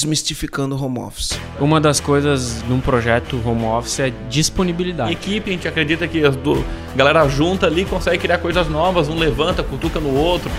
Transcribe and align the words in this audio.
desmistificando 0.00 0.74
o 0.74 0.82
home 0.82 0.98
office. 0.98 1.38
Uma 1.60 1.78
das 1.78 2.00
coisas 2.00 2.62
num 2.62 2.80
projeto 2.80 3.40
home 3.44 3.64
office 3.64 4.00
é 4.00 4.12
disponibilidade. 4.30 5.12
Equipe, 5.12 5.50
a 5.50 5.52
gente 5.52 5.68
acredita 5.68 6.08
que 6.08 6.24
a 6.24 6.32
galera 6.96 7.28
junta 7.28 7.66
ali 7.66 7.84
consegue 7.84 8.16
criar 8.16 8.38
coisas 8.38 8.66
novas, 8.68 9.08
um 9.08 9.18
levanta, 9.18 9.62
cutuca 9.62 10.00
no 10.00 10.14
outro. 10.16 10.50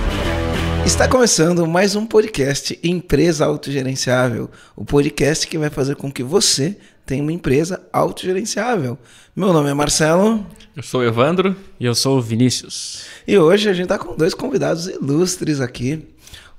Está 0.85 1.07
começando 1.07 1.65
mais 1.65 1.95
um 1.95 2.05
podcast 2.05 2.79
Empresa 2.83 3.45
Autogerenciável, 3.45 4.49
o 4.75 4.85
podcast 4.85 5.47
que 5.47 5.57
vai 5.57 5.71
fazer 5.71 5.95
com 5.95 6.11
que 6.11 6.21
você 6.21 6.77
tenha 7.03 7.23
uma 7.23 7.33
empresa 7.33 7.81
autogerenciável. 7.91 8.95
Meu 9.35 9.51
nome 9.51 9.71
é 9.71 9.73
Marcelo. 9.73 10.45
Eu 10.75 10.83
sou 10.83 11.01
o 11.01 11.03
Evandro. 11.03 11.55
E 11.79 11.85
eu 11.85 11.95
sou 11.95 12.19
o 12.19 12.21
Vinícius. 12.21 13.05
E 13.27 13.37
hoje 13.37 13.69
a 13.69 13.73
gente 13.73 13.83
está 13.83 13.97
com 13.97 14.15
dois 14.15 14.33
convidados 14.33 14.87
ilustres 14.87 15.59
aqui 15.59 16.10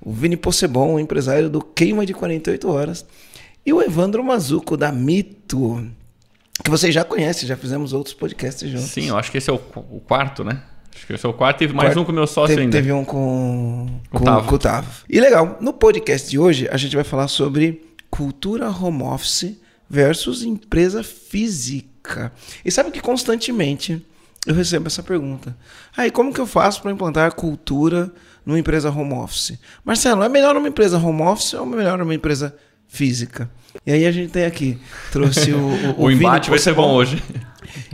o 0.04 0.12
Vini 0.12 0.36
Possebon, 0.36 0.98
empresário 0.98 1.48
do 1.48 1.62
Queima 1.62 2.04
de 2.04 2.12
48 2.12 2.68
Horas, 2.68 3.06
e 3.64 3.72
o 3.72 3.80
Evandro 3.80 4.22
Mazuco, 4.24 4.76
da 4.76 4.90
Mito, 4.90 5.86
que 6.64 6.70
vocês 6.70 6.92
já 6.92 7.04
conhecem, 7.04 7.48
já 7.48 7.56
fizemos 7.56 7.92
outros 7.92 8.14
podcasts 8.14 8.68
juntos. 8.68 8.90
Sim, 8.90 9.08
eu 9.08 9.16
acho 9.16 9.30
que 9.30 9.38
esse 9.38 9.48
é 9.48 9.52
o, 9.52 9.60
o 9.90 10.00
quarto, 10.00 10.42
né? 10.42 10.62
Acho 10.94 11.06
que 11.06 11.12
esse 11.12 11.24
é 11.24 11.28
o 11.28 11.32
quarto, 11.32 11.58
teve 11.58 11.72
mais 11.72 11.88
quarto, 11.88 12.00
um 12.00 12.04
com 12.04 12.12
o 12.12 12.14
meu 12.14 12.26
sócio 12.26 12.48
teve, 12.48 12.62
ainda. 12.62 12.76
Teve 12.76 12.92
um 12.92 13.04
com, 13.04 13.86
com, 14.10 14.18
com, 14.18 14.24
Tavo. 14.24 14.48
com 14.48 14.54
o 14.54 14.58
Tavo. 14.58 15.04
E 15.08 15.20
legal, 15.20 15.58
no 15.60 15.72
podcast 15.72 16.28
de 16.28 16.38
hoje 16.38 16.68
a 16.70 16.76
gente 16.76 16.94
vai 16.94 17.04
falar 17.04 17.28
sobre 17.28 17.82
cultura 18.10 18.68
home 18.68 19.02
office 19.04 19.56
versus 19.88 20.42
empresa 20.42 21.02
física. 21.02 22.32
E 22.64 22.70
sabe 22.70 22.90
que 22.90 23.00
constantemente 23.00 24.04
eu 24.46 24.54
recebo 24.54 24.88
essa 24.88 25.02
pergunta. 25.02 25.56
Aí, 25.96 26.08
ah, 26.08 26.12
como 26.12 26.32
que 26.32 26.40
eu 26.40 26.46
faço 26.46 26.82
para 26.82 26.90
implantar 26.90 27.28
a 27.28 27.30
cultura 27.30 28.12
numa 28.44 28.58
empresa 28.58 28.90
home 28.90 29.14
office. 29.14 29.58
Marcelo, 29.84 30.22
é 30.22 30.28
melhor 30.28 30.56
uma 30.56 30.68
empresa 30.68 30.98
home 30.98 31.22
office 31.22 31.54
ou 31.54 31.64
é 31.64 31.76
melhor 31.76 32.00
uma 32.00 32.14
empresa 32.14 32.54
física? 32.88 33.50
E 33.86 33.92
aí 33.92 34.06
a 34.06 34.12
gente 34.12 34.30
tem 34.30 34.44
aqui, 34.44 34.78
trouxe 35.10 35.52
o. 35.52 35.58
O, 35.58 35.90
o, 35.96 36.04
o 36.04 36.10
embate 36.10 36.50
vai 36.50 36.58
ser 36.58 36.74
bom 36.74 36.92
hoje. 36.92 37.22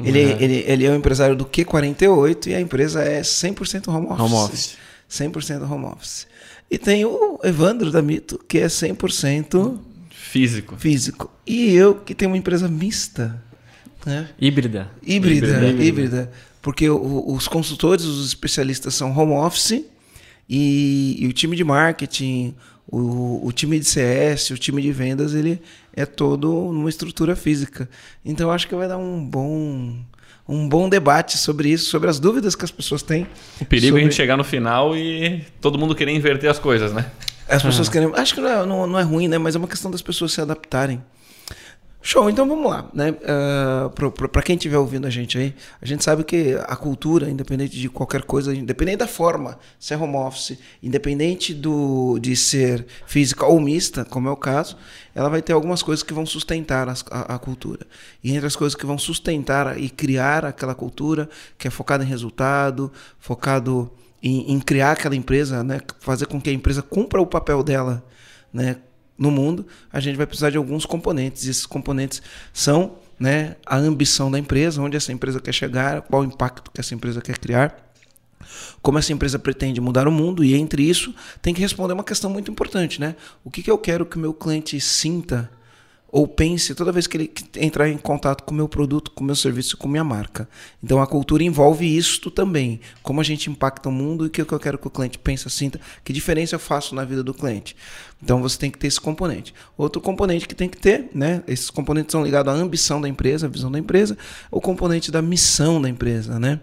Ele, 0.03 0.25
uhum. 0.25 0.37
ele, 0.41 0.65
ele 0.67 0.85
é 0.87 0.91
o 0.91 0.95
empresário 0.95 1.37
do 1.37 1.45
Q48 1.45 2.49
e 2.49 2.55
a 2.55 2.61
empresa 2.61 3.03
é 3.03 3.21
100% 3.21 3.89
home 3.89 4.07
office. 4.07 4.21
Home 4.21 4.35
office. 4.35 4.77
100% 5.11 5.71
home 5.71 5.85
office. 5.87 6.27
E 6.71 6.77
tem 6.77 7.05
o 7.05 7.39
Evandro 7.43 7.91
da 7.91 8.03
Mito, 8.03 8.39
que 8.47 8.59
é 8.59 8.67
100% 8.67 9.79
físico. 10.11 10.77
Físico. 10.77 11.31
E 11.47 11.75
eu, 11.75 11.95
que 11.95 12.15
tenho 12.15 12.31
uma 12.31 12.37
empresa 12.37 12.69
mista. 12.69 13.43
Né? 14.05 14.29
Híbrida. 14.39 14.91
Híbrida, 15.03 15.47
híbrida. 15.47 15.85
híbrida. 15.85 16.33
Porque 16.61 16.89
o, 16.91 17.33
os 17.33 17.49
consultores, 17.49 18.05
os 18.05 18.27
especialistas 18.27 18.95
são 18.95 19.17
home 19.17 19.33
office 19.33 19.85
e, 20.49 21.17
e 21.21 21.27
o 21.27 21.33
time 21.33 21.57
de 21.57 21.65
marketing, 21.65 22.55
o, 22.87 23.47
o, 23.47 23.53
time 23.53 23.79
de 23.79 23.85
CS, 23.85 24.51
o 24.51 24.59
time 24.59 24.81
de 24.81 24.91
vendas, 24.91 25.35
ele 25.35 25.61
é 25.95 26.07
todo 26.07 26.49
numa 26.73 26.89
estrutura 26.89 27.37
física. 27.37 27.89
Então 28.25 28.51
acho 28.51 28.67
que 28.67 28.75
vai 28.75 28.89
dar 28.89 28.97
um 28.97 29.25
bom 29.25 29.95
um 30.49 30.67
bom 30.67 30.89
debate 30.89 31.37
sobre 31.37 31.69
isso, 31.69 31.91
sobre 31.91 32.09
as 32.09 32.19
dúvidas 32.19 32.57
que 32.57 32.65
as 32.65 32.71
pessoas 32.71 33.03
têm. 33.03 33.27
O 33.61 33.67
perigo 33.67 33.89
sobre... 33.89 34.01
é 34.01 34.05
a 34.05 34.09
gente 34.09 34.17
chegar 34.17 34.37
no 34.37 34.45
final 34.45 34.97
e 34.97 35.45
todo 35.61 35.79
mundo 35.79 35.95
querer 35.95 36.13
inverter 36.13 36.51
as 36.51 36.59
coisas, 36.59 36.91
né? 36.91 37.11
As 37.47 37.63
pessoas 37.63 37.89
querem. 37.89 38.11
Acho 38.15 38.35
que 38.35 38.41
não 38.41 38.49
é, 38.49 38.67
não, 38.67 38.87
não 38.87 38.99
é 38.99 39.03
ruim, 39.03 39.29
né? 39.29 39.37
Mas 39.37 39.55
é 39.55 39.59
uma 39.59 39.69
questão 39.69 39.91
das 39.91 40.01
pessoas 40.01 40.33
se 40.33 40.41
adaptarem. 40.41 41.03
Show, 42.01 42.31
então 42.31 42.49
vamos 42.49 42.71
lá, 42.71 42.89
né? 42.95 43.11
Uh, 43.11 44.29
para 44.29 44.41
quem 44.41 44.55
estiver 44.55 44.79
ouvindo 44.79 45.07
a 45.07 45.11
gente 45.11 45.37
aí, 45.37 45.55
a 45.83 45.85
gente 45.85 46.05
sabe 46.05 46.23
que 46.23 46.57
a 46.67 46.77
cultura, 46.77 47.29
independente 47.29 47.79
de 47.79 47.89
qualquer 47.89 48.23
coisa, 48.23 48.55
independente 48.55 48.99
da 48.99 49.09
forma, 49.09 49.59
se 49.81 49.93
é 49.93 49.97
home 49.97 50.15
office, 50.15 50.59
independente 50.81 51.53
do, 51.53 52.19
de 52.21 52.37
ser 52.37 52.87
física 53.05 53.45
ou 53.45 53.59
mista, 53.61 54.05
como 54.05 54.29
é 54.29 54.31
o 54.31 54.37
caso, 54.37 54.77
ela 55.13 55.29
vai 55.29 55.43
ter 55.43 55.53
algumas 55.53 55.83
coisas 55.83 56.05
que 56.05 56.15
vão 56.15 56.25
sustentar 56.25 56.89
a, 56.89 56.95
a, 57.11 57.35
a 57.35 57.39
cultura. 57.39 57.85
E 58.23 58.33
entre 58.33 58.47
as 58.47 58.55
coisas 58.55 58.77
que 58.77 58.87
vão 58.87 58.97
sustentar 58.97 59.79
e 59.79 59.91
criar 59.91 60.45
aquela 60.45 60.77
cultura, 60.77 61.29
que 61.59 61.67
é 61.67 61.71
focada 61.71 62.05
em 62.05 62.07
resultado, 62.07 62.93
focado 63.19 63.91
em, 64.23 64.53
em 64.53 64.61
criar 64.61 64.93
aquela 64.93 65.17
empresa, 65.17 65.65
né? 65.65 65.81
Fazer 65.99 66.27
com 66.27 66.41
que 66.41 66.49
a 66.49 66.53
empresa 66.53 66.81
cumpra 66.81 67.21
o 67.21 67.27
papel 67.27 67.63
dela, 67.65 68.05
né? 68.53 68.77
No 69.19 69.31
mundo, 69.31 69.67
a 69.93 69.99
gente 69.99 70.17
vai 70.17 70.27
precisar 70.27 70.51
de 70.51 70.57
alguns 70.57 70.87
componentes. 70.87 71.47
Esses 71.47 71.67
componentes 71.67 72.23
são 72.53 72.97
né, 73.19 73.57
a 73.67 73.77
ambição 73.77 74.31
da 74.31 74.39
empresa, 74.39 74.81
onde 74.81 74.97
essa 74.97 75.13
empresa 75.13 75.41
quer 75.41 75.53
chegar, 75.53 76.03
qual 76.03 76.23
o 76.23 76.25
impacto 76.25 76.71
que 76.71 76.81
essa 76.81 76.95
empresa 76.95 77.21
quer 77.21 77.37
criar, 77.37 77.93
como 78.81 78.99
essa 78.99 79.13
empresa 79.13 79.39
pretende 79.39 79.81
mudar 79.81 80.07
o 80.07 80.13
mundo, 80.13 80.45
e 80.45 80.55
entre 80.55 80.89
isso 80.89 81.13
tem 81.43 81.53
que 81.53 81.61
responder 81.61 81.93
uma 81.95 82.05
questão 82.05 82.31
muito 82.31 82.51
importante, 82.51 83.01
né? 83.01 83.17
O 83.45 83.51
que, 83.51 83.63
que 83.63 83.71
eu 83.71 83.77
quero 83.77 84.07
que 84.07 84.17
o 84.17 84.21
meu 84.21 84.33
cliente 84.33 84.81
sinta 84.81 85.51
ou 86.11 86.27
pense 86.27 86.75
toda 86.75 86.91
vez 86.91 87.07
que 87.07 87.17
ele 87.17 87.33
entrar 87.57 87.89
em 87.89 87.99
contato 87.99 88.43
com 88.43 88.53
o 88.53 88.57
meu 88.57 88.67
produto, 88.67 89.11
com 89.11 89.23
o 89.23 89.27
meu 89.27 89.37
serviço, 89.37 89.77
com 89.77 89.87
minha 89.87 90.03
marca. 90.03 90.49
Então 90.83 91.03
a 91.03 91.07
cultura 91.07 91.45
envolve 91.45 91.85
isto 91.85 92.31
também. 92.31 92.81
Como 93.03 93.21
a 93.21 93.25
gente 93.25 93.51
impacta 93.51 93.91
o 93.91 93.93
mundo 93.93 94.25
e 94.25 94.29
o 94.29 94.31
que 94.31 94.41
eu 94.41 94.59
quero 94.59 94.79
que 94.79 94.87
o 94.87 94.91
cliente 94.91 95.19
pense, 95.19 95.49
sinta, 95.51 95.79
que 96.03 96.13
diferença 96.13 96.55
eu 96.55 96.59
faço 96.59 96.95
na 96.95 97.05
vida 97.05 97.23
do 97.23 97.35
cliente. 97.35 97.77
Então 98.23 98.41
você 98.41 98.59
tem 98.59 98.71
que 98.71 98.79
ter 98.79 98.87
esse 98.87 99.01
componente. 99.01 99.53
Outro 99.77 100.01
componente 100.01 100.49
que 100.49 100.55
tem 100.55 100.69
que 100.69 100.79
ter, 100.79 101.11
né? 101.15 101.43
Esses 101.47 101.69
componentes 101.69 102.13
são 102.13 102.25
ligados 102.25 102.53
à 102.53 102.57
ambição 102.57 103.01
da 103.01 103.09
empresa, 103.09 103.47
à 103.47 103.51
visão 103.51 103.71
da 103.71 103.79
empresa, 103.79 104.17
o 104.51 104.63
componente 104.63 105.11
da 105.11 105.21
missão 105.21 105.81
da 105.81 105.91
empresa, 105.91 106.39
né? 106.39 106.61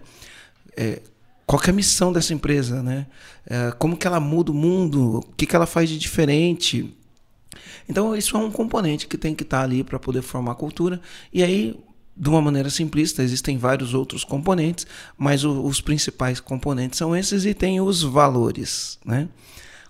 É, 0.76 1.00
qual 1.46 1.62
é 1.64 1.70
a 1.70 1.72
missão 1.72 2.12
dessa 2.12 2.34
empresa, 2.34 2.82
né? 2.82 3.06
É, 3.46 3.70
como 3.78 3.96
que 3.96 4.08
ela 4.08 4.18
muda 4.18 4.50
o 4.50 4.54
mundo? 4.54 5.18
O 5.18 5.22
que, 5.36 5.46
que 5.46 5.54
ela 5.54 5.66
faz 5.66 5.88
de 5.88 5.96
diferente? 5.96 6.92
Então, 7.88 8.16
isso 8.16 8.36
é 8.36 8.40
um 8.40 8.50
componente 8.50 9.06
que 9.06 9.18
tem 9.18 9.34
que 9.34 9.42
estar 9.42 9.58
tá 9.58 9.64
ali 9.64 9.82
para 9.84 9.98
poder 9.98 10.22
formar 10.22 10.54
cultura. 10.54 11.00
E 11.32 11.42
aí, 11.42 11.78
de 12.16 12.28
uma 12.28 12.40
maneira 12.40 12.70
simplista, 12.70 13.22
existem 13.22 13.58
vários 13.58 13.92
outros 13.92 14.24
componentes, 14.24 14.86
mas 15.18 15.44
o, 15.44 15.62
os 15.64 15.80
principais 15.80 16.40
componentes 16.40 16.98
são 16.98 17.14
esses 17.14 17.44
e 17.44 17.52
tem 17.52 17.80
os 17.80 18.02
valores, 18.02 18.98
né? 19.04 19.28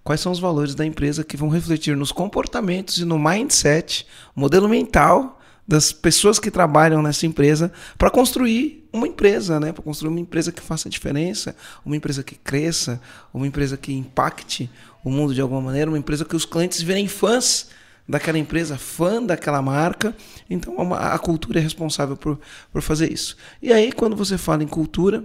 Quais 0.03 0.21
são 0.21 0.31
os 0.31 0.39
valores 0.39 0.75
da 0.75 0.87
empresa 0.87 1.25
que 1.25 1.37
vão 1.37 1.49
refletir 1.49 1.97
nos 1.97 2.13
comportamentos 2.13 2.99
e 2.99 3.05
no 3.05 3.19
mindset, 3.19 4.07
modelo 4.37 4.69
mental 4.69 5.36
das 5.67 5.93
pessoas 5.93 6.39
que 6.39 6.51
trabalham 6.51 7.03
nessa 7.03 7.27
empresa 7.27 7.73
para 7.99 8.11
construir 8.11 8.89
uma 8.93 9.07
empresa, 9.07 9.59
né? 9.59 9.73
Para 9.73 9.83
construir 9.83 10.11
uma 10.11 10.21
empresa 10.21 10.53
que 10.53 10.63
faça 10.63 10.89
diferença, 10.89 11.57
uma 11.85 11.97
empresa 11.97 12.23
que 12.23 12.37
cresça, 12.37 13.01
uma 13.35 13.47
empresa 13.47 13.77
que 13.77 13.93
impacte 13.93 14.71
o 15.05 15.11
mundo 15.11 15.35
de 15.35 15.41
alguma 15.41 15.61
maneira, 15.61 15.91
uma 15.91 15.99
empresa 15.99 16.25
que 16.25 16.37
os 16.37 16.45
clientes 16.45 16.81
virem 16.83 17.09
fãs 17.09 17.69
daquela 18.09 18.39
empresa, 18.39 18.79
fã 18.79 19.23
daquela 19.23 19.61
marca. 19.61 20.15
Então 20.49 20.95
a 20.95 21.19
cultura 21.19 21.59
é 21.59 21.63
responsável 21.63 22.17
por, 22.17 22.39
por 22.73 22.81
fazer 22.81 23.13
isso. 23.13 23.37
E 23.61 23.73
aí, 23.73 23.91
quando 23.91 24.15
você 24.15 24.39
fala 24.39 24.63
em 24.63 24.69
cultura, 24.69 25.25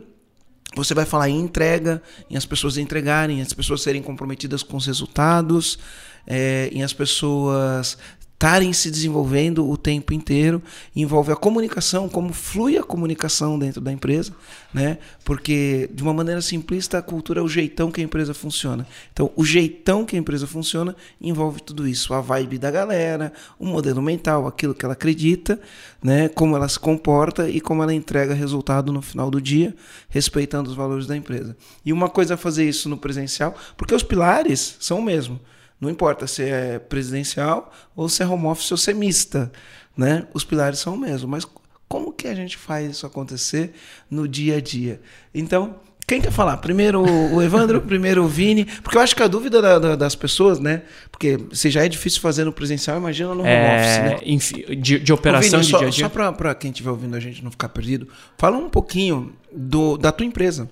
você 0.76 0.94
vai 0.94 1.06
falar 1.06 1.30
em 1.30 1.40
entrega, 1.40 2.02
em 2.30 2.38
as 2.38 2.46
pessoas 2.46 2.78
entregarem, 2.78 3.40
em 3.40 3.42
as 3.42 3.54
pessoas 3.54 3.82
serem 3.82 4.02
comprometidas 4.02 4.64
com 4.64 4.78
os 4.78 4.86
resultados, 4.86 5.78
é, 6.26 6.70
em 6.72 6.82
as 6.82 6.94
pessoas 6.94 7.98
estarem 8.42 8.74
se 8.74 8.90
desenvolvendo 8.90 9.70
o 9.70 9.78
tempo 9.78 10.16
inteiro, 10.16 10.64
envolve 10.96 11.32
a 11.32 11.36
comunicação, 11.36 12.10
como 12.10 12.34
flui 12.34 12.76
a 12.76 12.82
comunicação 12.82 13.60
dentro 13.60 13.80
da 13.80 13.92
empresa, 13.92 14.34
né? 14.74 14.98
Porque 15.24 15.88
de 15.94 16.02
uma 16.02 16.12
maneira 16.12 16.42
simplista 16.42 16.98
a 16.98 17.04
cultura 17.04 17.40
é 17.40 17.44
o 17.44 17.48
jeitão 17.48 17.92
que 17.92 18.02
a 18.02 18.04
empresa 18.04 18.34
funciona. 18.34 18.88
Então, 19.14 19.32
o 19.36 19.46
jeitão 19.46 20.04
que 20.04 20.16
a 20.16 20.20
empresa 20.20 20.48
funciona 20.48 20.96
envolve 21.22 21.62
tudo 21.62 21.88
isso, 21.88 22.16
a 22.16 22.20
vibe 22.20 22.58
da 22.58 22.72
galera, 22.72 23.32
o 23.60 23.66
modelo 23.68 24.02
mental, 24.02 24.48
aquilo 24.48 24.74
que 24.74 24.84
ela 24.84 24.96
acredita, 24.96 25.62
né? 26.02 26.28
Como 26.28 26.56
ela 26.56 26.68
se 26.68 26.80
comporta 26.80 27.48
e 27.48 27.62
como 27.62 27.84
ela 27.84 27.94
entrega 27.94 28.34
resultado 28.34 28.92
no 28.92 29.04
final 29.04 29.30
do 29.30 29.40
dia, 29.40 29.76
respeitando 30.10 30.68
os 30.68 30.76
valores 30.76 31.06
da 31.06 31.16
empresa. 31.16 31.56
E 31.86 31.94
uma 31.94 32.10
coisa 32.10 32.34
é 32.34 32.38
fazer 32.38 32.68
isso 32.68 32.90
no 32.90 32.98
presencial, 32.98 33.56
porque 33.78 33.94
os 33.94 34.02
pilares 34.02 34.78
são 34.80 34.98
o 34.98 35.04
mesmo. 35.04 35.40
Não 35.82 35.90
importa 35.90 36.28
se 36.28 36.44
é 36.44 36.78
presidencial 36.78 37.74
ou 37.96 38.08
se 38.08 38.22
é 38.22 38.28
home 38.28 38.46
office 38.46 38.72
ou 38.72 38.78
se 38.78 38.92
é 38.92 38.94
mista, 38.94 39.52
né? 39.98 40.28
Os 40.32 40.44
pilares 40.44 40.78
são 40.78 40.94
o 40.94 40.98
mesmo, 40.98 41.28
mas 41.28 41.44
como 41.90 42.14
que 42.14 42.28
a 42.28 42.36
gente 42.36 42.56
faz 42.56 42.92
isso 42.92 43.06
acontecer 43.06 43.74
no 44.10 44.28
dia 44.28 44.58
a 44.58 44.62
dia? 44.62 45.02
Então, 45.34 45.76
quem 46.08 46.22
quer 46.22 46.32
falar? 46.32 46.58
Primeiro 46.58 47.02
o 47.02 47.42
Evandro, 47.42 47.82
primeiro 47.88 48.24
o 48.24 48.28
Vini, 48.28 48.66
porque 48.66 48.98
eu 48.98 49.02
acho 49.02 49.16
que 49.16 49.24
a 49.24 49.28
dúvida 49.28 49.62
da, 49.62 49.80
da, 49.80 49.96
das 49.96 50.14
pessoas, 50.14 50.60
né? 50.60 50.84
Porque 51.12 51.40
se 51.52 51.70
já 51.72 51.84
é 51.84 51.90
difícil 51.90 52.22
fazer 52.22 52.44
no 52.44 52.54
presencial, 52.54 52.98
imagina 52.98 53.34
no 53.34 53.42
home 53.42 53.50
é, 53.50 53.76
office, 53.76 54.26
né? 54.28 54.76
De, 54.76 55.00
de 55.00 55.14
operação 55.14 55.60
Ô, 55.60 55.64
Vini, 55.64 55.66
de 55.66 55.72
só, 55.72 55.78
dia 55.80 55.88
a 55.88 55.90
dia. 55.90 56.10
Só 56.10 56.32
para 56.32 56.54
quem 56.54 56.70
estiver 56.70 56.92
ouvindo 56.92 57.16
a 57.16 57.20
gente 57.20 57.44
não 57.44 57.50
ficar 57.50 57.70
perdido, 57.70 58.08
fala 58.38 58.58
um 58.58 58.70
pouquinho 58.70 59.34
do, 59.52 59.98
da 59.98 60.12
tua 60.12 60.26
empresa. 60.26 60.70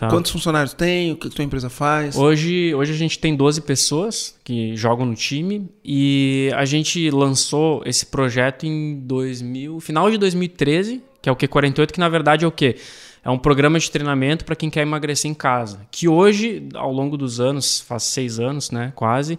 Tá. 0.00 0.08
Quantos 0.08 0.32
funcionários 0.32 0.72
tem? 0.72 1.12
O 1.12 1.16
que 1.16 1.28
a 1.28 1.30
tua 1.30 1.44
empresa 1.44 1.68
faz? 1.68 2.16
Hoje, 2.16 2.74
hoje 2.74 2.90
a 2.90 2.96
gente 2.96 3.18
tem 3.18 3.36
12 3.36 3.60
pessoas 3.60 4.34
que 4.42 4.74
jogam 4.74 5.04
no 5.04 5.14
time 5.14 5.68
e 5.84 6.50
a 6.56 6.64
gente 6.64 7.10
lançou 7.10 7.82
esse 7.84 8.06
projeto 8.06 8.64
em 8.64 8.98
2000, 9.00 9.78
final 9.78 10.10
de 10.10 10.16
2013, 10.16 11.02
que 11.20 11.28
é 11.28 11.32
o 11.32 11.36
Q48, 11.36 11.92
que 11.92 12.00
na 12.00 12.08
verdade 12.08 12.46
é 12.46 12.48
o 12.48 12.50
quê? 12.50 12.76
É 13.22 13.28
um 13.28 13.36
programa 13.36 13.78
de 13.78 13.90
treinamento 13.90 14.46
para 14.46 14.56
quem 14.56 14.70
quer 14.70 14.80
emagrecer 14.80 15.30
em 15.30 15.34
casa. 15.34 15.86
Que 15.90 16.08
hoje, 16.08 16.66
ao 16.72 16.90
longo 16.90 17.18
dos 17.18 17.38
anos, 17.38 17.80
faz 17.80 18.04
seis 18.04 18.40
anos, 18.40 18.70
né, 18.70 18.94
quase, 18.96 19.38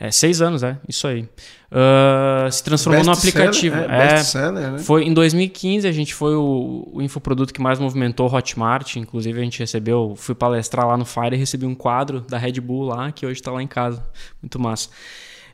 É, 0.00 0.12
seis 0.12 0.40
anos, 0.40 0.62
é, 0.62 0.78
isso 0.88 1.08
aí. 1.08 1.22
Uh, 1.70 2.50
se 2.50 2.62
transformou 2.62 3.04
no 3.04 3.10
aplicativo. 3.10 3.76
Seller, 3.76 3.90
é, 3.90 4.12
é, 4.12 4.16
seller, 4.18 4.70
né? 4.72 4.78
Foi 4.78 5.02
em 5.02 5.12
2015 5.12 5.88
a 5.88 5.92
gente 5.92 6.14
foi 6.14 6.34
o, 6.36 6.88
o 6.92 7.02
infoproduto 7.02 7.52
que 7.52 7.60
mais 7.60 7.80
movimentou 7.80 8.28
o 8.28 8.34
Hotmart. 8.34 8.96
Inclusive 8.96 9.40
a 9.40 9.42
gente 9.42 9.58
recebeu, 9.58 10.14
fui 10.16 10.34
palestrar 10.34 10.86
lá 10.86 10.96
no 10.96 11.04
Fire 11.04 11.34
e 11.34 11.36
recebi 11.36 11.66
um 11.66 11.74
quadro 11.74 12.20
da 12.20 12.38
Red 12.38 12.60
Bull 12.60 12.84
lá 12.84 13.10
que 13.10 13.26
hoje 13.26 13.40
está 13.40 13.50
lá 13.50 13.60
em 13.60 13.66
casa. 13.66 14.02
Muito 14.40 14.58
massa. 14.60 14.88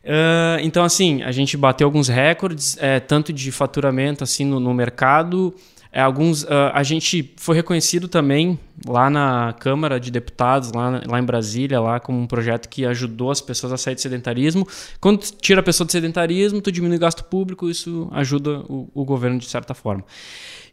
Uh, 0.05 0.61
então 0.61 0.85
assim 0.85 1.23
a 1.23 1.33
gente 1.33 1.57
bateu 1.57 1.87
alguns 1.87 2.09
recordes, 2.09 2.77
é, 2.79 3.01
tanto 3.01 3.33
de 3.33 3.51
faturamento 3.51 4.23
assim 4.23 4.45
no, 4.45 4.61
no 4.61 4.75
mercado 4.75 5.55
é, 5.95 6.01
alguns, 6.01 6.43
uh, 6.43 6.73
a 6.73 6.83
gente 6.83 7.33
foi 7.37 7.55
reconhecido 7.55 8.09
também 8.09 8.59
lá 8.85 9.09
na 9.09 9.55
Câmara 9.61 10.01
de 10.01 10.11
Deputados, 10.11 10.73
lá, 10.73 11.01
lá 11.07 11.21
em 11.21 11.25
Brasília, 11.25 11.81
lá 11.81 12.01
como 12.01 12.19
um 12.19 12.27
projeto 12.27 12.69
que 12.69 12.85
ajudou 12.85 13.31
as 13.31 13.41
pessoas 13.41 13.73
a 13.73 13.77
sair 13.77 13.95
do 13.95 14.01
sedentarismo. 14.01 14.67
Quando 15.01 15.21
tu 15.21 15.37
tira 15.41 15.61
a 15.61 15.63
pessoa 15.63 15.87
do 15.87 15.93
sedentarismo, 15.93 16.61
tu 16.61 16.73
diminui 16.73 16.97
o 16.97 17.01
gasto 17.01 17.23
público, 17.23 17.71
isso 17.71 18.09
ajuda 18.11 18.59
o, 18.69 18.91
o 18.93 19.05
governo 19.05 19.39
de 19.39 19.49
certa 19.49 19.73
forma. 19.73 20.03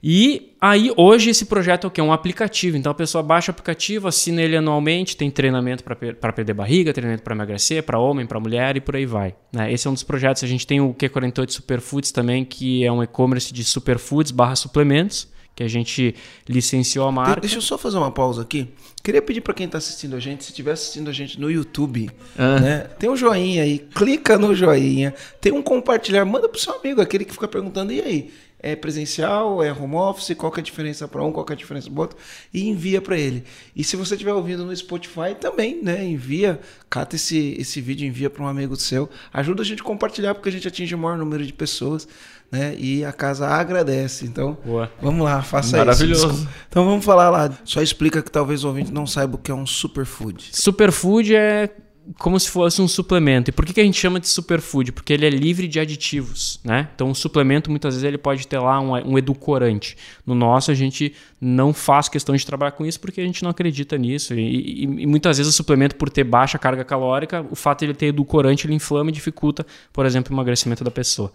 E 0.04 0.56
aí, 0.60 0.92
hoje, 0.98 1.30
esse 1.30 1.46
projeto 1.46 1.86
é 1.86 1.88
o 1.88 1.92
quê? 1.92 2.02
Um 2.02 2.12
aplicativo. 2.12 2.76
Então, 2.76 2.92
a 2.92 2.96
pessoa 2.96 3.22
baixa 3.22 3.52
o 3.52 3.54
aplicativo, 3.54 4.08
assina 4.08 4.42
ele 4.42 4.58
anualmente, 4.58 5.16
tem 5.16 5.30
treinamento 5.30 5.84
para 5.84 6.34
perder 6.34 6.54
barriga, 6.54 6.92
treinamento 6.92 7.22
para 7.22 7.36
emagrecer, 7.36 7.84
para 7.84 8.00
homem, 8.00 8.26
para 8.26 8.40
mulher 8.40 8.76
e 8.76 8.82
por 8.82 8.96
aí 8.96 9.06
vai. 9.06 9.36
Né? 9.54 9.72
Esse 9.72 9.88
é 9.88 9.90
um 9.90 9.94
dos 9.94 10.04
projetos. 10.04 10.44
A 10.44 10.48
gente 10.48 10.66
tem 10.66 10.82
o 10.82 10.94
Q48 10.94 11.52
Superfoods 11.52 12.12
também, 12.12 12.44
que 12.44 12.84
é 12.84 12.92
um 12.92 13.04
e-commerce 13.04 13.54
de 13.54 13.64
superfoods 13.64 14.32
barra 14.32 14.56
suplementos, 14.56 15.28
que 15.56 15.62
a 15.62 15.68
gente 15.68 16.16
licenciou 16.50 17.08
a 17.08 17.12
marca. 17.12 17.42
Deixa 17.42 17.58
eu 17.58 17.62
só 17.62 17.78
fazer 17.78 17.98
uma 17.98 18.12
pausa 18.12 18.42
aqui. 18.42 18.70
Queria 19.04 19.22
pedir 19.22 19.42
para 19.42 19.54
quem 19.54 19.66
está 19.66 19.78
assistindo 19.78 20.16
a 20.16 20.20
gente, 20.20 20.44
se 20.44 20.50
estiver 20.52 20.72
assistindo 20.72 21.10
a 21.10 21.14
gente 21.14 21.40
no 21.40 21.52
YouTube, 21.52 22.10
ah. 22.38 22.60
né, 22.60 22.80
tem 22.98 23.10
um 23.10 23.16
joinha 23.16 23.64
aí, 23.64 23.80
clica 23.80 24.38
no 24.38 24.56
joinha, 24.56 25.14
tem 25.40 25.52
um 25.52 25.62
compartilhar, 25.62 26.24
manda 26.24 26.48
pro 26.48 26.60
seu 26.60 26.76
amigo, 26.76 27.02
aquele 27.02 27.26
que 27.26 27.34
fica 27.34 27.48
perguntando, 27.48 27.92
e 27.92 28.02
aí? 28.02 28.32
É 28.64 28.76
presencial, 28.76 29.64
é 29.64 29.74
home 29.74 29.96
office, 29.96 30.36
qual 30.38 30.52
que 30.52 30.60
é 30.60 30.62
a 30.62 30.64
diferença 30.64 31.08
para 31.08 31.24
um, 31.24 31.32
qual 31.32 31.44
que 31.44 31.52
é 31.52 31.56
a 31.56 31.58
diferença 31.58 31.90
para 31.90 31.98
o 31.98 32.02
outro, 32.02 32.18
e 32.54 32.70
envia 32.70 33.02
para 33.02 33.18
ele. 33.18 33.44
E 33.76 33.84
se 33.84 33.96
você 33.96 34.14
estiver 34.14 34.34
ouvindo 34.34 34.64
no 34.64 34.76
Spotify, 34.76 35.36
também, 35.40 35.82
né? 35.82 36.06
Envia, 36.06 36.60
cata 36.90 37.16
esse, 37.16 37.56
esse 37.60 37.82
vídeo, 37.82 38.08
envia 38.08 38.30
para 38.30 38.44
um 38.44 38.48
amigo 38.48 38.76
seu. 38.76 39.10
Ajuda 39.34 39.64
a 39.64 39.66
gente 39.66 39.82
a 39.82 39.86
compartilhar, 39.86 40.36
porque 40.36 40.50
a 40.50 40.52
gente 40.52 40.68
atinge 40.68 40.94
o 40.94 40.98
maior 40.98 41.18
número 41.18 41.44
de 41.44 41.52
pessoas, 41.52 42.08
né? 42.52 42.76
E 42.78 43.04
a 43.04 43.12
casa 43.12 43.48
agradece. 43.48 44.26
Então, 44.26 44.56
Boa. 44.64 44.92
vamos 45.02 45.24
lá, 45.24 45.42
faça 45.42 45.78
Maravilhoso. 45.78 46.12
isso. 46.12 46.28
Maravilhoso. 46.28 46.56
Então 46.70 46.86
vamos 46.86 47.04
falar 47.04 47.32
lá. 47.32 47.52
Só 47.66 47.82
explica 47.82 48.22
que 48.22 48.30
talvez 48.30 48.64
o 48.64 48.68
ouvinte 48.68 48.92
não 48.92 49.08
saiba 49.08 49.36
o 49.36 49.40
que 49.40 49.50
é 49.50 49.56
um 49.56 49.66
superfood. 49.66 50.50
Superfood 50.52 51.36
é 51.36 51.70
como 52.18 52.40
se 52.40 52.50
fosse 52.50 52.82
um 52.82 52.88
suplemento. 52.88 53.50
E 53.50 53.54
por 53.54 53.66
que, 53.66 53.74
que 53.74 53.82
a 53.82 53.84
gente 53.84 54.00
chama 54.00 54.20
de 54.20 54.28
superfood? 54.28 54.92
Porque 54.92 55.14
ele 55.14 55.26
é 55.26 55.30
livre 55.30 55.68
de 55.68 55.80
aditivos, 55.80 56.60
né? 56.64 56.90
Então, 56.94 57.10
um 57.10 57.14
suplemento, 57.14 57.70
muitas 57.70 57.94
vezes, 57.94 58.08
ele 58.08 58.18
pode 58.18 58.48
ter 58.48 58.60
lá 58.60 58.80
um, 58.80 58.94
um, 59.14 59.18
edulcorante. 59.18 59.98
No 60.26 60.36
nosso, 60.36 60.72
a 60.72 60.74
gente 60.74 61.14
não 61.40 61.74
faz 61.74 62.10
questão 62.10 62.36
de 62.36 62.46
trabalhar 62.46 62.72
com 62.72 62.86
isso 62.86 63.00
porque 63.00 63.22
a 63.22 63.24
gente 63.24 63.44
não 63.44 63.52
acredita 63.52 63.98
nisso. 63.98 64.34
E, 64.34 64.40
e, 64.40 64.84
e 64.84 65.06
muitas 65.06 65.38
vezes 65.38 65.54
o 65.54 65.56
suplemento, 65.56 65.96
por 65.96 66.10
ter 66.10 66.24
baixa 66.24 66.58
carga 66.58 66.84
calórica, 66.84 67.46
o 67.50 67.56
fato 67.56 67.80
de 67.80 67.86
ele 67.86 67.94
ter 67.94 68.08
edulcorante, 68.08 68.66
ele 68.66 68.74
inflama 68.74 69.10
e 69.10 69.14
dificulta, 69.14 69.66
por 69.94 70.06
exemplo, 70.06 70.34
o 70.34 70.36
emagrecimento 70.36 70.84
da 70.84 70.92
pessoa. 70.92 71.32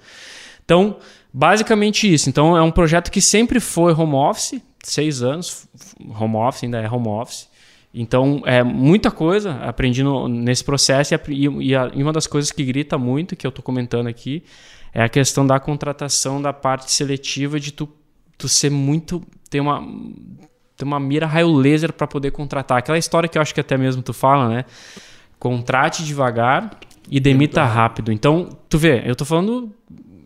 Então, 0.64 0.96
basicamente 1.32 2.12
isso. 2.12 2.28
Então, 2.28 2.56
é 2.56 2.62
um 2.62 2.70
projeto 2.70 3.10
que 3.10 3.22
sempre 3.22 3.60
foi 3.60 3.92
home 3.92 4.14
office, 4.14 4.60
seis 4.82 5.22
anos, 5.22 5.66
home 6.18 6.36
office, 6.36 6.64
ainda 6.64 6.78
é 6.78 6.90
home 6.90 7.08
office. 7.08 7.48
Então, 7.98 8.42
é 8.44 8.62
muita 8.62 9.10
coisa 9.10 9.54
aprendi 9.62 10.02
no, 10.02 10.28
nesse 10.28 10.62
processo 10.62 11.14
e, 11.14 11.48
e, 11.60 11.74
a, 11.74 11.90
e, 11.94 12.02
uma 12.02 12.12
das 12.12 12.26
coisas 12.26 12.52
que 12.52 12.62
grita 12.62 12.98
muito, 12.98 13.34
que 13.34 13.46
eu 13.46 13.48
estou 13.48 13.64
comentando 13.64 14.06
aqui, 14.06 14.44
é 14.92 15.02
a 15.02 15.08
questão 15.08 15.46
da 15.46 15.58
contratação 15.58 16.42
da 16.42 16.52
parte 16.52 16.92
seletiva 16.92 17.58
de 17.58 17.72
tu, 17.72 17.88
tu 18.36 18.50
ser 18.50 18.70
muito... 18.70 19.22
ter 19.48 19.60
uma, 19.60 19.82
ter 20.76 20.84
uma 20.84 21.00
mira 21.00 21.26
raio 21.26 21.50
laser 21.50 21.90
para 21.90 22.06
poder 22.06 22.32
contratar. 22.32 22.76
Aquela 22.76 22.98
história 22.98 23.30
que 23.30 23.38
eu 23.38 23.42
acho 23.42 23.54
que 23.54 23.60
até 23.60 23.78
mesmo 23.78 24.02
tu 24.02 24.12
fala, 24.12 24.46
né? 24.46 24.66
Contrate 25.38 26.04
devagar 26.04 26.78
e 27.10 27.18
demita 27.18 27.64
rápido. 27.64 28.12
Então, 28.12 28.50
tu 28.68 28.76
vê, 28.76 29.02
eu 29.06 29.12
estou 29.12 29.26
falando... 29.26 29.72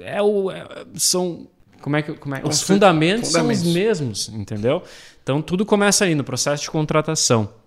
É 0.01 0.21
o, 0.21 0.51
é, 0.51 0.67
são... 0.95 1.47
Como 1.81 1.95
é 1.95 2.03
que... 2.03 2.15
Como 2.15 2.35
é, 2.35 2.43
os 2.45 2.63
fundamentos, 2.63 3.31
fundamentos 3.31 3.61
são 3.61 3.69
os 3.69 3.75
mesmos, 3.75 4.29
entendeu? 4.31 4.83
Então, 5.23 5.41
tudo 5.41 5.65
começa 5.65 6.05
aí 6.05 6.17
no 6.17 6.25
processo 6.25 6.65
de 6.65 6.71
contratação. 6.71 7.60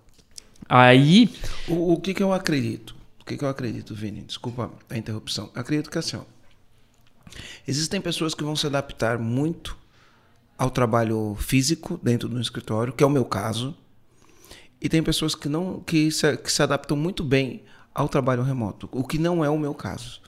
Aí. 0.68 1.32
O, 1.68 1.94
o 1.94 2.00
que, 2.00 2.14
que 2.14 2.22
eu 2.22 2.32
acredito? 2.32 2.94
O 3.20 3.24
que, 3.24 3.36
que 3.36 3.44
eu 3.44 3.48
acredito, 3.48 3.94
Vini? 3.94 4.22
Desculpa 4.22 4.70
a 4.88 4.96
interrupção. 4.96 5.50
Acredito 5.54 5.90
que 5.90 5.98
assim, 5.98 6.16
ó, 6.16 6.22
existem 7.66 8.00
pessoas 8.00 8.34
que 8.34 8.44
vão 8.44 8.54
se 8.54 8.66
adaptar 8.66 9.18
muito 9.18 9.76
ao 10.58 10.70
trabalho 10.70 11.36
físico 11.40 11.98
dentro 12.02 12.28
do 12.28 12.40
escritório, 12.40 12.92
que 12.92 13.02
é 13.02 13.06
o 13.06 13.10
meu 13.10 13.24
caso. 13.24 13.76
E 14.80 14.88
tem 14.88 15.02
pessoas 15.02 15.34
que 15.34 15.48
não 15.48 15.80
que 15.80 16.10
se, 16.10 16.36
que 16.36 16.52
se 16.52 16.62
adaptam 16.62 16.96
muito 16.96 17.24
bem 17.24 17.62
ao 17.94 18.08
trabalho 18.08 18.42
remoto, 18.42 18.88
o 18.92 19.04
que 19.04 19.18
não 19.18 19.44
é 19.44 19.48
o 19.48 19.58
meu 19.58 19.72
caso. 19.72 20.20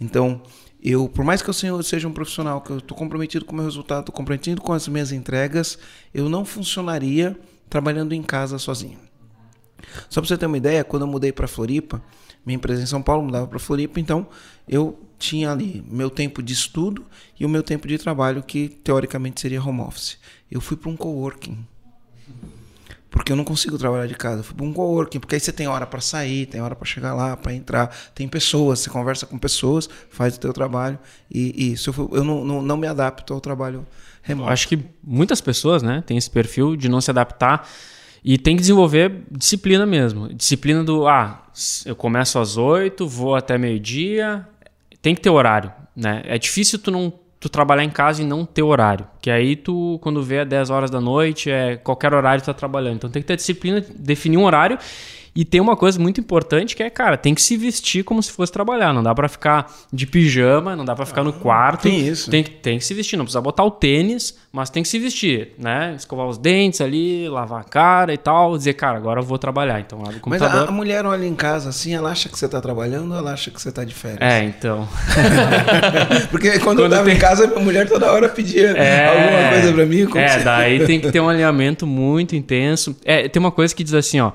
Então, 0.00 0.42
eu, 0.82 1.08
por 1.08 1.24
mais 1.24 1.40
que 1.40 1.48
eu 1.48 1.82
seja 1.82 2.06
um 2.06 2.12
profissional, 2.12 2.60
que 2.60 2.70
eu 2.70 2.78
estou 2.78 2.96
comprometido 2.96 3.44
com 3.44 3.52
o 3.52 3.56
meu 3.56 3.64
resultado, 3.64 4.00
estou 4.00 4.14
comprometido 4.14 4.60
com 4.60 4.72
as 4.72 4.86
minhas 4.86 5.10
entregas, 5.10 5.78
eu 6.12 6.28
não 6.28 6.44
funcionaria 6.44 7.38
trabalhando 7.70 8.12
em 8.12 8.22
casa 8.22 8.58
sozinho. 8.58 8.98
Só 10.08 10.20
para 10.20 10.28
você 10.28 10.36
ter 10.36 10.46
uma 10.46 10.56
ideia, 10.56 10.84
quando 10.84 11.02
eu 11.02 11.08
mudei 11.08 11.32
para 11.32 11.46
Floripa, 11.46 12.02
minha 12.44 12.56
empresa 12.56 12.82
em 12.82 12.86
São 12.86 13.02
Paulo 13.02 13.24
mudava 13.24 13.46
para 13.46 13.58
Floripa, 13.58 13.98
então 13.98 14.26
eu 14.68 14.98
tinha 15.18 15.50
ali 15.50 15.84
meu 15.88 16.10
tempo 16.10 16.42
de 16.42 16.52
estudo 16.52 17.04
e 17.38 17.44
o 17.44 17.48
meu 17.48 17.62
tempo 17.62 17.88
de 17.88 17.96
trabalho, 17.96 18.42
que 18.42 18.68
teoricamente 18.68 19.40
seria 19.40 19.62
home 19.62 19.80
office. 19.80 20.18
Eu 20.50 20.60
fui 20.60 20.76
para 20.76 20.90
um 20.90 20.96
coworking. 20.96 21.66
Porque 23.10 23.30
eu 23.30 23.36
não 23.36 23.44
consigo 23.44 23.78
trabalhar 23.78 24.08
de 24.08 24.14
casa. 24.14 24.40
Eu 24.40 24.44
fui 24.44 24.56
para 24.56 24.66
um 24.66 24.72
coworking, 24.72 25.20
porque 25.20 25.36
aí 25.36 25.40
você 25.40 25.52
tem 25.52 25.68
hora 25.68 25.86
para 25.86 26.00
sair, 26.00 26.46
tem 26.46 26.60
hora 26.60 26.74
para 26.74 26.84
chegar 26.84 27.14
lá, 27.14 27.36
para 27.36 27.54
entrar, 27.54 27.96
tem 28.12 28.26
pessoas, 28.26 28.80
você 28.80 28.90
conversa 28.90 29.24
com 29.24 29.38
pessoas, 29.38 29.88
faz 30.10 30.36
o 30.36 30.40
teu 30.40 30.52
trabalho. 30.52 30.98
E, 31.30 31.72
e 31.72 31.74
eu, 31.74 32.10
eu 32.12 32.24
não, 32.24 32.44
não, 32.44 32.60
não 32.60 32.76
me 32.76 32.88
adapto 32.88 33.32
ao 33.32 33.40
trabalho 33.40 33.86
remoto. 34.20 34.50
Acho 34.50 34.66
que 34.66 34.80
muitas 35.02 35.40
pessoas 35.40 35.82
né, 35.82 36.02
têm 36.04 36.18
esse 36.18 36.28
perfil 36.28 36.76
de 36.76 36.88
não 36.88 37.00
se 37.00 37.10
adaptar 37.10 37.68
e 38.24 38.38
tem 38.38 38.56
que 38.56 38.62
desenvolver 38.62 39.24
disciplina 39.30 39.84
mesmo. 39.84 40.32
Disciplina 40.32 40.82
do, 40.82 41.06
ah, 41.06 41.44
eu 41.84 41.94
começo 41.94 42.38
às 42.38 42.56
8, 42.56 43.06
vou 43.06 43.34
até 43.34 43.58
meio-dia. 43.58 44.48
Tem 45.02 45.14
que 45.14 45.20
ter 45.20 45.28
horário, 45.28 45.70
né? 45.94 46.22
É 46.24 46.38
difícil 46.38 46.78
tu 46.78 46.90
não 46.90 47.12
tu 47.38 47.50
trabalhar 47.50 47.84
em 47.84 47.90
casa 47.90 48.22
e 48.22 48.24
não 48.24 48.46
ter 48.46 48.62
horário. 48.62 49.06
Que 49.20 49.30
aí 49.30 49.54
tu, 49.54 49.98
quando 50.00 50.22
vê 50.22 50.36
é 50.36 50.44
10 50.46 50.70
horas 50.70 50.90
da 50.90 50.98
noite, 50.98 51.50
é 51.50 51.76
qualquer 51.76 52.14
horário 52.14 52.42
tu 52.42 52.46
tá 52.46 52.54
trabalhando. 52.54 52.96
Então 52.96 53.10
tem 53.10 53.20
que 53.20 53.28
ter 53.28 53.36
disciplina, 53.36 53.84
definir 53.94 54.38
um 54.38 54.44
horário 54.44 54.78
e 55.36 55.44
tem 55.44 55.60
uma 55.60 55.76
coisa 55.76 55.98
muito 55.98 56.20
importante 56.20 56.76
que 56.76 56.82
é, 56.82 56.88
cara, 56.88 57.16
tem 57.16 57.34
que 57.34 57.42
se 57.42 57.56
vestir 57.56 58.04
como 58.04 58.22
se 58.22 58.30
fosse 58.30 58.52
trabalhar. 58.52 58.92
Não 58.92 59.02
dá 59.02 59.12
para 59.12 59.28
ficar 59.28 59.68
de 59.92 60.06
pijama, 60.06 60.76
não 60.76 60.84
dá 60.84 60.94
para 60.94 61.04
ficar 61.04 61.22
ah, 61.22 61.24
no 61.24 61.32
quarto. 61.32 61.82
Tem 61.82 62.06
isso. 62.06 62.30
Tem, 62.30 62.44
tem 62.44 62.78
que 62.78 62.84
se 62.84 62.94
vestir. 62.94 63.16
Não 63.16 63.24
precisa 63.24 63.40
botar 63.40 63.64
o 63.64 63.70
tênis, 63.70 64.36
mas 64.52 64.70
tem 64.70 64.84
que 64.84 64.88
se 64.88 64.96
vestir, 64.96 65.50
né? 65.58 65.94
Escovar 65.96 66.28
os 66.28 66.38
dentes 66.38 66.80
ali, 66.80 67.28
lavar 67.28 67.62
a 67.62 67.64
cara 67.64 68.14
e 68.14 68.16
tal. 68.16 68.56
Dizer, 68.56 68.74
cara, 68.74 68.96
agora 68.96 69.20
eu 69.20 69.24
vou 69.24 69.36
trabalhar. 69.36 69.80
Então, 69.80 70.00
abre 70.02 70.18
o 70.18 70.20
computador. 70.20 70.54
Mas 70.54 70.68
a, 70.68 70.70
a 70.70 70.72
mulher 70.72 71.04
olha 71.04 71.26
em 71.26 71.34
casa 71.34 71.70
assim, 71.70 71.94
ela 71.94 72.12
acha 72.12 72.28
que 72.28 72.38
você 72.38 72.48
tá 72.48 72.60
trabalhando 72.60 73.10
ou 73.10 73.18
ela 73.18 73.32
acha 73.32 73.50
que 73.50 73.60
você 73.60 73.72
tá 73.72 73.82
de 73.82 73.92
férias? 73.92 74.20
É, 74.20 74.44
então. 74.44 74.88
Porque 76.30 76.60
quando, 76.60 76.78
quando 76.78 76.82
eu 76.84 76.90
tava 76.90 77.06
tem... 77.06 77.16
em 77.16 77.18
casa, 77.18 77.52
a 77.56 77.60
mulher 77.60 77.88
toda 77.88 78.12
hora 78.12 78.28
pedia 78.28 78.70
é... 78.70 79.08
alguma 79.08 79.50
coisa 79.50 79.72
pra 79.72 79.86
mim. 79.86 80.06
É, 80.16 80.38
daí 80.44 80.86
tem 80.86 81.00
que 81.00 81.10
ter 81.10 81.18
um 81.18 81.26
alinhamento 81.28 81.88
muito 81.88 82.36
intenso. 82.36 82.96
É, 83.04 83.28
tem 83.28 83.40
uma 83.40 83.50
coisa 83.50 83.74
que 83.74 83.82
diz 83.82 83.94
assim, 83.94 84.20
ó 84.20 84.30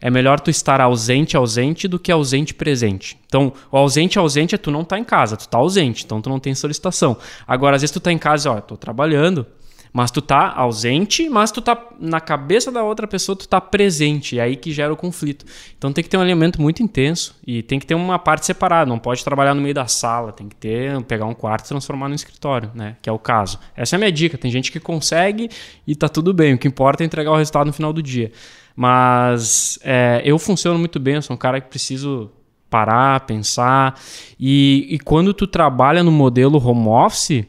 é 0.00 0.10
melhor 0.10 0.40
tu 0.40 0.50
estar 0.50 0.80
ausente 0.80 1.36
ausente 1.36 1.86
do 1.86 1.98
que 1.98 2.10
ausente 2.10 2.54
presente. 2.54 3.18
Então, 3.26 3.52
o 3.70 3.76
ausente 3.76 4.18
ausente 4.18 4.54
é 4.54 4.58
tu 4.58 4.70
não 4.70 4.84
tá 4.84 4.98
em 4.98 5.04
casa, 5.04 5.36
tu 5.36 5.48
tá 5.48 5.58
ausente, 5.58 6.04
então 6.04 6.20
tu 6.20 6.30
não 6.30 6.40
tem 6.40 6.54
solicitação. 6.54 7.16
Agora, 7.46 7.76
às 7.76 7.82
vezes 7.82 7.92
tu 7.92 8.00
tá 8.00 8.10
em 8.10 8.18
casa, 8.18 8.50
ó, 8.50 8.60
tô 8.60 8.76
trabalhando, 8.76 9.46
mas 9.92 10.10
tu 10.10 10.22
tá 10.22 10.52
ausente, 10.54 11.28
mas 11.28 11.50
tu 11.50 11.60
tá 11.60 11.76
na 11.98 12.20
cabeça 12.20 12.70
da 12.70 12.82
outra 12.82 13.06
pessoa, 13.06 13.34
tu 13.36 13.48
tá 13.48 13.60
presente, 13.60 14.38
é 14.38 14.42
aí 14.42 14.56
que 14.56 14.72
gera 14.72 14.92
o 14.92 14.96
conflito. 14.96 15.44
Então 15.76 15.92
tem 15.92 16.02
que 16.02 16.08
ter 16.08 16.16
um 16.16 16.20
alinhamento 16.20 16.60
muito 16.60 16.82
intenso 16.82 17.34
e 17.46 17.62
tem 17.62 17.78
que 17.78 17.86
ter 17.86 17.94
uma 17.94 18.18
parte 18.18 18.46
separada, 18.46 18.88
não 18.88 18.98
pode 18.98 19.24
trabalhar 19.24 19.54
no 19.54 19.60
meio 19.60 19.74
da 19.74 19.86
sala, 19.86 20.32
tem 20.32 20.48
que 20.48 20.56
ter, 20.56 21.02
pegar 21.04 21.26
um 21.26 21.34
quarto 21.34 21.66
e 21.66 21.68
transformar 21.68 22.08
no 22.08 22.14
escritório, 22.14 22.70
né, 22.74 22.96
que 23.02 23.08
é 23.08 23.12
o 23.12 23.18
caso. 23.18 23.58
Essa 23.76 23.96
é 23.96 23.96
a 23.96 23.98
minha 23.98 24.12
dica, 24.12 24.38
tem 24.38 24.50
gente 24.50 24.70
que 24.70 24.78
consegue 24.78 25.50
e 25.86 25.94
tá 25.94 26.08
tudo 26.08 26.32
bem, 26.32 26.54
o 26.54 26.58
que 26.58 26.68
importa 26.68 27.02
é 27.02 27.06
entregar 27.06 27.32
o 27.32 27.36
resultado 27.36 27.66
no 27.66 27.72
final 27.72 27.92
do 27.92 28.02
dia. 28.02 28.30
Mas 28.74 29.78
é, 29.82 30.22
eu 30.24 30.38
funciono 30.38 30.78
muito 30.78 30.98
bem, 30.98 31.16
eu 31.16 31.22
sou 31.22 31.34
um 31.34 31.38
cara 31.38 31.60
que 31.60 31.68
preciso 31.68 32.30
parar, 32.70 33.20
pensar. 33.20 34.00
E, 34.38 34.86
e 34.90 34.98
quando 34.98 35.34
tu 35.34 35.46
trabalha 35.46 36.02
no 36.02 36.12
modelo 36.12 36.64
home 36.64 36.88
office, 36.88 37.44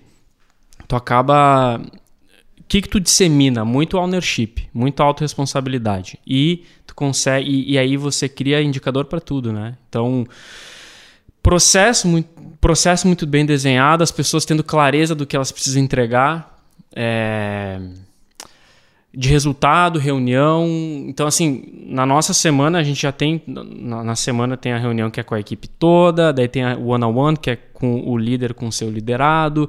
tu 0.88 0.96
acaba. 0.96 1.80
O 2.60 2.64
que, 2.72 2.82
que 2.82 2.90
tu 2.90 3.00
dissemina? 3.00 3.66
Muito 3.66 3.98
ownership, 3.98 4.70
muita 4.74 5.04
autorresponsabilidade. 5.04 6.18
E 6.26 6.64
tu 6.88 6.96
consegue. 6.96 7.50
E, 7.50 7.74
e 7.74 7.78
aí 7.78 7.96
você 7.96 8.28
cria 8.28 8.62
indicador 8.62 9.06
para 9.06 9.20
tudo, 9.20 9.54
né? 9.54 9.78
Então 9.88 10.26
processo 11.42 12.08
muito, 12.08 12.30
processo 12.60 13.08
muito 13.08 13.26
bem 13.26 13.46
desenhado, 13.46 14.04
as 14.04 14.12
pessoas 14.12 14.46
tendo 14.46 14.64
clareza 14.64 15.16
do 15.16 15.26
que 15.26 15.36
elas 15.36 15.52
precisam 15.52 15.82
entregar. 15.82 16.60
É, 16.96 17.80
de 19.14 19.30
resultado, 19.30 20.00
reunião. 20.00 20.66
Então, 21.08 21.28
assim, 21.28 21.64
na 21.86 22.06
nossa 22.06 22.34
semana 22.34 22.80
a 22.80 22.84
gente 22.84 23.02
já 23.02 23.12
tem. 23.12 23.42
Na, 23.46 24.04
na, 24.04 24.16
semana 24.16 24.56
tem 24.56 24.72
a 24.72 24.78
reunião 24.78 25.10
que 25.10 25.20
é 25.20 25.24
com 25.24 25.36
a 25.36 25.40
equipe 25.40 25.68
toda, 25.68 26.32
daí 26.32 26.48
tem 26.48 26.64
a 26.64 26.78
one-on-one, 26.78 27.02
-on 27.02 27.34
-one, 27.34 27.38
que 27.38 27.52
é 27.52 27.58
com 27.82 28.08
o 28.08 28.16
líder, 28.16 28.54
com 28.54 28.68
o 28.68 28.72
seu 28.72 28.92
liderado. 28.92 29.68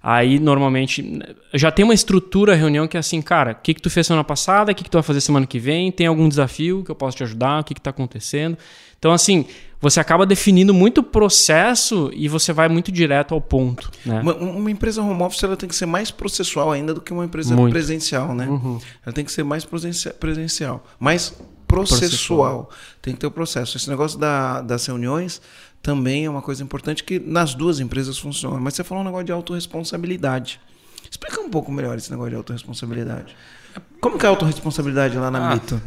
Aí, 0.00 0.38
normalmente, 0.38 1.20
já 1.52 1.72
tem 1.72 1.84
uma 1.84 1.92
estrutura, 1.92 2.54
reunião 2.54 2.86
que 2.86 2.96
é 2.96 3.00
assim, 3.00 3.20
cara, 3.20 3.50
o 3.50 3.54
que, 3.56 3.74
que 3.74 3.82
tu 3.82 3.90
fez 3.90 4.06
semana 4.06 4.22
passada, 4.22 4.70
o 4.70 4.74
que, 4.74 4.84
que 4.84 4.90
tu 4.90 4.94
vai 4.94 5.02
fazer 5.02 5.20
semana 5.20 5.44
que 5.44 5.58
vem, 5.58 5.90
tem 5.90 6.06
algum 6.06 6.28
desafio 6.28 6.84
que 6.84 6.90
eu 6.90 6.94
posso 6.94 7.16
te 7.16 7.24
ajudar, 7.24 7.60
o 7.60 7.64
que 7.64 7.72
está 7.72 7.90
acontecendo. 7.90 8.56
Então, 8.96 9.10
assim, 9.10 9.44
você 9.80 9.98
acaba 9.98 10.24
definindo 10.24 10.72
muito 10.72 10.98
o 10.98 11.02
processo 11.02 12.12
e 12.14 12.28
você 12.28 12.52
vai 12.52 12.68
muito 12.68 12.92
direto 12.92 13.34
ao 13.34 13.40
ponto. 13.40 13.90
Né? 14.06 14.20
Uma, 14.20 14.34
uma, 14.36 14.70
empresa 14.70 15.02
home 15.02 15.22
office 15.22 15.42
ela 15.42 15.56
tem 15.56 15.68
que 15.68 15.74
ser 15.74 15.86
mais 15.86 16.12
processual 16.12 16.70
ainda 16.70 16.94
do 16.94 17.00
que 17.00 17.12
uma 17.12 17.24
empresa 17.24 17.54
muito. 17.56 17.72
presencial, 17.72 18.34
né? 18.36 18.46
Uhum. 18.46 18.80
Ela 19.04 19.12
tem 19.12 19.24
que 19.24 19.32
ser 19.32 19.42
mais 19.42 19.64
presencial, 19.64 20.84
mais 20.98 21.34
processual. 21.66 22.68
processual. 22.68 22.70
Tem 23.02 23.14
que 23.14 23.20
ter 23.20 23.26
o 23.26 23.30
processo. 23.30 23.76
Esse 23.76 23.90
negócio 23.90 24.18
da, 24.18 24.62
das 24.62 24.86
reuniões 24.86 25.40
também 25.82 26.26
é 26.26 26.30
uma 26.30 26.42
coisa 26.42 26.62
importante 26.62 27.04
que 27.04 27.18
nas 27.18 27.54
duas 27.54 27.80
empresas 27.80 28.18
funciona. 28.18 28.58
Mas 28.60 28.74
você 28.74 28.84
falou 28.84 29.02
um 29.02 29.06
negócio 29.06 29.26
de 29.26 29.32
autorresponsabilidade. 29.32 30.60
Explica 31.10 31.40
um 31.40 31.48
pouco 31.48 31.72
melhor 31.72 31.96
esse 31.96 32.10
negócio 32.10 32.30
de 32.30 32.36
autorresponsabilidade. 32.36 33.34
Como 34.00 34.18
que 34.18 34.24
é 34.24 34.28
a 34.28 34.30
autorresponsabilidade 34.30 35.16
lá 35.16 35.30
na 35.30 35.50
ah, 35.50 35.54
Mito? 35.54 35.80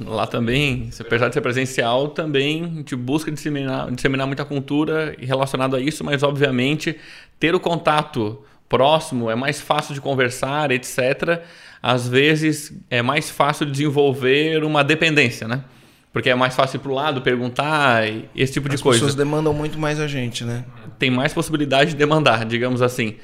Lá 0.00 0.26
também, 0.26 0.90
apesar 0.98 1.28
de 1.28 1.34
ser 1.34 1.40
presencial, 1.40 2.08
também 2.08 2.64
a 2.64 2.68
gente 2.68 2.96
busca 2.96 3.30
disseminar, 3.30 3.90
disseminar 3.90 4.26
muita 4.26 4.44
cultura 4.44 5.14
relacionada 5.18 5.76
a 5.76 5.80
isso, 5.80 6.02
mas 6.02 6.22
obviamente 6.22 6.96
ter 7.38 7.54
o 7.54 7.60
contato 7.60 8.42
próximo 8.68 9.30
é 9.30 9.34
mais 9.34 9.60
fácil 9.60 9.94
de 9.94 10.00
conversar, 10.00 10.70
etc. 10.70 11.42
Às 11.82 12.08
vezes 12.08 12.72
é 12.90 13.02
mais 13.02 13.30
fácil 13.30 13.66
desenvolver 13.66 14.64
uma 14.64 14.82
dependência, 14.82 15.46
né? 15.46 15.64
Porque 16.12 16.30
é 16.30 16.34
mais 16.34 16.54
fácil 16.54 16.80
para 16.80 16.90
o 16.90 16.94
lado, 16.94 17.20
perguntar, 17.22 18.04
esse 18.34 18.52
tipo 18.52 18.68
As 18.68 18.76
de 18.76 18.82
coisa. 18.82 18.96
As 18.96 19.00
pessoas 19.00 19.14
demandam 19.14 19.52
muito 19.52 19.78
mais 19.78 20.00
a 20.00 20.06
gente, 20.06 20.44
né? 20.44 20.64
Tem 20.98 21.10
mais 21.10 21.32
possibilidade 21.32 21.90
de 21.90 21.96
demandar, 21.96 22.44
digamos 22.44 22.82
assim. 22.82 23.16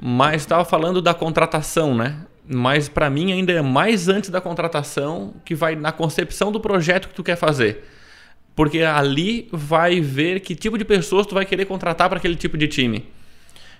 Mas 0.00 0.42
estava 0.42 0.64
falando 0.64 1.00
da 1.00 1.14
contratação, 1.14 1.94
né? 1.94 2.16
Mas 2.46 2.88
para 2.88 3.08
mim 3.08 3.32
ainda 3.32 3.52
é 3.52 3.62
mais 3.62 4.08
antes 4.08 4.30
da 4.30 4.40
contratação 4.40 5.34
que 5.44 5.54
vai 5.54 5.76
na 5.76 5.92
concepção 5.92 6.50
do 6.50 6.60
projeto 6.60 7.08
que 7.08 7.14
tu 7.14 7.22
quer 7.22 7.36
fazer. 7.36 7.84
Porque 8.54 8.82
ali 8.82 9.48
vai 9.52 10.00
ver 10.00 10.40
que 10.40 10.54
tipo 10.54 10.78
de 10.78 10.84
pessoas 10.84 11.26
tu 11.26 11.34
vai 11.34 11.44
querer 11.44 11.64
contratar 11.64 12.08
para 12.08 12.18
aquele 12.18 12.36
tipo 12.36 12.56
de 12.56 12.68
time. 12.68 13.06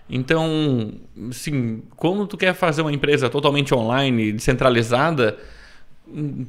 Então, 0.08 0.92
sim, 1.30 1.82
quando 1.96 2.26
tu 2.26 2.36
quer 2.36 2.54
fazer 2.54 2.82
uma 2.82 2.92
empresa 2.92 3.30
totalmente 3.30 3.74
online, 3.74 4.32
descentralizada, 4.32 5.38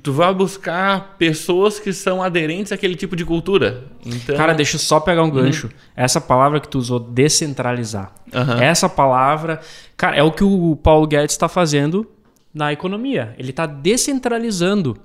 tu 0.04 0.14
vai 0.14 0.34
buscar 0.34 1.16
pessoas 1.18 1.80
que 1.80 1.92
são 1.92 2.22
aderentes 2.22 2.72
àquele 2.72 2.96
tipo 2.96 3.16
de 3.16 3.26
cultura. 3.26 3.86
Então... 4.06 4.36
Cara, 4.36 4.54
deixa 4.54 4.76
eu 4.76 4.80
só 4.80 5.00
pegar 5.00 5.24
um 5.24 5.30
gancho. 5.30 5.68
Uhum. 5.68 5.74
Essa 5.96 6.22
palavra 6.22 6.60
que 6.60 6.68
tu 6.68 6.78
usou, 6.78 7.00
descentralizar. 7.00 8.14
Uhum. 8.34 8.62
Essa 8.62 8.88
palavra, 8.88 9.60
cara, 9.98 10.16
é 10.16 10.24
o 10.24 10.32
que 10.32 10.44
o 10.44 10.76
Paulo 10.76 11.08
Guedes 11.08 11.34
está 11.34 11.48
fazendo 11.48 12.08
na 12.54 12.72
economia. 12.72 13.34
Ele 13.40 13.50
está 13.50 13.66
descentralizando. 13.66 14.98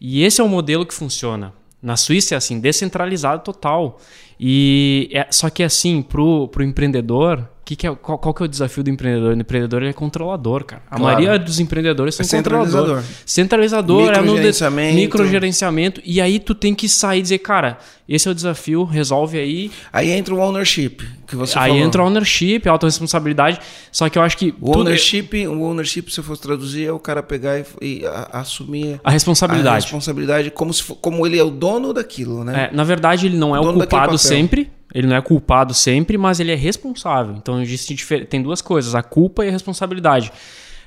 E 0.00 0.24
esse 0.24 0.40
é 0.40 0.44
o 0.44 0.48
modelo 0.48 0.84
que 0.84 0.94
funciona. 0.94 1.52
Na 1.80 1.96
Suíça 1.96 2.34
é 2.34 2.38
assim, 2.38 2.58
descentralizado 2.58 3.42
total. 3.44 4.00
E 4.38 5.08
é, 5.12 5.28
só 5.30 5.48
que 5.48 5.62
assim, 5.62 6.02
pro, 6.02 6.48
pro 6.48 6.64
empreendedor, 6.64 7.48
que 7.68 7.76
que 7.76 7.86
é, 7.86 7.94
qual, 7.94 8.16
qual, 8.16 8.32
que 8.32 8.42
é 8.42 8.46
o 8.46 8.48
desafio 8.48 8.82
do 8.82 8.88
empreendedor? 8.88 9.34
O 9.34 9.38
empreendedor 9.38 9.82
é 9.82 9.92
controlador, 9.92 10.64
cara. 10.64 10.80
A 10.90 10.96
claro. 10.96 11.02
maioria 11.04 11.38
dos 11.38 11.60
empreendedores 11.60 12.14
são 12.14 12.24
é 12.24 12.26
centralizador. 12.26 13.02
Centralizador, 13.26 14.10
é 14.10 14.22
no 14.22 14.94
microgerenciamento. 14.94 16.00
E 16.02 16.18
aí 16.18 16.38
tu 16.38 16.54
tem 16.54 16.74
que 16.74 16.88
sair 16.88 17.18
e 17.18 17.22
dizer, 17.22 17.38
cara, 17.40 17.76
esse 18.08 18.26
é 18.26 18.30
o 18.30 18.34
desafio, 18.34 18.84
resolve 18.84 19.38
aí. 19.38 19.70
Aí 19.92 20.10
entra 20.10 20.34
o 20.34 20.38
ownership, 20.38 20.96
que 21.26 21.36
você 21.36 21.58
Aí 21.58 21.72
falou. 21.72 21.84
entra 21.84 22.02
o 22.02 22.06
ownership, 22.06 22.62
a 22.64 22.70
autorresponsabilidade. 22.70 23.60
Só 23.92 24.08
que 24.08 24.16
eu 24.16 24.22
acho 24.22 24.38
que. 24.38 24.54
O 24.62 24.74
ownership, 24.74 25.46
o 25.46 25.60
ownership, 25.60 26.10
se 26.10 26.20
eu 26.20 26.24
fosse 26.24 26.40
traduzir, 26.40 26.86
é 26.86 26.92
o 26.92 26.98
cara 26.98 27.22
pegar 27.22 27.58
e, 27.58 27.64
e 27.82 28.06
a, 28.06 28.40
assumir 28.40 28.98
a 29.04 29.10
responsabilidade. 29.10 29.68
A 29.68 29.80
responsabilidade 29.80 30.50
como, 30.52 30.72
se 30.72 30.82
como 31.02 31.26
ele 31.26 31.38
é 31.38 31.44
o 31.44 31.50
dono 31.50 31.92
daquilo, 31.92 32.44
né? 32.44 32.70
É, 32.72 32.74
na 32.74 32.82
verdade, 32.82 33.26
ele 33.26 33.36
não 33.36 33.54
é 33.54 33.60
o, 33.60 33.68
o 33.68 33.74
culpado 33.74 34.16
sempre 34.16 34.70
ele 34.98 35.06
não 35.06 35.14
é 35.14 35.20
culpado 35.20 35.72
sempre, 35.74 36.18
mas 36.18 36.40
ele 36.40 36.50
é 36.50 36.56
responsável. 36.56 37.36
Então 37.36 37.62
existe 37.62 37.94
tem 38.24 38.42
duas 38.42 38.60
coisas: 38.60 38.96
a 38.96 39.02
culpa 39.02 39.44
e 39.44 39.48
a 39.48 39.52
responsabilidade. 39.52 40.32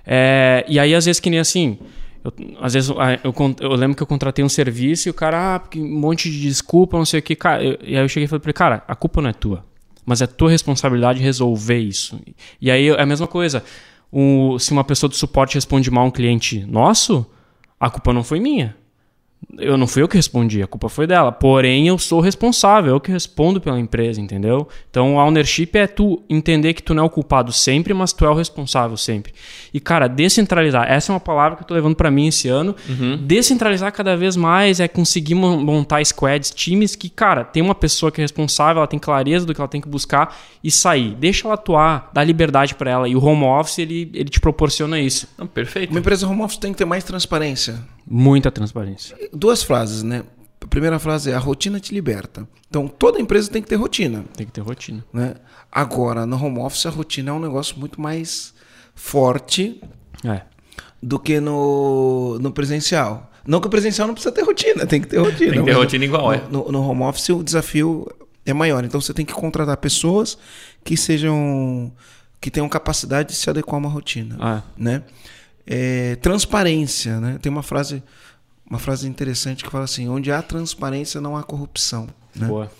É, 0.05 0.65
e 0.67 0.77
aí, 0.77 0.93
às 0.93 1.05
vezes, 1.05 1.21
que 1.21 1.29
nem 1.29 1.39
assim. 1.39 1.79
Eu, 2.21 2.33
às 2.59 2.73
vezes 2.73 2.89
eu, 2.89 2.97
eu, 3.23 3.55
eu, 3.61 3.69
lembro 3.71 3.95
que 3.95 4.03
eu 4.03 4.07
contratei 4.07 4.43
um 4.43 4.49
serviço 4.49 5.07
e 5.07 5.11
o 5.11 5.13
cara, 5.13 5.55
ah, 5.55 5.77
um 5.77 5.99
monte 5.99 6.29
de 6.29 6.41
desculpa, 6.41 6.97
não 6.97 7.05
sei 7.05 7.21
o 7.21 7.23
que. 7.23 7.37
Cara, 7.37 7.63
eu, 7.63 7.77
e 7.81 7.95
aí 7.95 8.03
eu 8.03 8.09
cheguei 8.09 8.25
e 8.25 8.27
falei 8.27 8.41
pra 8.41 8.49
ele, 8.49 8.53
cara, 8.53 8.83
a 8.85 8.95
culpa 8.95 9.21
não 9.21 9.29
é 9.29 9.33
tua. 9.33 9.63
Mas 10.05 10.21
é 10.21 10.27
tua 10.27 10.49
responsabilidade 10.49 11.21
resolver 11.21 11.79
isso. 11.79 12.19
E 12.59 12.69
aí 12.69 12.89
é 12.89 13.01
a 13.01 13.05
mesma 13.05 13.27
coisa. 13.27 13.63
O, 14.11 14.59
se 14.59 14.73
uma 14.73 14.83
pessoa 14.83 15.09
do 15.09 15.15
suporte 15.15 15.55
responde 15.55 15.89
mal 15.89 16.05
um 16.05 16.11
cliente 16.11 16.65
nosso, 16.65 17.25
a 17.79 17.89
culpa 17.89 18.11
não 18.11 18.25
foi 18.25 18.41
minha 18.41 18.75
eu 19.57 19.77
não 19.77 19.87
fui 19.87 20.01
eu 20.01 20.07
que 20.07 20.15
respondi, 20.15 20.61
a 20.61 20.67
culpa 20.67 20.87
foi 20.87 21.07
dela. 21.07 21.31
Porém, 21.31 21.87
eu 21.87 21.97
sou 21.97 22.21
responsável, 22.21 22.93
eu 22.93 22.99
que 22.99 23.11
respondo 23.11 23.59
pela 23.59 23.79
empresa, 23.79 24.21
entendeu? 24.21 24.67
Então, 24.89 25.19
a 25.19 25.25
ownership 25.25 25.69
é 25.73 25.87
tu 25.87 26.21
entender 26.29 26.73
que 26.73 26.81
tu 26.81 26.93
não 26.93 27.03
é 27.03 27.05
o 27.05 27.09
culpado 27.09 27.51
sempre, 27.51 27.93
mas 27.93 28.13
tu 28.13 28.25
é 28.25 28.29
o 28.29 28.33
responsável 28.33 28.95
sempre. 28.95 29.33
E, 29.73 29.79
cara, 29.79 30.07
descentralizar, 30.07 30.89
essa 30.89 31.11
é 31.11 31.13
uma 31.13 31.19
palavra 31.19 31.57
que 31.57 31.63
eu 31.63 31.67
tô 31.67 31.73
levando 31.73 31.95
para 31.95 32.11
mim 32.11 32.27
esse 32.27 32.47
ano. 32.47 32.75
Uhum. 32.87 33.17
Descentralizar 33.17 33.91
cada 33.91 34.15
vez 34.15 34.35
mais 34.35 34.79
é 34.79 34.87
conseguir 34.87 35.35
montar 35.35 36.05
squads, 36.05 36.51
times 36.51 36.95
que, 36.95 37.09
cara, 37.09 37.43
tem 37.43 37.61
uma 37.61 37.75
pessoa 37.75 38.11
que 38.11 38.21
é 38.21 38.23
responsável, 38.23 38.79
ela 38.79 38.87
tem 38.87 38.99
clareza 38.99 39.45
do 39.45 39.53
que 39.53 39.61
ela 39.61 39.67
tem 39.67 39.81
que 39.81 39.89
buscar 39.89 40.37
e 40.63 40.69
sair. 40.69 41.15
Deixa 41.15 41.47
ela 41.47 41.55
atuar, 41.55 42.09
dá 42.13 42.23
liberdade 42.23 42.75
para 42.75 42.91
ela. 42.91 43.09
E 43.09 43.15
o 43.15 43.23
home 43.23 43.43
office, 43.43 43.79
ele, 43.79 44.09
ele 44.13 44.29
te 44.29 44.39
proporciona 44.39 44.99
isso. 44.99 45.27
Não, 45.37 45.47
perfeito. 45.47 45.89
Uma 45.89 45.99
empresa 45.99 46.27
home 46.27 46.41
office 46.41 46.57
tem 46.57 46.71
que 46.71 46.77
ter 46.77 46.85
mais 46.85 47.03
transparência. 47.03 47.79
Muita 48.13 48.51
transparência. 48.51 49.17
Duas 49.31 49.63
frases, 49.63 50.03
né? 50.03 50.25
A 50.59 50.67
primeira 50.67 50.99
frase 50.99 51.31
é: 51.31 51.33
a 51.33 51.39
rotina 51.39 51.79
te 51.79 51.93
liberta. 51.93 52.45
Então, 52.69 52.85
toda 52.85 53.21
empresa 53.21 53.49
tem 53.49 53.61
que 53.61 53.69
ter 53.69 53.77
rotina. 53.77 54.25
Tem 54.35 54.45
que 54.45 54.51
ter 54.51 54.59
rotina. 54.59 55.03
Né? 55.13 55.35
Agora, 55.71 56.25
no 56.25 56.35
home 56.35 56.59
office, 56.59 56.85
a 56.85 56.89
rotina 56.89 57.31
é 57.31 57.33
um 57.33 57.39
negócio 57.39 57.79
muito 57.79 58.01
mais 58.01 58.53
forte 58.93 59.81
é. 60.25 60.41
do 61.01 61.17
que 61.17 61.39
no, 61.39 62.37
no 62.39 62.51
presencial. 62.51 63.31
Não 63.47 63.61
que 63.61 63.67
o 63.67 63.69
presencial 63.69 64.07
não 64.07 64.13
precisa 64.13 64.33
ter 64.33 64.43
rotina, 64.43 64.85
tem 64.85 64.99
que 64.99 65.07
ter 65.07 65.17
rotina. 65.17 65.53
Tem 65.53 65.63
que 65.63 65.71
ter 65.71 65.77
rotina 65.77 66.03
igual, 66.03 66.27
no, 66.27 66.33
é. 66.33 66.43
No, 66.51 66.69
no 66.69 66.81
home 66.81 67.03
office, 67.03 67.29
o 67.29 67.41
desafio 67.41 68.05
é 68.45 68.53
maior. 68.53 68.83
Então, 68.83 68.99
você 68.99 69.13
tem 69.13 69.25
que 69.25 69.33
contratar 69.33 69.77
pessoas 69.77 70.37
que 70.83 70.97
sejam. 70.97 71.93
que 72.41 72.51
tenham 72.51 72.67
capacidade 72.67 73.29
de 73.29 73.35
se 73.35 73.49
adequar 73.49 73.75
a 73.75 73.79
uma 73.79 73.89
rotina. 73.89 74.37
Ah. 74.37 74.63
Né? 74.77 75.01
É, 75.65 76.15
transparência, 76.17 77.19
né? 77.19 77.37
Tem 77.41 77.51
uma 77.51 77.63
frase, 77.63 78.03
uma 78.69 78.79
frase 78.79 79.07
interessante 79.07 79.63
que 79.63 79.69
fala 79.69 79.85
assim: 79.85 80.07
onde 80.07 80.31
há 80.31 80.41
transparência 80.41 81.21
não 81.21 81.37
há 81.37 81.43
corrupção. 81.43 82.07
Né? 82.35 82.47
Boa. 82.47 82.71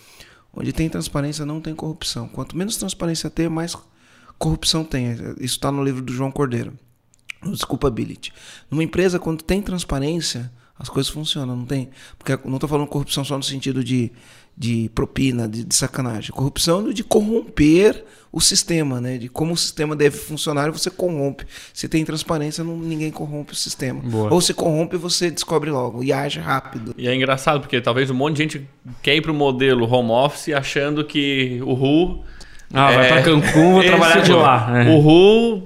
Onde 0.53 0.73
tem 0.73 0.89
transparência 0.89 1.45
não 1.45 1.61
tem 1.61 1.73
corrupção. 1.73 2.27
Quanto 2.27 2.57
menos 2.57 2.75
transparência 2.75 3.29
ter, 3.29 3.50
mais 3.50 3.75
corrupção 4.38 4.83
tem. 4.83 5.11
Isso 5.39 5.55
está 5.55 5.71
no 5.71 5.83
livro 5.83 6.01
do 6.01 6.11
João 6.11 6.31
Cordeiro, 6.31 6.73
no 7.41 7.51
Desculpability. 7.51 8.33
Numa 8.69 8.83
empresa, 8.83 9.19
quando 9.19 9.43
tem 9.43 9.61
transparência, 9.61 10.51
as 10.77 10.89
coisas 10.89 11.09
funcionam, 11.09 11.55
não 11.55 11.65
tem. 11.65 11.89
Porque 12.17 12.38
não 12.43 12.55
estou 12.55 12.69
falando 12.69 12.88
corrupção 12.88 13.23
só 13.23 13.38
no 13.38 13.43
sentido 13.43 13.83
de 13.83 14.11
de 14.57 14.89
propina, 14.93 15.47
de, 15.47 15.63
de 15.63 15.75
sacanagem. 15.75 16.31
Corrupção 16.31 16.91
de 16.91 17.03
corromper 17.03 18.05
o 18.31 18.39
sistema, 18.39 19.01
né? 19.01 19.17
De 19.17 19.27
como 19.27 19.53
o 19.53 19.57
sistema 19.57 19.95
deve 19.95 20.17
funcionar 20.17 20.71
você 20.71 20.89
corrompe. 20.89 21.45
Se 21.73 21.88
tem 21.88 22.05
transparência, 22.05 22.63
não, 22.63 22.77
ninguém 22.77 23.11
corrompe 23.11 23.53
o 23.53 23.55
sistema. 23.55 24.01
Boa. 24.01 24.33
Ou 24.33 24.39
se 24.39 24.53
corrompe, 24.53 24.95
você 24.95 25.29
descobre 25.29 25.69
logo 25.69 26.03
e 26.03 26.13
age 26.13 26.39
rápido. 26.39 26.93
E 26.97 27.07
é 27.07 27.15
engraçado, 27.15 27.59
porque 27.59 27.81
talvez 27.81 28.09
um 28.09 28.13
monte 28.13 28.38
de 28.38 28.43
gente 28.43 28.67
quer 29.01 29.15
ir 29.15 29.21
para 29.21 29.31
o 29.31 29.35
modelo 29.35 29.85
home 29.91 30.11
office 30.11 30.53
achando 30.53 31.03
que 31.03 31.59
o 31.63 31.73
RU 31.73 32.23
ah, 32.73 32.91
é, 32.91 32.95
vai 32.95 33.07
para 33.09 33.21
Cancún, 33.23 33.73
vou 33.73 33.83
trabalhar 33.83 34.21
de 34.21 34.31
lá. 34.31 34.83
É. 34.85 34.89
O 34.89 35.00
RU, 35.00 35.63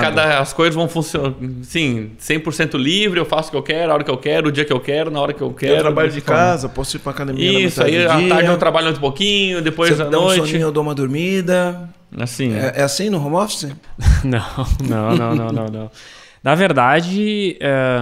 cada, 0.00 0.40
as 0.40 0.52
coisas 0.52 0.74
vão 0.74 0.88
funcionar, 0.88 1.34
sim, 1.62 2.10
100% 2.20 2.74
livre, 2.76 3.20
eu 3.20 3.24
faço 3.24 3.48
o 3.48 3.50
que 3.52 3.56
eu 3.56 3.62
quero, 3.62 3.92
a 3.92 3.94
hora 3.94 4.04
que 4.04 4.10
eu 4.10 4.18
quero, 4.18 4.48
o 4.48 4.52
dia 4.52 4.64
que 4.64 4.72
eu 4.72 4.80
quero, 4.80 5.10
na 5.10 5.20
hora 5.20 5.32
que 5.32 5.40
eu 5.40 5.52
quero. 5.52 5.74
Eu 5.74 5.80
trabalho 5.80 6.10
de 6.10 6.20
casa, 6.20 6.68
posso 6.68 6.96
ir 6.96 7.00
para 7.00 7.12
academia 7.12 7.60
Isso, 7.60 7.82
aí 7.82 8.04
à 8.04 8.28
tarde 8.28 8.48
eu 8.48 8.58
trabalho 8.58 8.90
um 8.90 8.94
pouquinho, 8.94 9.62
depois 9.62 9.96
Você 9.96 10.02
à 10.02 10.10
noite... 10.10 10.40
Um 10.40 10.46
soninho, 10.46 10.62
eu 10.62 10.72
dou 10.72 10.82
uma 10.82 10.94
dormida. 10.94 11.88
Assim. 12.16 12.54
É, 12.54 12.74
é 12.76 12.82
assim 12.82 13.10
no 13.10 13.24
home 13.24 13.36
office? 13.36 13.74
não, 14.24 14.40
não, 14.88 15.16
não, 15.16 15.34
não, 15.34 15.52
não, 15.52 15.66
não. 15.66 15.90
Na 16.42 16.54
verdade, 16.54 17.56
é, 17.60 17.98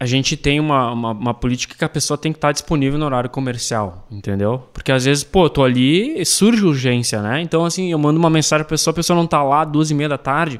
a 0.00 0.06
gente 0.06 0.36
tem 0.36 0.58
uma, 0.58 0.90
uma, 0.92 1.10
uma, 1.12 1.34
política 1.34 1.74
que 1.76 1.84
a 1.84 1.88
pessoa 1.88 2.16
tem 2.16 2.32
que 2.32 2.38
estar 2.38 2.50
disponível 2.50 2.98
no 2.98 3.04
horário 3.04 3.28
comercial, 3.28 4.06
entendeu? 4.10 4.66
Porque 4.72 4.90
às 4.90 5.04
vezes, 5.04 5.22
pô, 5.22 5.48
tô 5.50 5.62
ali 5.62 6.24
surge 6.24 6.64
urgência, 6.64 7.20
né? 7.20 7.40
Então, 7.42 7.64
assim, 7.64 7.92
eu 7.92 7.98
mando 7.98 8.18
uma 8.18 8.30
mensagem 8.30 8.64
pra 8.64 8.70
pessoa, 8.70 8.92
a 8.92 8.94
pessoa 8.94 9.16
não 9.16 9.26
tá 9.26 9.42
lá 9.42 9.64
duas 9.64 9.90
e 9.90 9.94
meia 9.94 10.08
da 10.08 10.18
tarde. 10.18 10.58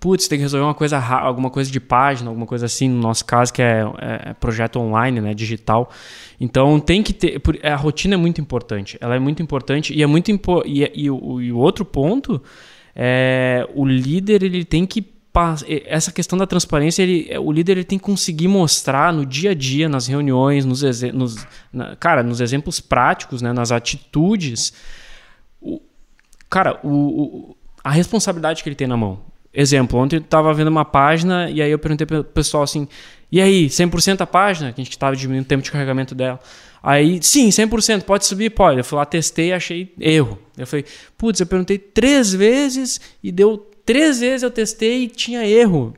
Putz, 0.00 0.28
tem 0.28 0.38
que 0.38 0.42
resolver 0.42 0.64
uma 0.64 0.74
coisa, 0.74 0.98
alguma 0.98 1.50
coisa 1.50 1.70
de 1.70 1.80
página, 1.80 2.28
alguma 2.28 2.46
coisa 2.46 2.66
assim, 2.66 2.88
no 2.88 3.00
nosso 3.00 3.24
caso, 3.24 3.52
que 3.52 3.62
é, 3.62 3.82
é, 3.98 4.30
é 4.30 4.34
projeto 4.34 4.78
online, 4.78 5.20
né? 5.20 5.34
Digital. 5.34 5.90
Então 6.38 6.78
tem 6.78 7.02
que 7.02 7.12
ter. 7.12 7.40
A 7.62 7.76
rotina 7.76 8.14
é 8.14 8.16
muito 8.16 8.40
importante. 8.40 8.98
Ela 9.00 9.16
é 9.16 9.18
muito 9.18 9.42
importante 9.42 9.94
e 9.94 10.02
é 10.02 10.06
muito 10.06 10.30
impo 10.30 10.62
e, 10.66 10.84
e, 10.84 10.92
e, 10.94 11.10
o, 11.10 11.40
e 11.40 11.50
o 11.50 11.58
outro 11.58 11.84
ponto 11.84 12.42
é 12.94 13.68
o 13.74 13.84
líder 13.84 14.42
ele 14.42 14.64
tem 14.64 14.86
que 14.86 15.16
essa 15.86 16.10
questão 16.10 16.38
da 16.38 16.46
transparência, 16.46 17.02
ele, 17.02 17.28
o 17.38 17.52
líder 17.52 17.72
ele 17.72 17.84
tem 17.84 17.98
que 17.98 18.04
conseguir 18.04 18.48
mostrar 18.48 19.12
no 19.12 19.26
dia 19.26 19.50
a 19.50 19.54
dia, 19.54 19.86
nas 19.86 20.06
reuniões, 20.06 20.64
nos, 20.64 20.82
nos 21.12 21.46
na, 21.70 21.94
cara, 21.96 22.22
nos 22.22 22.40
exemplos 22.40 22.80
práticos, 22.80 23.42
né, 23.42 23.52
nas 23.52 23.70
atitudes, 23.70 24.72
o, 25.60 25.80
cara, 26.48 26.80
o, 26.82 26.88
o, 26.88 27.56
a 27.84 27.90
responsabilidade 27.90 28.62
que 28.62 28.68
ele 28.70 28.76
tem 28.76 28.86
na 28.86 28.96
mão. 28.96 29.20
Exemplo, 29.58 29.98
ontem 29.98 30.16
eu 30.16 30.20
estava 30.20 30.52
vendo 30.52 30.68
uma 30.68 30.84
página 30.84 31.50
e 31.50 31.62
aí 31.62 31.70
eu 31.70 31.78
perguntei 31.78 32.06
para 32.06 32.20
o 32.20 32.24
pessoal 32.24 32.62
assim, 32.62 32.86
e 33.32 33.40
aí, 33.40 33.66
100% 33.66 34.20
a 34.20 34.26
página? 34.26 34.72
Que 34.72 34.80
a 34.80 34.84
gente 34.84 34.92
estava 34.92 35.16
diminuindo 35.16 35.44
o 35.44 35.48
tempo 35.48 35.62
de 35.62 35.72
carregamento 35.72 36.14
dela. 36.14 36.38
Aí, 36.82 37.20
sim, 37.22 37.48
100%, 37.48 38.02
pode 38.02 38.24
subir? 38.26 38.50
Pode. 38.50 38.78
Eu 38.78 38.84
fui 38.84 38.96
lá, 38.96 39.04
testei 39.04 39.48
e 39.48 39.52
achei 39.52 39.92
erro. 39.98 40.38
Eu 40.56 40.66
falei, 40.66 40.84
putz, 41.18 41.40
eu 41.40 41.46
perguntei 41.46 41.78
três 41.78 42.32
vezes 42.32 43.00
e 43.22 43.32
deu 43.32 43.66
Três 43.86 44.18
vezes 44.18 44.42
eu 44.42 44.50
testei 44.50 45.04
e 45.04 45.08
tinha 45.08 45.46
erro. 45.46 45.94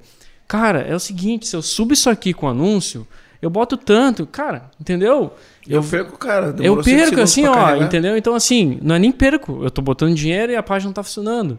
Cara, 0.46 0.80
é 0.80 0.94
o 0.94 1.00
seguinte, 1.00 1.48
se 1.48 1.56
eu 1.56 1.62
subo 1.62 1.94
isso 1.94 2.10
aqui 2.10 2.34
com 2.34 2.46
anúncio, 2.46 3.06
eu 3.40 3.48
boto 3.48 3.78
tanto, 3.78 4.26
cara, 4.26 4.70
entendeu? 4.78 5.32
Eu, 5.66 5.80
eu 5.80 5.82
perco, 5.82 6.18
cara. 6.18 6.54
Eu 6.60 6.82
perco, 6.82 7.20
assim, 7.20 7.46
ó, 7.46 7.54
carregar. 7.54 7.86
entendeu? 7.86 8.16
Então, 8.16 8.34
assim, 8.34 8.78
não 8.82 8.94
é 8.94 8.98
nem 8.98 9.10
perco. 9.10 9.64
Eu 9.64 9.70
tô 9.70 9.80
botando 9.80 10.14
dinheiro 10.14 10.52
e 10.52 10.56
a 10.56 10.62
página 10.62 10.90
não 10.90 10.92
tá 10.92 11.02
funcionando. 11.02 11.58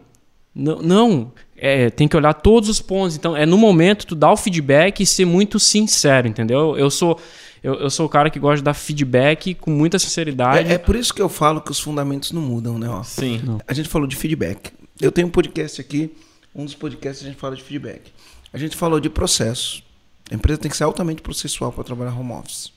Não, 0.54 0.82
não 0.82 1.32
é, 1.56 1.90
tem 1.90 2.08
que 2.08 2.16
olhar 2.16 2.32
todos 2.34 2.68
os 2.68 2.80
pontos. 2.80 3.16
Então, 3.16 3.36
é 3.36 3.44
no 3.46 3.58
momento 3.58 4.06
tu 4.06 4.14
dar 4.14 4.32
o 4.32 4.36
feedback 4.36 5.00
e 5.02 5.06
ser 5.06 5.24
muito 5.24 5.60
sincero, 5.60 6.26
entendeu? 6.26 6.76
Eu 6.76 6.90
sou. 6.90 7.20
Eu, 7.62 7.74
eu 7.74 7.90
sou 7.90 8.06
o 8.06 8.08
cara 8.08 8.30
que 8.30 8.38
gosta 8.38 8.56
de 8.56 8.62
dar 8.62 8.72
feedback 8.72 9.54
com 9.54 9.70
muita 9.70 9.98
sinceridade. 9.98 10.70
É, 10.70 10.74
é 10.74 10.78
por 10.78 10.96
isso 10.96 11.12
que 11.12 11.20
eu 11.20 11.28
falo 11.28 11.60
que 11.60 11.70
os 11.70 11.78
fundamentos 11.78 12.32
não 12.32 12.40
mudam, 12.40 12.78
né? 12.78 12.88
Ó. 12.88 13.02
Sim. 13.02 13.42
Não. 13.44 13.60
A 13.68 13.74
gente 13.74 13.86
falou 13.86 14.08
de 14.08 14.16
feedback. 14.16 14.72
Eu 14.98 15.12
tenho 15.12 15.28
um 15.28 15.30
podcast 15.30 15.78
aqui, 15.78 16.10
um 16.54 16.64
dos 16.64 16.74
podcasts 16.74 17.22
a 17.22 17.28
gente 17.28 17.38
fala 17.38 17.54
de 17.54 17.62
feedback. 17.62 18.10
A 18.50 18.56
gente 18.56 18.74
falou 18.76 18.98
de 18.98 19.10
processo. 19.10 19.82
A 20.30 20.34
empresa 20.34 20.58
tem 20.58 20.70
que 20.70 20.76
ser 20.76 20.84
altamente 20.84 21.20
processual 21.20 21.70
para 21.70 21.84
trabalhar 21.84 22.18
home 22.18 22.32
office. 22.32 22.72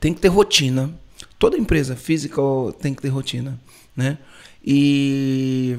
Tem 0.00 0.12
que 0.12 0.20
ter 0.20 0.28
rotina. 0.28 0.92
Toda 1.38 1.56
empresa 1.56 1.94
física 1.94 2.42
tem 2.80 2.92
que 2.92 3.02
ter 3.02 3.08
rotina, 3.08 3.58
né? 3.94 4.18
E 4.64 5.78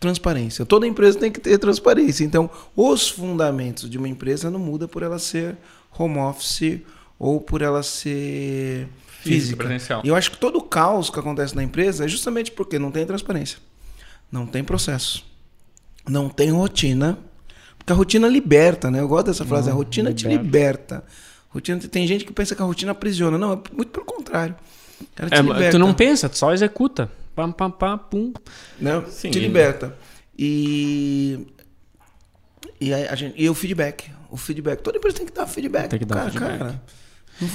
transparência. 0.00 0.64
Toda 0.64 0.86
empresa 0.86 1.18
tem 1.18 1.30
que 1.30 1.38
ter 1.38 1.58
transparência. 1.58 2.24
Então, 2.24 2.50
os 2.74 3.08
fundamentos 3.08 3.88
de 3.88 3.98
uma 3.98 4.08
empresa 4.08 4.50
não 4.50 4.58
muda 4.58 4.88
por 4.88 5.02
ela 5.02 5.18
ser 5.18 5.56
home 5.96 6.18
office 6.18 6.80
ou 7.18 7.38
por 7.38 7.60
ela 7.60 7.82
ser 7.82 8.88
física. 9.20 9.68
física. 9.68 10.00
E 10.02 10.08
eu 10.08 10.16
acho 10.16 10.30
que 10.30 10.38
todo 10.38 10.56
o 10.56 10.62
caos 10.62 11.10
que 11.10 11.20
acontece 11.20 11.54
na 11.54 11.62
empresa 11.62 12.06
é 12.06 12.08
justamente 12.08 12.50
porque 12.50 12.78
não 12.78 12.90
tem 12.90 13.04
transparência. 13.04 13.58
Não 14.32 14.46
tem 14.46 14.64
processo. 14.64 15.22
Não 16.08 16.30
tem 16.30 16.50
rotina. 16.50 17.18
Porque 17.76 17.92
a 17.92 17.96
rotina 17.96 18.26
liberta, 18.26 18.90
né? 18.90 19.00
Eu 19.00 19.08
gosto 19.08 19.26
dessa 19.26 19.44
frase. 19.44 19.68
Não, 19.68 19.74
a 19.74 19.76
rotina 19.76 20.08
liberta. 20.08 20.28
te 20.28 20.42
liberta. 20.42 21.04
Rotina, 21.50 21.80
tem 21.80 22.06
gente 22.06 22.24
que 22.24 22.32
pensa 22.32 22.54
que 22.54 22.62
a 22.62 22.64
rotina 22.64 22.92
aprisiona. 22.92 23.36
Não, 23.36 23.52
é 23.52 23.58
muito 23.74 23.88
pelo 23.88 24.06
contrário. 24.06 24.56
É, 25.16 25.70
tu 25.70 25.78
não 25.78 25.92
pensa, 25.92 26.28
tu 26.28 26.38
só 26.38 26.52
executa. 26.52 27.10
Pam, 27.34 27.52
pam, 27.52 27.70
pam, 27.70 27.98
pum. 27.98 28.32
Não, 28.80 29.06
Sim. 29.06 29.30
te 29.30 29.38
liberta. 29.38 29.96
E, 30.38 31.46
e, 32.80 32.92
a, 32.92 33.12
a 33.12 33.14
gente, 33.14 33.34
e 33.36 33.48
o 33.48 33.54
feedback. 33.54 34.10
O 34.30 34.36
feedback. 34.36 34.80
Toda 34.80 34.98
empresa 34.98 35.18
tem 35.18 35.26
que 35.26 35.32
dar 35.32 35.46
feedback. 35.46 35.88
Tem 35.88 35.98
que 35.98 36.04
dar 36.04 36.16
cara, 36.16 36.30
feedback. 36.30 36.58
Cara, 36.58 36.82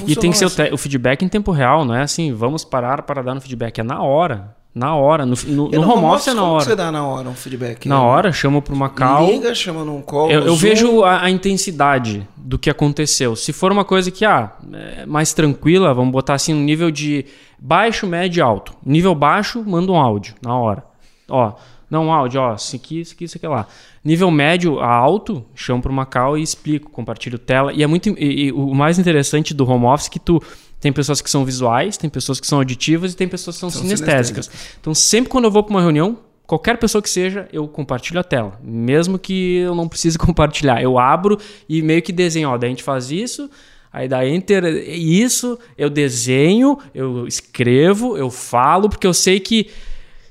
e 0.07 0.15
tem 0.15 0.31
que 0.31 0.37
ser 0.37 0.45
assim. 0.45 0.63
o, 0.63 0.73
o, 0.73 0.77
feedback 0.77 1.23
em 1.23 1.29
tempo 1.29 1.51
real, 1.51 1.85
não 1.85 1.93
é 1.93 2.01
assim, 2.01 2.33
vamos 2.33 2.63
parar 2.63 3.03
para 3.03 3.21
dar 3.21 3.35
no 3.35 3.41
feedback. 3.41 3.79
É 3.79 3.83
na 3.83 4.01
hora. 4.01 4.55
Na 4.73 4.93
hora. 4.93 5.25
No, 5.25 5.35
no, 5.47 5.69
no 5.69 5.89
home 5.89 6.05
office 6.05 6.27
é 6.27 6.33
na 6.33 6.43
hora. 6.43 6.65
você 6.65 6.75
dá 6.75 6.91
na 6.91 7.07
hora 7.07 7.29
um 7.29 7.33
feedback? 7.33 7.87
Na 7.87 8.01
hora, 8.01 8.33
chama 8.33 8.61
para 8.61 8.73
uma 8.73 8.89
call. 8.89 9.31
Liga, 9.31 9.55
chama 9.55 9.85
num 9.85 10.01
call. 10.01 10.29
Eu, 10.29 10.41
eu 10.41 10.55
vejo 10.55 11.03
a, 11.03 11.23
a, 11.23 11.29
intensidade 11.29 12.27
do 12.35 12.59
que 12.59 12.69
aconteceu. 12.69 13.37
Se 13.37 13.53
for 13.53 13.71
uma 13.71 13.85
coisa 13.85 14.11
que, 14.11 14.25
ah, 14.25 14.51
é 14.73 15.05
mais 15.05 15.31
tranquila, 15.33 15.93
vamos 15.93 16.11
botar 16.11 16.33
assim 16.33 16.53
no 16.53 16.59
nível 16.59 16.91
de 16.91 17.25
baixo, 17.59 18.07
médio 18.07 18.39
e 18.39 18.41
alto. 18.41 18.73
Nível 18.85 19.15
baixo, 19.15 19.63
manda 19.65 19.91
um 19.91 19.95
áudio 19.95 20.35
na 20.41 20.57
hora. 20.57 20.83
Ó, 21.29 21.53
não, 21.89 22.07
um 22.07 22.11
áudio, 22.11 22.41
ó, 22.41 22.55
isso 22.55 22.75
aqui, 22.75 22.99
isso 23.01 23.13
aqui, 23.13 23.23
isso 23.25 23.37
aqui 23.37 23.47
lá. 23.47 23.67
Nível 24.03 24.29
médio 24.31 24.79
a 24.79 24.91
alto, 24.91 25.45
chamo 25.55 25.81
para 25.81 25.91
uma 25.91 26.05
call 26.05 26.37
e 26.37 26.41
explico, 26.41 26.89
compartilho 26.91 27.37
tela. 27.37 27.71
E 27.73 27.83
é 27.83 27.87
muito. 27.87 28.09
E, 28.09 28.47
e, 28.47 28.51
o 28.51 28.73
mais 28.73 28.99
interessante 28.99 29.53
do 29.53 29.69
home 29.69 29.85
office 29.85 30.07
é 30.07 30.09
que 30.11 30.19
tu 30.19 30.41
tem 30.79 30.91
pessoas 30.91 31.21
que 31.21 31.29
são 31.29 31.45
visuais, 31.45 31.97
tem 31.97 32.09
pessoas 32.09 32.39
que 32.39 32.45
são 32.45 32.59
auditivas 32.59 33.13
e 33.13 33.15
tem 33.15 33.27
pessoas 33.27 33.55
que 33.55 33.59
são, 33.59 33.69
são 33.69 33.81
sinestésicas. 33.81 34.45
sinestésicas. 34.45 34.77
Então, 34.79 34.93
sempre 34.93 35.29
quando 35.29 35.45
eu 35.45 35.51
vou 35.51 35.63
para 35.63 35.71
uma 35.71 35.81
reunião, 35.81 36.19
qualquer 36.45 36.77
pessoa 36.77 37.01
que 37.01 37.09
seja, 37.09 37.47
eu 37.51 37.67
compartilho 37.67 38.19
a 38.19 38.23
tela. 38.23 38.59
Mesmo 38.63 39.17
que 39.17 39.57
eu 39.57 39.75
não 39.75 39.87
precise 39.87 40.17
compartilhar. 40.19 40.81
Eu 40.81 40.97
abro 40.97 41.39
e 41.67 41.81
meio 41.81 42.01
que 42.01 42.11
desenho. 42.11 42.49
Ó, 42.49 42.57
daí 42.57 42.67
a 42.67 42.71
gente 42.71 42.83
faz 42.83 43.11
isso, 43.11 43.49
aí 43.95 44.09
dá 44.09 44.27
enter, 44.27 44.65
isso, 44.89 45.57
eu 45.77 45.89
desenho, 45.89 46.77
eu 46.93 47.25
escrevo, 47.25 48.17
eu 48.17 48.29
falo, 48.29 48.89
porque 48.89 49.07
eu 49.07 49.13
sei 49.13 49.39
que 49.39 49.69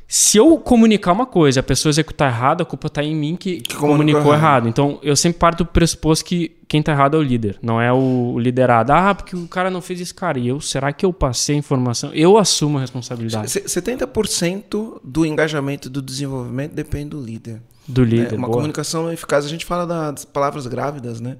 se 0.06 0.36
eu 0.36 0.58
comunicar 0.58 1.12
uma 1.12 1.24
coisa, 1.24 1.60
a 1.60 1.62
pessoa 1.62 1.88
executar 1.88 2.30
errado, 2.30 2.60
a 2.60 2.66
culpa 2.66 2.88
está 2.88 3.02
em 3.02 3.16
mim 3.16 3.36
que, 3.36 3.62
que 3.62 3.74
comunicou, 3.74 4.20
comunicou 4.20 4.34
errado. 4.34 4.68
Então, 4.68 4.98
eu 5.02 5.16
sempre 5.16 5.38
parto 5.38 5.64
do 5.64 5.70
pressuposto 5.70 6.26
que 6.26 6.54
quem 6.68 6.80
está 6.80 6.92
errado 6.92 7.16
é 7.16 7.20
o 7.20 7.22
líder, 7.22 7.58
não 7.62 7.80
é 7.80 7.90
o 7.90 8.38
liderado. 8.38 8.92
Ah, 8.92 9.14
porque 9.14 9.34
o 9.34 9.48
cara 9.48 9.70
não 9.70 9.80
fez 9.80 10.00
isso, 10.00 10.14
cara. 10.14 10.38
E 10.38 10.46
eu, 10.46 10.60
será 10.60 10.92
que 10.92 11.06
eu 11.06 11.12
passei 11.12 11.56
a 11.56 11.58
informação? 11.58 12.12
Eu 12.12 12.36
assumo 12.36 12.76
a 12.76 12.82
responsabilidade. 12.82 13.48
70% 13.48 15.00
do 15.02 15.24
engajamento 15.24 15.88
do 15.88 16.02
desenvolvimento 16.02 16.74
depende 16.74 17.08
do 17.08 17.20
líder. 17.22 17.62
Do 17.88 18.04
líder. 18.04 18.34
É, 18.34 18.36
uma 18.36 18.46
boa. 18.46 18.58
comunicação 18.58 19.10
eficaz. 19.10 19.46
A 19.46 19.48
gente 19.48 19.64
fala 19.64 19.86
das 19.86 20.26
palavras 20.26 20.66
grávidas, 20.66 21.18
né? 21.18 21.38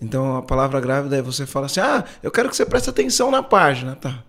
Então, 0.00 0.36
a 0.36 0.42
palavra 0.42 0.80
grávida 0.80 1.16
é 1.16 1.22
você 1.22 1.46
fala 1.46 1.66
assim: 1.66 1.80
ah, 1.80 2.04
eu 2.22 2.30
quero 2.30 2.48
que 2.48 2.56
você 2.56 2.64
preste 2.64 2.88
atenção 2.90 3.30
na 3.30 3.42
página. 3.42 3.96
Tá 3.96 4.24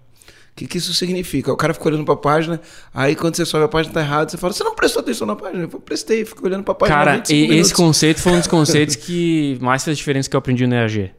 que, 0.60 0.68
que 0.68 0.78
isso 0.78 0.94
significa? 0.94 1.52
O 1.54 1.56
cara 1.56 1.74
fica 1.74 1.88
olhando 1.88 2.04
para 2.04 2.16
a 2.16 2.18
página, 2.18 2.60
aí 2.94 3.16
quando 3.16 3.36
você 3.36 3.46
sobe 3.46 3.64
a 3.64 3.68
página 3.68 3.94
tá 3.94 4.02
errado, 4.02 4.30
você 4.30 4.38
fala, 4.38 4.52
você 4.52 4.64
não 4.64 4.76
prestou 4.76 5.00
atenção 5.02 5.26
na 5.26 5.36
página? 5.36 5.64
Eu 5.64 5.80
prestei, 5.80 6.26
fico 6.26 6.46
olhando 6.46 6.64
para 6.64 6.74
a 6.74 6.76
página. 6.76 6.98
Cara, 6.98 7.24
e 7.30 7.58
esse 7.58 7.74
conceito 7.74 8.20
foi 8.20 8.34
um 8.34 8.40
dos 8.40 8.48
conceitos 8.48 8.96
que 8.96 9.58
mais 9.62 9.84
fez 9.84 9.98
diferença 9.98 10.30
que 10.30 10.36
eu 10.36 10.40
aprendi 10.40 10.68
no 10.68 10.76
EAG. 10.76 11.12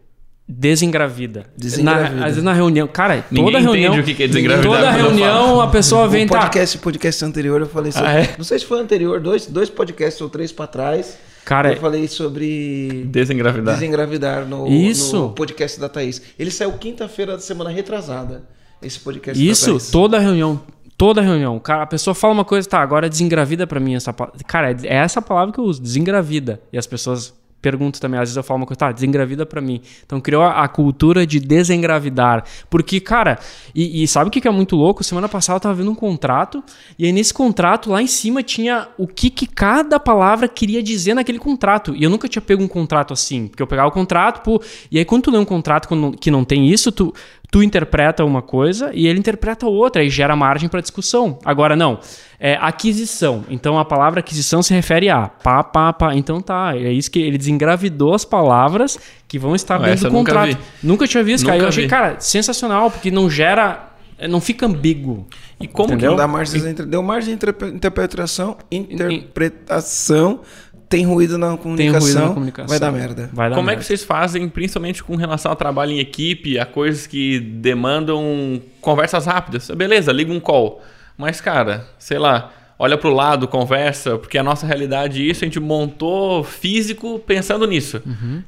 Desengravida. 0.46 1.46
Desengravida. 1.56 2.16
Na, 2.16 2.26
às 2.26 2.32
vezes 2.32 2.42
na 2.42 2.52
reunião. 2.52 2.86
Cara, 2.88 3.24
Ninguém 3.30 3.52
toda 3.52 3.60
reunião. 3.60 3.98
o 3.98 4.02
que 4.02 4.22
é 4.22 4.26
desengravidar. 4.26 4.78
Toda 4.78 4.90
reunião 4.90 5.60
a 5.60 5.68
pessoa 5.68 6.08
vem. 6.08 6.26
O 6.26 6.28
podcast, 6.28 6.76
tá. 6.76 6.82
podcast 6.82 7.24
anterior 7.24 7.60
eu 7.60 7.68
falei 7.68 7.92
sobre. 7.92 8.08
Ah, 8.08 8.20
é? 8.20 8.34
Não 8.36 8.44
sei 8.44 8.58
se 8.58 8.66
foi 8.66 8.80
anterior, 8.80 9.20
dois, 9.20 9.46
dois 9.46 9.70
podcasts 9.70 10.20
ou 10.20 10.28
três 10.28 10.50
para 10.50 10.66
trás. 10.66 11.16
Cara, 11.50 11.72
eu 11.72 11.78
falei 11.78 12.06
sobre 12.06 13.06
desengravidar, 13.06 13.74
desengravidar 13.74 14.46
no, 14.46 14.68
Isso. 14.68 15.16
no 15.16 15.30
podcast 15.30 15.80
da 15.80 15.88
Thaís. 15.88 16.22
Ele 16.38 16.48
saiu 16.48 16.72
quinta-feira 16.74 17.32
da 17.32 17.40
semana 17.40 17.70
retrasada 17.70 18.44
esse 18.80 19.00
podcast. 19.00 19.50
Isso, 19.50 19.90
toda 19.90 20.20
reunião. 20.20 20.62
Toda 20.96 21.20
reunião. 21.20 21.58
Cara, 21.58 21.82
a 21.82 21.86
pessoa 21.88 22.14
fala 22.14 22.34
uma 22.34 22.44
coisa, 22.44 22.68
tá, 22.68 22.80
agora 22.80 23.08
desengravida 23.08 23.66
para 23.66 23.80
mim 23.80 23.96
essa 23.96 24.12
palavra. 24.12 24.38
Cara, 24.46 24.70
é 24.84 24.94
essa 24.94 25.20
palavra 25.20 25.52
que 25.52 25.58
eu 25.58 25.64
uso, 25.64 25.82
desengravida. 25.82 26.60
E 26.72 26.78
as 26.78 26.86
pessoas 26.86 27.34
pergunto 27.60 28.00
também, 28.00 28.18
às 28.18 28.28
vezes 28.28 28.36
eu 28.36 28.42
falo 28.42 28.60
uma 28.60 28.66
coisa, 28.66 28.78
tá, 28.78 28.92
desengravida 28.92 29.44
para 29.44 29.60
mim. 29.60 29.80
Então 30.04 30.20
criou 30.20 30.42
a, 30.42 30.66
cultura 30.68 31.26
de 31.26 31.38
desengravidar. 31.38 32.44
Porque, 32.68 33.00
cara, 33.00 33.38
e, 33.74 34.02
e 34.02 34.08
sabe 34.08 34.28
o 34.28 34.30
que, 34.30 34.40
que 34.40 34.48
é 34.48 34.50
muito 34.50 34.76
louco? 34.76 35.04
Semana 35.04 35.28
passada 35.28 35.56
eu 35.56 35.60
tava 35.60 35.74
vendo 35.74 35.90
um 35.90 35.94
contrato, 35.94 36.62
e 36.98 37.04
aí 37.06 37.12
nesse 37.12 37.34
contrato, 37.34 37.90
lá 37.90 38.00
em 38.00 38.06
cima, 38.06 38.42
tinha 38.42 38.88
o 38.96 39.06
que, 39.06 39.30
que 39.30 39.46
cada 39.46 39.98
palavra 40.00 40.48
queria 40.48 40.82
dizer 40.82 41.14
naquele 41.14 41.38
contrato. 41.38 41.94
E 41.94 42.02
eu 42.02 42.10
nunca 42.10 42.28
tinha 42.28 42.42
pego 42.42 42.62
um 42.62 42.68
contrato 42.68 43.12
assim. 43.12 43.48
Porque 43.48 43.62
eu 43.62 43.66
pegava 43.66 43.88
o 43.88 43.92
contrato, 43.92 44.42
pô, 44.42 44.62
e 44.90 44.98
aí 44.98 45.04
quando 45.04 45.24
tu 45.24 45.30
lê 45.30 45.38
um 45.38 45.44
contrato 45.44 45.88
que 46.18 46.30
não 46.30 46.44
tem 46.44 46.68
isso, 46.68 46.90
tu, 46.90 47.12
tu 47.50 47.62
interpreta 47.62 48.24
uma 48.24 48.40
coisa 48.40 48.90
e 48.94 49.06
ele 49.06 49.18
interpreta 49.18 49.66
outra, 49.66 50.04
e 50.04 50.08
gera 50.08 50.36
margem 50.36 50.68
para 50.68 50.80
discussão. 50.80 51.38
Agora, 51.44 51.74
não. 51.74 51.98
É 52.38 52.56
aquisição. 52.60 53.44
Então 53.50 53.78
a 53.78 53.84
palavra 53.84 54.20
aquisição 54.20 54.62
se 54.62 54.72
refere 54.72 55.10
a 55.10 55.28
pá, 55.28 55.62
pá, 55.62 55.92
pá. 55.92 56.14
Então 56.14 56.40
tá. 56.40 56.74
É 56.74 56.92
isso 56.92 57.10
que 57.10 57.18
ele 57.18 57.36
desengravidou 57.36 58.14
as 58.14 58.24
palavras 58.24 58.98
que 59.28 59.38
vão 59.38 59.54
estar 59.54 59.78
dentro 59.78 60.08
do 60.08 60.12
contrato. 60.12 60.48
Nunca, 60.48 60.60
nunca 60.82 61.06
tinha 61.06 61.22
visto, 61.22 61.44
nunca 61.44 61.52
cara. 61.52 61.64
Eu 61.64 61.68
achei, 61.68 61.86
cara, 61.86 62.16
sensacional, 62.20 62.90
porque 62.90 63.10
não 63.10 63.28
gera. 63.28 63.88
Não 64.28 64.40
fica 64.40 64.66
ambíguo. 64.66 65.26
E 65.58 65.66
como 65.66 65.94
entendeu? 65.94 65.98
que 65.98 66.06
não 66.10 66.16
dá 66.16 66.28
margem, 66.28 66.74
deu 66.74 67.02
margem 67.02 67.36
de 67.36 67.46
interpretação, 67.74 68.58
interpretação 68.70 70.40
tem 70.90 71.06
ruído 71.06 71.38
na 71.38 71.56
comunicação, 71.56 72.00
ruído 72.00 72.20
na 72.20 72.34
comunicação. 72.34 72.68
vai 72.68 72.80
dar 72.80 72.90
merda. 72.90 73.30
Vai 73.32 73.48
dar 73.48 73.54
Como 73.54 73.70
é 73.70 73.72
merda. 73.72 73.80
que 73.80 73.86
vocês 73.86 74.02
fazem, 74.02 74.48
principalmente 74.48 75.04
com 75.04 75.14
relação 75.14 75.52
ao 75.52 75.56
trabalho 75.56 75.92
em 75.92 76.00
equipe, 76.00 76.58
a 76.58 76.66
coisas 76.66 77.06
que 77.06 77.38
demandam 77.38 78.60
conversas 78.80 79.24
rápidas? 79.24 79.70
Beleza, 79.70 80.12
liga 80.12 80.32
um 80.32 80.40
call. 80.40 80.82
Mas, 81.16 81.40
cara, 81.40 81.86
sei 81.96 82.18
lá, 82.18 82.50
olha 82.82 82.96
pro 82.96 83.12
lado, 83.12 83.46
conversa, 83.46 84.16
porque 84.16 84.38
a 84.38 84.42
nossa 84.42 84.66
realidade 84.66 85.28
isso, 85.28 85.44
a 85.44 85.46
gente 85.46 85.60
montou 85.60 86.42
físico 86.42 87.18
pensando 87.18 87.66
nisso. 87.66 88.00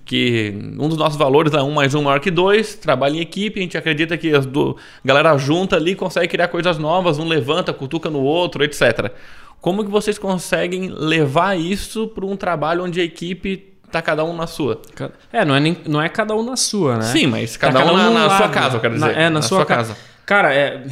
Que 0.06 0.54
um 0.78 0.88
dos 0.88 0.96
nossos 0.96 1.18
valores 1.18 1.52
é 1.52 1.60
um 1.62 1.70
mais 1.72 1.94
um 1.94 2.02
maior 2.02 2.18
que 2.18 2.30
dois, 2.30 2.74
trabalho 2.74 3.16
em 3.16 3.20
equipe, 3.20 3.60
a 3.60 3.62
gente 3.62 3.76
acredita 3.76 4.16
que 4.16 4.34
as 4.34 4.46
do... 4.46 4.74
galera 5.04 5.36
junta 5.36 5.76
ali 5.76 5.94
consegue 5.94 6.28
criar 6.28 6.48
coisas 6.48 6.78
novas, 6.78 7.18
um 7.18 7.28
levanta, 7.28 7.72
cutuca 7.74 8.08
no 8.08 8.20
outro, 8.20 8.64
etc. 8.64 9.12
Como 9.60 9.84
que 9.84 9.90
vocês 9.90 10.18
conseguem 10.18 10.88
levar 10.88 11.58
isso 11.58 12.08
para 12.08 12.24
um 12.24 12.34
trabalho 12.34 12.84
onde 12.84 13.00
a 13.00 13.04
equipe 13.04 13.68
tá 13.90 14.00
cada 14.00 14.24
um 14.24 14.34
na 14.34 14.46
sua? 14.46 14.80
É, 15.30 15.44
não 15.44 15.54
é, 15.54 15.60
nem, 15.60 15.76
não 15.86 16.00
é 16.00 16.08
cada 16.08 16.34
um 16.34 16.42
na 16.42 16.56
sua, 16.56 16.96
né? 16.96 17.02
Sim, 17.02 17.26
mas 17.26 17.52
Tá 17.58 17.70
cada, 17.70 17.92
um 17.92 17.96
na, 17.98 18.04
num 18.08 18.14
na 18.14 18.26
lado. 18.26 18.38
sua 18.38 18.48
casa, 18.48 18.76
eu 18.76 18.80
quero 18.80 18.94
dizer. 18.94 19.06
Na- 19.06 19.12
é, 19.12 19.28
na, 19.28 19.42
sua, 19.42 19.66
ca- 19.66 19.76
casa. 19.76 19.96
Cara, 20.24 20.54
é, 20.54 20.82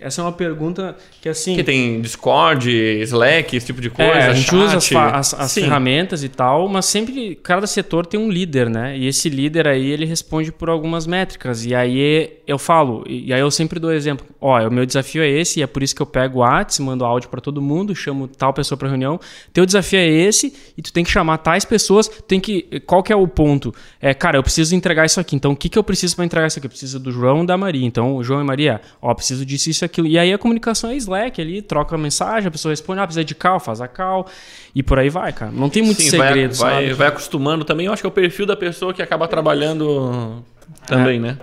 essa 0.00 0.20
é 0.20 0.24
uma 0.24 0.32
pergunta 0.32 0.96
que 1.20 1.28
assim. 1.28 1.54
Que 1.56 1.64
tem 1.64 2.00
Discord, 2.00 2.70
Slack, 3.02 3.56
esse 3.56 3.66
tipo 3.66 3.80
de 3.80 3.90
coisa. 3.90 4.10
É, 4.12 4.26
a 4.28 4.34
gente 4.34 4.46
chat. 4.46 4.54
usa 4.56 4.76
as, 4.76 4.92
as- 5.32 5.34
as 5.40 5.54
ferramentas 5.54 6.22
e 6.24 6.28
tal, 6.28 6.68
mas 6.68 6.86
sempre 6.86 7.34
cada 7.42 7.66
setor 7.66 8.06
tem 8.06 8.18
um 8.18 8.30
líder, 8.30 8.68
né? 8.68 8.96
E 8.96 9.06
esse 9.06 9.28
líder 9.28 9.66
aí 9.68 9.86
ele 9.90 10.04
responde 10.04 10.50
por 10.52 10.68
algumas 10.68 11.06
métricas. 11.06 11.64
E 11.64 11.74
aí 11.74 12.38
eu 12.46 12.58
falo, 12.58 13.04
e 13.08 13.32
aí 13.32 13.40
eu 13.40 13.50
sempre 13.50 13.78
dou 13.80 13.92
exemplo. 13.92 14.26
Ó, 14.40 14.60
o 14.66 14.70
meu 14.70 14.86
desafio 14.86 15.22
é 15.22 15.28
esse, 15.28 15.60
e 15.60 15.62
é 15.62 15.66
por 15.66 15.82
isso 15.82 15.94
que 15.94 16.02
eu 16.02 16.06
pego 16.06 16.38
o 16.38 16.42
Whats, 16.42 16.78
mando 16.78 17.04
áudio 17.04 17.28
para 17.28 17.40
todo 17.40 17.60
mundo, 17.62 17.94
chamo 17.94 18.28
tal 18.28 18.52
pessoa 18.52 18.78
para 18.78 18.88
reunião. 18.88 19.18
Teu 19.52 19.64
desafio 19.66 19.98
é 19.98 20.06
esse, 20.06 20.52
e 20.76 20.82
tu 20.82 20.92
tem 20.92 21.02
que 21.04 21.10
chamar 21.10 21.38
tais 21.38 21.64
pessoas. 21.64 22.08
Tem 22.28 22.38
que, 22.38 22.80
qual 22.86 23.02
que 23.02 23.12
é 23.12 23.16
o 23.16 23.26
ponto? 23.26 23.74
É, 24.00 24.14
cara, 24.14 24.36
eu 24.38 24.42
preciso 24.42 24.74
entregar 24.74 25.04
isso 25.06 25.18
aqui. 25.20 25.34
Então, 25.36 25.52
o 25.52 25.56
que, 25.56 25.68
que 25.68 25.78
eu 25.78 25.82
preciso 25.84 26.14
para 26.16 26.24
entregar 26.24 26.46
isso 26.46 26.58
aqui? 26.58 26.66
Eu 26.66 26.70
preciso 26.70 27.00
do 27.00 27.10
João 27.10 27.42
e 27.42 27.46
da 27.46 27.56
Maria. 27.56 27.86
Então, 27.86 28.16
o 28.16 28.22
João 28.22 28.40
e 28.40 28.44
Maria, 28.44 28.80
ó, 29.00 29.12
preciso 29.14 29.44
disso, 29.44 29.70
isso, 29.70 29.84
aquilo. 29.86 30.06
E 30.06 30.18
aí 30.18 30.32
a 30.32 30.38
comunicação 30.38 30.90
é 30.90 30.96
Slack 30.96 31.40
ali, 31.40 31.62
troca 31.62 31.94
a 31.94 31.98
mensagem, 31.98 32.48
a 32.48 32.50
pessoa 32.50 32.70
responde, 32.72 33.00
ah, 33.00 33.06
precisa 33.06 33.24
de 33.24 33.34
cal, 33.34 33.58
faz 33.58 33.80
a 33.80 33.88
cal. 33.88 34.26
E 34.74 34.82
por 34.82 34.98
aí 34.98 35.08
vai, 35.08 35.32
cara. 35.32 35.50
Não 35.50 35.70
tem 35.70 35.82
muito 35.82 36.02
Sim, 36.02 36.10
segredo, 36.10 36.54
vai, 36.56 36.72
vai, 36.74 36.82
sabe? 36.84 36.94
vai 36.94 37.06
acostumando 37.08 37.64
também. 37.64 37.86
Eu 37.86 37.92
acho 37.92 38.02
que 38.02 38.06
é 38.06 38.10
o 38.10 38.12
perfil 38.12 38.44
da 38.46 38.56
pessoa 38.56 38.92
que 38.92 39.00
acaba 39.02 39.26
trabalhando 39.26 40.42
É. 40.82 40.86
também, 40.86 41.18
né? 41.18 41.38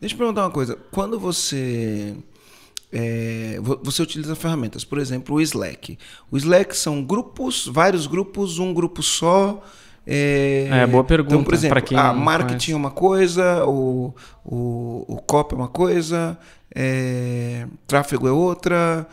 Deixa 0.00 0.14
eu 0.14 0.18
perguntar 0.18 0.42
uma 0.44 0.50
coisa. 0.50 0.78
Quando 0.90 1.20
você 1.20 2.14
é, 2.92 3.58
vo- 3.60 3.78
você 3.82 4.02
utiliza 4.02 4.34
ferramentas, 4.34 4.84
por 4.84 4.98
exemplo, 4.98 5.36
o 5.36 5.40
Slack. 5.40 5.98
O 6.30 6.36
Slack 6.36 6.76
são 6.76 7.02
grupos, 7.04 7.66
vários 7.66 8.06
grupos, 8.06 8.58
um 8.58 8.72
grupo 8.74 9.02
só. 9.02 9.62
É, 10.06 10.66
É, 10.72 10.86
boa 10.86 11.04
pergunta, 11.04 11.34
Então, 11.34 11.44
por 11.44 11.54
exemplo, 11.54 11.98
a 11.98 12.12
marketing 12.12 12.72
é 12.72 12.76
uma 12.76 12.90
coisa, 12.90 13.64
o, 13.66 14.12
o, 14.44 15.04
o 15.06 15.16
copy 15.24 15.54
é 15.54 15.58
uma 15.58 15.68
coisa, 15.68 16.36
é, 16.74 17.66
tráfego 17.86 18.28
é 18.28 18.32
outra, 18.32 19.06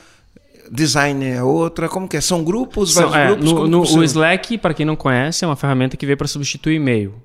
design 0.71 1.25
é 1.25 1.41
outra. 1.43 1.87
Como 1.89 2.07
que 2.07 2.17
é? 2.17 2.21
São 2.21 2.43
grupos, 2.43 2.93
São- 2.93 3.09
vários 3.09 3.35
é, 3.37 3.39
grupos? 3.39 3.69
no, 3.69 3.85
no- 3.85 3.99
o 3.99 4.03
Slack, 4.03 4.57
para 4.57 4.73
quem 4.73 4.85
não 4.85 4.95
conhece, 4.95 5.43
é 5.43 5.47
uma 5.47 5.55
ferramenta 5.55 5.95
que 5.97 6.05
veio 6.05 6.17
para 6.17 6.27
substituir 6.27 6.75
e-mail. 6.75 7.15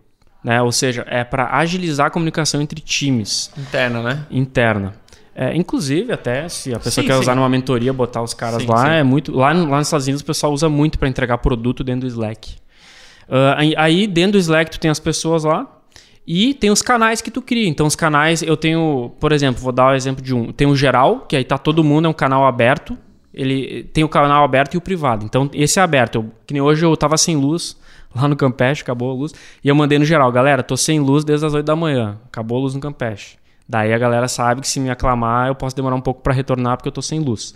Né? 0.42 0.61
Ou 0.61 0.73
seja, 0.73 1.07
é 1.09 1.23
para 1.23 1.57
agilizar 1.57 2.09
a 2.09 2.11
comunicação 2.11 2.61
entre 2.61 2.81
times 2.81 3.51
Interna, 3.57 4.03
né? 4.03 4.27
interna. 4.31 4.95
É, 5.35 5.57
inclusive, 5.57 6.12
até 6.12 6.47
se 6.49 6.75
a 6.75 6.79
pessoa 6.81 7.03
Sim, 7.03 7.09
quer 7.09 7.14
sim. 7.14 7.21
usar 7.21 7.35
numa 7.35 7.49
mentoria, 7.49 7.92
botar 7.92 8.21
os 8.23 8.35
caras 8.35 8.61
Sim, 8.62 8.68
lá, 8.68 8.85
sim. 8.87 8.90
é 8.90 9.03
muito. 9.03 9.33
Lá, 9.35 9.53
lá 9.53 9.79
nos 9.79 9.87
Estados 9.87 10.07
Unidos 10.07 10.21
o 10.21 10.25
pessoal 10.27 10.53
usa 10.53 10.68
muito 10.68 10.99
para 10.99 11.09
entregar 11.09 11.38
produto 11.38 11.83
dentro 11.83 12.03
do 12.03 12.07
Slack. 12.09 12.57
Aí- 13.57 13.73
aí 13.79 14.07
dentro 14.07 14.33
do 14.33 14.38
Slack 14.38 14.71
tu 14.73 14.79
tem 14.81 14.90
as 14.90 14.99
pessoas 14.99 15.45
lá 15.45 15.66
e 16.26 16.54
tem 16.54 16.70
os 16.70 16.82
canais 16.82 17.20
que 17.20 17.30
tu 17.30 17.42
cria. 17.42 17.68
Então 17.68 17.87
os 17.87 17.96
canais, 17.96 18.42
eu 18.42 18.56
tenho, 18.56 19.12
por 19.18 19.32
exemplo, 19.32 19.61
vou 19.61 19.72
dar 19.72 19.92
o 19.92 19.94
exemplo 19.94 20.22
de 20.22 20.35
um. 20.35 20.52
Tem 20.52 20.66
o 20.66 20.76
geral, 20.76 21.20
que 21.20 21.37
aí 21.37 21.44
tá 21.44 21.58
todo 21.58 21.82
mundo, 21.82 22.06
é 22.06 22.08
um 22.08 22.14
canal 22.14 22.46
aberto. 22.46 22.96
Ele 23.35 23.85
tem 23.85 24.04
o 24.04 24.08
canal 24.08 24.44
aberto 24.44 24.74
e 24.74 24.76
o 24.76 24.80
privado. 24.80 25.24
Então 25.24 25.50
esse 25.52 25.78
é 25.78 25.82
aberto. 25.82 26.16
Eu, 26.16 26.30
que 26.46 26.52
nem 26.52 26.62
hoje 26.62 26.85
eu 26.85 26.96
tava 26.96 27.16
sem 27.16 27.37
luz 27.37 27.76
lá 28.14 28.28
no 28.28 28.37
Campeche, 28.37 28.82
acabou 28.82 29.11
a 29.11 29.14
luz. 29.14 29.35
E 29.64 29.68
eu 29.68 29.74
mandei 29.74 29.98
no 29.98 30.04
geral, 30.04 30.30
galera, 30.30 30.62
tô 30.62 30.76
sem 30.76 31.00
luz 31.00 31.24
desde 31.24 31.46
as 31.46 31.54
8 31.54 31.64
da 31.64 31.74
manhã. 31.74 32.18
Acabou 32.26 32.58
a 32.58 32.61
luz 32.61 32.74
no 32.74 32.80
Campeche. 32.80 33.37
Daí 33.68 33.92
a 33.92 33.98
galera 33.98 34.28
sabe 34.28 34.61
que 34.61 34.68
se 34.68 34.78
me 34.78 34.90
aclamar 34.90 35.48
eu 35.48 35.54
posso 35.54 35.74
demorar 35.74 35.96
um 35.96 36.00
pouco 36.00 36.20
para 36.20 36.35
retornar 36.35 36.76
porque 36.76 36.88
eu 36.88 36.92
tô 36.92 37.00
sem 37.00 37.20
luz. 37.20 37.54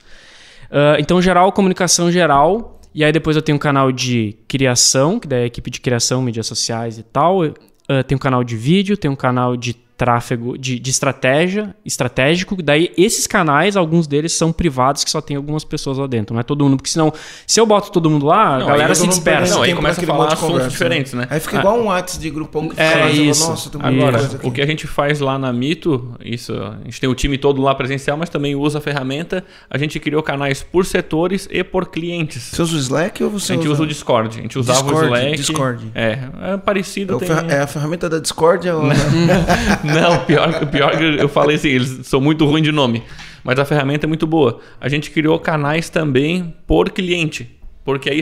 Ah, 0.71 0.97
então, 0.99 1.21
geral, 1.21 1.53
comunicação 1.53 2.11
geral. 2.11 2.81
E 2.95 3.05
aí 3.05 3.13
depois 3.13 3.37
eu 3.37 3.43
tenho 3.43 3.57
um 3.57 3.59
canal 3.59 3.93
de 3.93 4.39
criação, 4.49 5.21
que 5.21 5.29
daí 5.29 5.41
é 5.41 5.43
a 5.43 5.47
equipe 5.47 5.71
de 5.71 5.81
criação, 5.81 6.23
mídias 6.23 6.47
sociais 6.47 6.99
e 6.99 7.03
tal. 7.03 7.45
Ah, 7.89 8.03
tem 8.03 8.17
um 8.17 8.19
canal 8.19 8.43
de 8.43 8.57
vídeo, 8.57 8.97
tem 8.97 9.11
um 9.11 9.17
canal 9.17 9.57
de 9.57 9.75
tráfego, 9.97 10.59
de, 10.59 10.79
de 10.79 10.91
estratégia, 10.91 11.75
estratégico. 11.85 12.63
Daí 12.63 12.93
esses 12.99 13.27
canais, 13.27 13.77
alguns 13.77 14.07
deles 14.07 14.33
são 14.33 14.53
privados, 14.53 15.03
que 15.03 15.11
só 15.11 15.21
tem 15.21 15.37
algumas 15.37 15.65
pessoas 15.65 15.99
lá 15.99 16.07
dentro. 16.07 16.35
Não 16.35 16.41
é 16.41 16.43
todo 16.43 16.65
mundo, 16.65 16.77
porque 16.77 16.91
senão, 16.91 17.13
se 17.47 17.59
eu 17.59 17.65
boto 17.65 17.91
todo 17.91 18.11
mundo 18.11 18.27
lá, 18.27 18.57
a 18.57 18.59
Não, 18.59 18.67
galera 18.67 18.91
aí 18.91 18.97
se 18.97 19.07
dispersa. 19.07 19.55
Não, 19.55 19.63
aí 19.63 19.75
começa 19.75 20.01
a 20.01 20.07
falar 20.07 20.27
assuntos 20.27 20.47
conversa, 20.47 20.71
diferentes, 20.71 21.13
né? 21.15 21.27
Aí 21.31 21.41
fica 21.41 21.59
igual 21.59 21.79
um 21.79 21.87
WhatsApp 21.87 22.23
de 22.23 22.31
grupão 22.31 22.69
que 22.69 22.81
É, 22.81 22.91
fala, 22.91 23.11
isso. 23.11 23.49
Nossa, 23.49 23.71
tem 23.71 23.81
Agora, 23.83 24.31
o 24.43 24.51
que 24.51 24.61
a 24.61 24.67
gente 24.67 24.87
faz 24.87 25.21
lá 25.21 25.39
na 25.39 25.53
Mito, 25.53 26.15
isso, 26.23 26.53
a 26.53 26.85
gente 26.85 27.01
tem 27.01 27.09
o 27.09 27.15
time 27.15 27.39
todo 27.39 27.63
lá 27.63 27.75
presencial, 27.75 28.17
mas 28.17 28.29
também 28.29 28.55
usa 28.55 28.79
a 28.79 28.81
ferramenta. 28.81 29.45
A 29.71 29.79
gente 29.79 29.99
criou 29.99 30.23
canais 30.23 30.63
por 30.63 30.85
setores 30.85 31.49
e 31.51 31.65
por 31.65 31.87
clientes. 31.87 32.43
Você 32.43 32.63
usa 32.63 32.77
o 32.77 32.79
Slack 32.79 33.25
ou 33.25 33.31
você 33.31 33.55
A 33.55 33.57
gente 33.57 33.69
usa 33.69 33.83
o 33.83 33.87
Discord. 33.87 34.39
A 34.39 34.43
gente 34.43 34.59
usava 34.59 34.83
Discord, 34.83 35.07
o 35.07 35.17
Slack. 35.17 35.37
Discord. 35.37 35.93
É, 35.95 36.19
é 36.53 36.57
parecido. 36.59 37.17
É, 37.17 37.19
tem... 37.19 37.57
é 37.57 37.61
a 37.61 37.67
ferramenta 37.67 38.11
da 38.11 38.19
Discord? 38.19 38.69
Ou... 38.69 38.83
Não, 39.87 40.25
pior, 40.25 40.67
pior 40.67 40.97
que 40.97 41.05
eu 41.05 41.29
falei 41.29 41.57
assim, 41.57 41.69
eles 41.69 42.07
são 42.07 42.21
muito 42.21 42.45
ruins 42.45 42.65
de 42.65 42.73
nome. 42.73 43.03
Mas 43.43 43.59
a 43.59 43.65
ferramenta 43.65 44.07
é 44.07 44.09
muito 44.09 44.27
boa. 44.27 44.61
A 44.81 44.89
gente 44.89 45.11
criou 45.11 45.39
canais 45.39 45.89
também 45.89 46.55
por 46.67 46.91
cliente. 46.91 47.57
Porque 47.85 48.11
aí, 48.11 48.21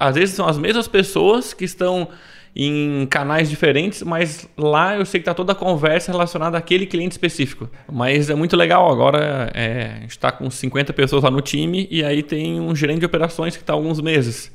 às 0.00 0.14
vezes, 0.14 0.34
são 0.34 0.48
as 0.48 0.56
mesmas 0.56 0.88
pessoas 0.88 1.52
que 1.52 1.64
estão 1.64 2.08
em 2.54 3.06
canais 3.06 3.48
diferentes, 3.48 4.02
mas 4.02 4.48
lá 4.56 4.96
eu 4.96 5.06
sei 5.06 5.20
que 5.20 5.22
está 5.22 5.34
toda 5.34 5.52
a 5.52 5.54
conversa 5.54 6.12
relacionada 6.12 6.56
àquele 6.58 6.86
cliente 6.86 7.12
específico. 7.12 7.68
Mas 7.90 8.28
é 8.28 8.34
muito 8.34 8.56
legal. 8.56 8.90
Agora 8.90 9.50
é, 9.54 9.92
a 9.96 10.00
gente 10.00 10.10
está 10.10 10.30
com 10.30 10.50
50 10.50 10.92
pessoas 10.92 11.22
lá 11.22 11.30
no 11.30 11.40
time 11.40 11.88
e 11.90 12.04
aí 12.04 12.22
tem 12.22 12.60
um 12.60 12.74
gerente 12.76 13.00
de 13.00 13.06
operações 13.06 13.56
que 13.56 13.62
está 13.62 13.72
há 13.72 13.76
alguns 13.76 14.00
meses. 14.00 14.52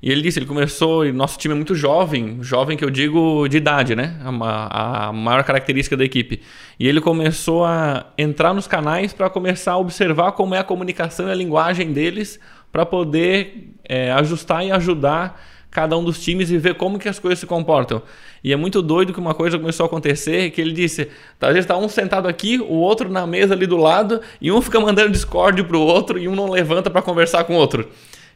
E 0.00 0.12
ele 0.12 0.22
disse, 0.22 0.38
ele 0.38 0.46
começou, 0.46 1.04
e 1.04 1.12
nosso 1.12 1.38
time 1.38 1.52
é 1.52 1.56
muito 1.56 1.74
jovem, 1.74 2.38
jovem 2.40 2.76
que 2.76 2.84
eu 2.84 2.90
digo 2.90 3.48
de 3.48 3.56
idade, 3.56 3.96
né? 3.96 4.16
A, 4.24 5.08
a 5.08 5.12
maior 5.12 5.42
característica 5.42 5.96
da 5.96 6.04
equipe. 6.04 6.40
E 6.78 6.86
ele 6.86 7.00
começou 7.00 7.64
a 7.64 8.06
entrar 8.16 8.54
nos 8.54 8.68
canais 8.68 9.12
para 9.12 9.28
começar 9.28 9.72
a 9.72 9.78
observar 9.78 10.32
como 10.32 10.54
é 10.54 10.58
a 10.58 10.64
comunicação 10.64 11.28
e 11.28 11.32
a 11.32 11.34
linguagem 11.34 11.92
deles 11.92 12.38
para 12.70 12.86
poder 12.86 13.74
é, 13.88 14.12
ajustar 14.12 14.64
e 14.64 14.70
ajudar 14.70 15.40
cada 15.70 15.96
um 15.96 16.04
dos 16.04 16.22
times 16.22 16.50
e 16.50 16.58
ver 16.58 16.74
como 16.74 16.98
que 16.98 17.08
as 17.08 17.18
coisas 17.18 17.38
se 17.40 17.46
comportam. 17.46 18.00
E 18.42 18.52
é 18.52 18.56
muito 18.56 18.80
doido 18.80 19.12
que 19.12 19.18
uma 19.18 19.34
coisa 19.34 19.58
começou 19.58 19.84
a 19.84 19.86
acontecer, 19.86 20.50
que 20.50 20.60
ele 20.60 20.72
disse, 20.72 21.08
às 21.40 21.52
vezes 21.52 21.66
tá 21.66 21.76
um 21.76 21.88
sentado 21.88 22.28
aqui, 22.28 22.58
o 22.58 22.74
outro 22.74 23.08
na 23.08 23.26
mesa 23.26 23.54
ali 23.54 23.66
do 23.66 23.76
lado, 23.76 24.20
e 24.40 24.50
um 24.50 24.62
fica 24.62 24.80
mandando 24.80 25.10
Discord 25.10 25.62
pro 25.64 25.80
outro 25.80 26.18
e 26.18 26.28
um 26.28 26.34
não 26.34 26.48
levanta 26.48 26.88
para 26.88 27.02
conversar 27.02 27.44
com 27.44 27.54
o 27.54 27.56
outro. 27.56 27.88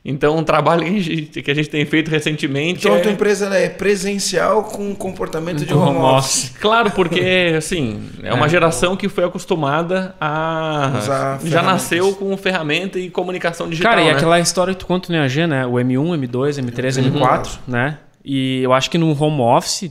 Então, 0.04 0.36
um 0.36 0.42
trabalho 0.42 0.82
que 0.82 0.88
a 0.88 1.00
gente, 1.00 1.42
que 1.42 1.50
a 1.50 1.54
gente 1.54 1.70
tem 1.70 1.86
feito 1.86 2.10
recentemente 2.10 2.80
Então 2.80 2.96
é... 2.96 2.98
a 2.98 3.02
tua 3.02 3.12
empresa 3.12 3.46
ela 3.46 3.56
é 3.56 3.68
presencial 3.68 4.64
com 4.64 4.92
comportamento 4.96 5.64
de 5.64 5.72
home 5.72 5.96
home 5.96 6.18
office. 6.18 6.52
Claro, 6.60 6.90
porque 6.90 7.54
assim, 7.56 8.02
é 8.20 8.34
uma 8.34 8.48
geração 8.48 8.96
que 8.96 9.08
foi 9.08 9.24
acostumada 9.24 10.14
a. 10.20 10.92
Usar 10.98 11.40
já 11.44 11.62
nasceu 11.62 12.14
com 12.16 12.36
ferramenta 12.36 12.98
e 12.98 13.10
comunicação 13.10 13.68
digital. 13.68 13.92
Cara, 13.92 14.02
e 14.02 14.06
né? 14.06 14.12
aquela 14.12 14.40
história 14.40 14.74
que 14.74 14.80
tu 14.80 14.86
conta 14.86 15.12
no 15.12 15.18
EAG, 15.18 15.46
né? 15.46 15.64
O 15.66 15.74
M1, 15.74 16.18
M2, 16.18 16.60
M3, 16.64 17.12
M4, 17.12 17.58
né? 17.68 17.98
E 18.24 18.60
eu 18.62 18.72
acho 18.72 18.90
que 18.90 18.98
no 18.98 19.10
home 19.20 19.40
office, 19.40 19.90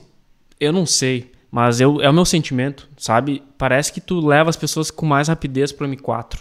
eu 0.60 0.74
não 0.74 0.86
sei, 0.86 1.32
mas 1.50 1.80
eu, 1.80 2.02
é 2.02 2.10
o 2.10 2.14
meu 2.14 2.26
sentimento, 2.26 2.90
sabe? 2.98 3.42
Parece 3.58 3.94
que 3.94 4.02
tu 4.02 4.26
leva 4.26 4.50
as 4.50 4.58
pessoas 4.58 4.92
com 4.92 5.06
mais 5.06 5.30
rapidez 5.30 5.72
pro 5.72 5.88
M4. 5.88 6.40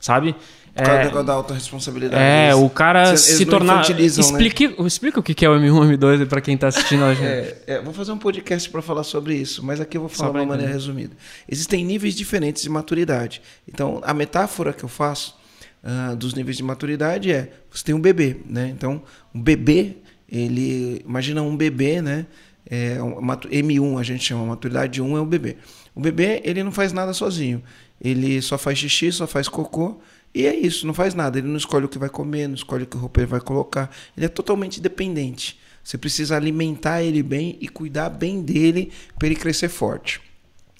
Sabe? 0.00 0.34
Por 0.74 0.82
causa 0.82 0.92
do 0.98 1.00
É, 1.02 1.04
negócio 1.04 1.26
da 1.26 1.32
alta 1.34 1.54
responsabilidade. 1.54 2.20
é, 2.22 2.46
Eles- 2.50 2.56
o 2.56 2.68
cara 2.68 3.16
se 3.16 3.44
não 3.44 3.50
tornar. 3.50 3.88
né? 3.88 4.02
Explique, 4.02 4.74
explica 4.80 5.20
o 5.20 5.22
que 5.22 5.44
é 5.44 5.48
o 5.48 5.54
M1 5.54 5.92
M2 5.96 6.26
pra 6.26 6.40
quem 6.40 6.56
tá 6.56 6.66
assistindo 6.66 7.04
a 7.04 7.14
gente. 7.14 7.24
É, 7.26 7.62
é, 7.68 7.80
vou 7.80 7.94
fazer 7.94 8.10
um 8.10 8.18
podcast 8.18 8.68
para 8.68 8.82
falar 8.82 9.04
sobre 9.04 9.36
isso, 9.36 9.64
mas 9.64 9.80
aqui 9.80 9.96
eu 9.96 10.00
vou 10.00 10.10
falar 10.10 10.32
de 10.32 10.38
uma 10.38 10.46
maneira 10.46 10.72
resumida. 10.72 11.14
Existem 11.48 11.84
níveis 11.84 12.14
diferentes 12.16 12.62
de 12.62 12.68
maturidade. 12.68 13.40
Então, 13.68 14.00
a 14.04 14.12
metáfora 14.12 14.72
que 14.72 14.82
eu 14.84 14.88
faço 14.88 15.36
ah, 15.84 16.14
dos 16.16 16.34
níveis 16.34 16.56
de 16.56 16.62
maturidade 16.64 17.30
é: 17.30 17.52
você 17.70 17.84
tem 17.84 17.94
um 17.94 18.00
bebê, 18.00 18.38
né? 18.44 18.68
Então, 18.74 19.00
um 19.32 19.40
bebê, 19.40 19.98
ele. 20.28 21.02
Imagina 21.06 21.40
um 21.42 21.56
bebê, 21.56 22.02
né? 22.02 22.26
É, 22.68 23.00
um, 23.02 23.20
matu- 23.20 23.48
M1 23.48 23.98
a 23.98 24.02
gente 24.02 24.24
chama, 24.24 24.44
maturidade 24.46 25.00
1 25.00 25.16
é 25.16 25.20
o 25.20 25.26
bebê. 25.26 25.56
O 25.94 26.00
bebê, 26.00 26.40
ele 26.44 26.62
não 26.64 26.72
faz 26.72 26.92
nada 26.92 27.12
sozinho. 27.12 27.62
Ele 28.02 28.42
só 28.42 28.58
faz 28.58 28.78
xixi, 28.78 29.12
só 29.12 29.26
faz 29.26 29.46
cocô 29.48 30.00
E 30.34 30.46
é 30.46 30.54
isso, 30.54 30.86
não 30.86 30.92
faz 30.92 31.14
nada. 31.14 31.38
Ele 31.38 31.46
não 31.46 31.56
escolhe 31.56 31.84
o 31.84 31.88
que 31.88 31.98
vai 31.98 32.08
comer, 32.08 32.48
não 32.48 32.56
escolhe 32.56 32.84
que 32.84 32.96
roupa 32.96 33.20
ele 33.20 33.26
vai 33.26 33.40
colocar. 33.40 33.88
Ele 34.16 34.26
é 34.26 34.28
totalmente 34.28 34.80
dependente. 34.80 35.58
Você 35.82 35.96
precisa 35.96 36.34
alimentar 36.34 37.02
ele 37.02 37.22
bem 37.22 37.56
e 37.60 37.68
cuidar 37.68 38.08
bem 38.08 38.42
dele 38.42 38.90
para 39.16 39.28
ele 39.28 39.36
crescer 39.36 39.68
forte. 39.68 40.20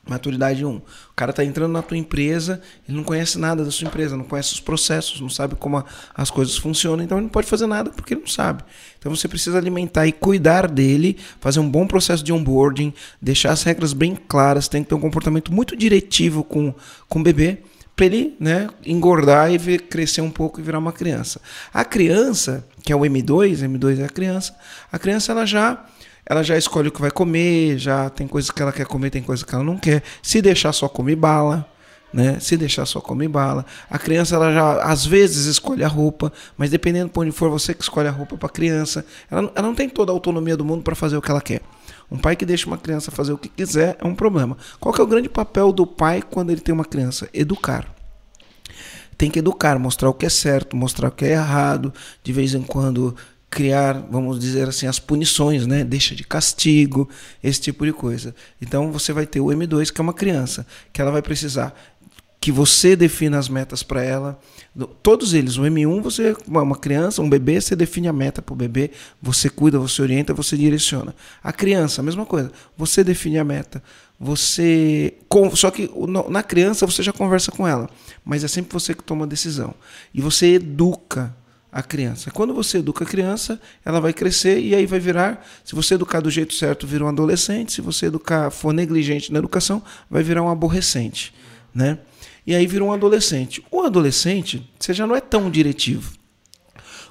Maturidade 0.07 0.65
1. 0.65 0.77
O 0.77 0.83
cara 1.17 1.31
está 1.31 1.45
entrando 1.45 1.73
na 1.73 1.81
tua 1.81 1.97
empresa, 1.97 2.61
ele 2.87 2.97
não 2.97 3.05
conhece 3.05 3.39
nada 3.39 3.65
da 3.65 3.71
sua 3.71 3.87
empresa, 3.87 4.17
não 4.17 4.25
conhece 4.25 4.53
os 4.53 4.61
processos, 4.61 5.19
não 5.21 5.31
sabe 5.31 5.55
como 5.55 5.79
a, 5.79 5.85
as 6.15 6.31
coisas 6.31 6.57
funcionam, 6.59 7.03
então 7.03 7.17
ele 7.17 7.25
não 7.25 7.31
pode 7.31 7.47
fazer 7.47 7.67
nada 7.67 7.91
porque 7.91 8.13
ele 8.13 8.21
não 8.21 8.29
sabe. 8.29 8.63
Então 8.99 9.15
você 9.15 9.27
precisa 9.27 9.57
alimentar 9.57 10.07
e 10.07 10.13
cuidar 10.13 10.69
dele, 10.69 11.17
fazer 11.41 11.61
um 11.61 11.71
bom 11.71 11.87
processo 11.87 12.23
de 12.23 12.33
onboarding, 12.33 12.93
deixar 13.21 13.53
as 13.53 13.63
regras 13.63 13.95
bem 13.95 14.15
claras, 14.15 14.69
tem 14.69 14.83
que 14.83 14.91
ter 14.91 14.95
um 14.95 15.01
comportamento 15.01 15.53
muito 15.53 15.75
diretivo 15.75 16.45
com, 16.45 16.75
com 17.09 17.21
o 17.21 17.23
bebê 17.23 17.63
para 17.97 18.07
ele 18.07 18.37
né, 18.41 18.69
engordar 18.85 19.53
e 19.53 19.59
ver, 19.59 19.83
crescer 19.83 20.21
um 20.21 20.31
pouco 20.31 20.61
e 20.61 20.63
virar 20.63 20.79
uma 20.79 20.93
criança. 20.93 21.41
A 21.73 21.85
criança, 21.85 22.67
que 22.83 22.93
é 22.93 22.97
o 22.97 23.01
M2, 23.01 23.59
M2 23.59 24.01
é 24.01 24.05
a 24.05 24.09
criança, 24.09 24.55
a 24.91 24.99
criança 24.99 25.33
ela 25.33 25.47
já 25.47 25.85
ela 26.27 26.43
já 26.43 26.57
escolhe 26.57 26.89
o 26.89 26.93
que 26.93 27.03
vai 27.03 27.11
comer, 27.11 27.79
já 27.79 28.09
tem 28.09 28.27
coisas 28.27 28.51
que 28.51 28.63
ela 28.63 28.73
quer 28.73 28.87
comer, 28.87 29.11
tem 29.11 29.23
coisas 29.23 29.45
que 29.45 29.55
ela 29.55 29.63
não 29.63 29.77
quer. 29.77 30.03
Se 30.23 30.41
deixar 30.41 30.73
só 30.73 30.89
come 30.89 31.15
bala, 31.15 31.69
né? 32.13 32.39
Se 32.41 32.57
deixar 32.57 32.87
só 32.87 32.99
come 32.99 33.29
bala. 33.29 33.67
A 33.91 33.99
criança 33.99 34.37
ela 34.37 34.51
já 34.51 34.83
às 34.85 35.05
vezes 35.05 35.45
escolhe 35.45 35.85
a 35.85 35.89
roupa, 35.89 36.33
mas 36.57 36.71
dependendo 36.71 37.13
de 37.13 37.19
onde 37.19 37.31
for 37.31 37.51
você 37.51 37.75
que 37.75 37.83
escolhe 37.83 38.09
a 38.09 38.11
roupa 38.11 38.39
para 38.39 38.47
a 38.47 38.51
criança, 38.51 39.05
ela, 39.31 39.53
ela 39.55 39.69
não 39.69 39.75
tem 39.75 39.89
toda 39.89 40.13
a 40.13 40.15
autonomia 40.15 40.57
do 40.57 40.65
mundo 40.65 40.83
para 40.83 40.95
fazer 40.95 41.17
o 41.17 41.23
que 41.23 41.31
ela 41.31 41.43
quer. 41.43 41.61
Um 42.11 42.19
pai 42.19 42.37
que 42.37 42.47
deixa 42.47 42.67
uma 42.67 42.79
criança 42.79 43.11
fazer 43.11 43.33
o 43.33 43.39
que 43.39 43.49
quiser 43.49 43.97
é 44.01 44.07
um 44.07 44.15
problema. 44.15 44.57
Qual 44.79 44.95
é 44.95 45.03
o 45.03 45.07
grande 45.07 45.29
papel 45.29 45.73
do 45.73 45.87
pai 45.87 46.23
quando 46.23 46.51
ele 46.51 46.61
tem 46.61 46.75
uma 46.75 46.85
criança? 46.85 47.29
Educar. 47.33 47.93
Tem 49.17 49.31
que 49.31 49.39
educar, 49.39 49.79
mostrar 49.79 50.11
o 50.11 50.15
que 50.15 50.27
é 50.27 50.29
certo, 50.29 50.77
mostrar 50.77 51.09
o 51.09 51.13
que 51.13 51.25
é 51.25 51.33
errado, 51.33 51.93
de 52.23 52.33
vez 52.33 52.55
em 52.55 52.63
quando 52.63 53.15
criar, 53.55 54.05
vamos 54.11 54.41
dizer 54.41 54.69
assim, 54.69 54.89
as 54.89 54.99
punições, 54.99 55.65
né? 55.65 55.85
Deixa 55.85 56.13
de 56.13 56.25
castigo, 56.25 57.09
esse 57.43 57.61
tipo 57.61 57.87
de 57.87 57.93
coisa. 57.93 58.35
Então 58.61 58.91
você 58.91 59.13
vai 59.13 59.27
ter 59.27 59.41
o 59.41 59.47
M2, 59.47 59.93
que 59.93 60.01
é 60.01 60.03
uma 60.03 60.13
criança, 60.13 60.67
que 60.93 61.01
ela 61.01 61.13
vai 61.13 61.23
precisar 61.23 61.73
que 62.45 62.53
você 62.53 62.95
defina 62.95 63.39
as 63.39 63.49
metas 63.49 63.83
para 63.83 64.05
ela. 64.05 64.39
Todos 65.03 65.33
eles, 65.33 65.57
o 65.57 65.63
M1, 65.63 66.03
você 66.03 66.37
uma 66.47 66.77
criança, 66.77 67.23
um 67.23 67.31
bebê, 67.31 67.59
você 67.59 67.75
define 67.75 68.07
a 68.07 68.13
meta 68.13 68.43
para 68.43 68.53
o 68.53 68.57
bebê, 68.57 68.91
você 69.23 69.49
cuida, 69.49 69.79
você 69.79 70.03
orienta, 70.03 70.35
você 70.35 70.55
direciona. 70.55 71.17
A 71.43 71.55
criança, 71.55 72.03
a 72.03 72.05
mesma 72.05 72.27
coisa. 72.27 72.53
Você 72.77 73.03
define 73.03 73.39
a 73.39 73.45
meta. 73.45 73.83
Você 74.21 75.15
só 75.55 75.71
que 75.71 75.91
na 76.29 76.43
criança 76.43 76.85
você 76.85 77.03
já 77.03 77.15
conversa 77.15 77.51
com 77.51 77.67
ela, 77.67 77.89
mas 78.23 78.45
é 78.45 78.49
sempre 78.49 78.75
você 78.75 78.95
que 78.95 79.03
toma 79.03 79.25
a 79.25 79.29
decisão. 79.29 79.75
E 80.13 80.21
você 80.21 80.49
educa 80.49 81.35
a 81.73 81.83
criança. 81.83 82.31
Quando 82.31 82.53
você 82.53 82.77
educa 82.77 83.05
a 83.05 83.07
criança, 83.07 83.59
ela 83.83 84.03
vai 84.03 84.13
crescer 84.13 84.61
e 84.61 84.75
aí 84.75 84.85
vai 84.85 85.01
virar, 85.01 85.47
se 85.65 85.75
você 85.75 85.95
educar 85.95 86.21
do 86.21 86.31
jeito 86.31 86.53
certo, 86.53 86.87
vira 86.87 87.07
um 87.07 87.09
adolescente, 87.09 87.73
se 87.73 87.81
você 87.81 88.05
educar 88.05 88.51
for 88.51 88.75
negligente 88.75 89.33
na 89.33 89.39
educação, 89.39 89.83
vai 90.11 90.23
virar 90.23 90.43
um 90.43 90.51
aborrecente, 90.51 91.33
né? 91.75 91.99
E 92.47 92.55
aí 92.55 92.67
vira 92.67 92.85
um 92.85 92.93
adolescente. 92.93 93.65
O 93.71 93.83
adolescente, 93.83 94.71
você 94.79 94.93
já 94.93 95.07
não 95.07 95.17
é 95.17 95.21
tão 95.21 95.51
diretivo. 95.51 96.13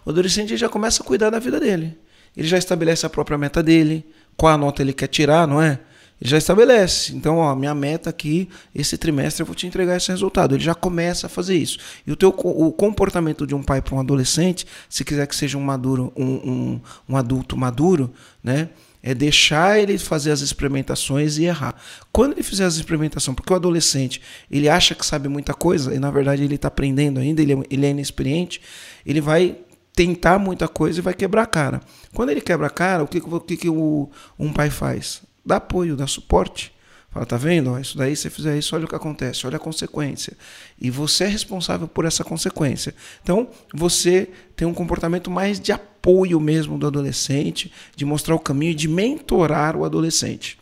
O 0.06 0.10
adolescente 0.10 0.56
já 0.56 0.70
começa 0.70 1.02
a 1.02 1.06
cuidar 1.06 1.30
da 1.30 1.40
vida 1.40 1.60
dele. 1.60 1.98
Ele 2.36 2.48
já 2.48 2.58
estabelece 2.58 3.06
a 3.06 3.10
própria 3.10 3.38
meta 3.38 3.62
dele, 3.62 4.06
qual 4.38 4.54
a 4.54 4.58
nota 4.58 4.82
ele 4.82 4.94
quer 4.94 5.08
tirar, 5.08 5.48
não 5.48 5.62
é? 5.62 5.80
Ele 6.20 6.30
já 6.30 6.38
estabelece. 6.38 7.14
Então, 7.16 7.38
ó, 7.38 7.56
minha 7.56 7.76
meta 7.76 8.10
aqui, 8.10 8.50
esse 8.74 8.98
trimestre 8.98 9.42
eu 9.42 9.46
vou 9.46 9.56
te 9.56 9.68
entregar 9.68 9.98
esse 9.98 10.10
resultado. 10.10 10.56
Ele 10.56 10.64
já 10.64 10.74
começa 10.74 11.28
a 11.28 11.30
fazer 11.30 11.56
isso. 11.56 11.78
E 12.06 12.12
o 12.12 12.16
teu 12.16 12.30
o 12.30 12.72
comportamento 12.72 13.46
de 13.46 13.54
um 13.56 13.62
pai 13.62 13.82
para 13.82 13.96
um 13.96 14.00
adolescente, 14.00 14.66
se 14.90 15.04
quiser 15.04 15.28
que 15.28 15.36
seja 15.36 15.58
um 15.58 15.62
maduro, 15.62 16.14
um, 16.16 16.26
um, 16.26 16.82
um 17.10 17.18
adulto 17.18 17.58
maduro, 17.58 18.12
né? 18.44 18.70
É 19.04 19.14
deixar 19.14 19.78
ele 19.78 19.98
fazer 19.98 20.32
as 20.32 20.40
experimentações 20.40 21.38
e 21.38 21.44
errar. 21.44 21.76
Quando 22.12 22.32
ele 22.32 22.44
fizer 22.44 22.64
as 22.64 22.76
experimentações, 22.76 23.36
porque 23.36 23.52
o 23.52 23.56
adolescente 23.56 24.22
ele 24.50 24.70
acha 24.70 24.96
que 24.96 25.06
sabe 25.06 25.28
muita 25.28 25.54
coisa 25.54 25.94
e 25.94 26.00
na 26.00 26.10
verdade 26.10 26.42
ele 26.44 26.56
está 26.56 26.70
aprendendo 26.70 27.20
ainda, 27.20 27.42
ele 27.42 27.54
é, 27.54 27.58
ele 27.70 27.86
é 27.86 27.90
inexperiente, 27.90 28.62
ele 29.06 29.20
vai 29.20 29.58
tentar 29.94 30.40
muita 30.40 30.68
coisa 30.68 31.00
e 31.00 31.02
vai 31.02 31.14
quebrar 31.14 31.44
a 31.44 31.48
cara. 31.48 31.82
Quando 32.16 32.30
ele 32.30 32.42
quebra 32.42 32.68
a 32.68 32.70
cara, 32.70 33.04
o 33.04 33.08
que, 33.08 33.18
o 33.20 33.40
que, 33.42 33.58
que 33.58 33.70
o, 33.70 34.10
um 34.40 34.54
pai 34.54 34.70
faz? 34.70 35.22
dá 35.46 35.58
apoio, 35.58 35.96
dá 35.96 36.08
suporte. 36.08 36.73
Fala, 37.14 37.28
tá 37.28 37.38
vendo? 37.38 37.80
Isso 37.80 37.96
daí, 37.96 38.16
se 38.16 38.24
você 38.24 38.30
fizer 38.32 38.58
isso, 38.58 38.76
olha 38.76 38.86
o 38.86 38.88
que 38.88 38.96
acontece, 38.96 39.46
olha 39.46 39.58
a 39.58 39.60
consequência. 39.60 40.34
E 40.82 40.90
você 40.90 41.26
é 41.26 41.28
responsável 41.28 41.88
por 41.88 42.06
essa 42.06 42.24
consequência. 42.24 42.96
Então, 43.22 43.50
você 43.72 44.30
tem 44.56 44.68
um 44.68 44.74
comportamento 44.74 45.30
mais 45.30 45.60
de 45.60 45.72
apoio 45.72 46.40
mesmo 46.40 46.76
do 46.76 46.88
adolescente, 46.88 47.72
de 47.96 48.04
mostrar 48.04 48.34
o 48.34 48.40
caminho, 48.40 48.74
de 48.74 48.88
mentorar 48.88 49.76
o 49.76 49.86
adolescente. 49.86 50.58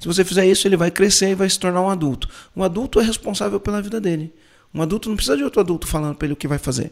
Se 0.00 0.08
você 0.08 0.24
fizer 0.24 0.44
isso, 0.46 0.66
ele 0.66 0.76
vai 0.76 0.90
crescer 0.90 1.30
e 1.30 1.34
vai 1.36 1.48
se 1.48 1.60
tornar 1.60 1.80
um 1.80 1.88
adulto. 1.88 2.28
Um 2.56 2.64
adulto 2.64 2.98
é 2.98 3.04
responsável 3.04 3.60
pela 3.60 3.80
vida 3.80 4.00
dele. 4.00 4.34
Um 4.74 4.82
adulto 4.82 5.08
não 5.08 5.14
precisa 5.14 5.36
de 5.36 5.44
outro 5.44 5.60
adulto 5.60 5.86
falando 5.86 6.16
para 6.16 6.26
ele 6.26 6.34
o 6.34 6.36
que 6.36 6.48
vai 6.48 6.58
fazer. 6.58 6.90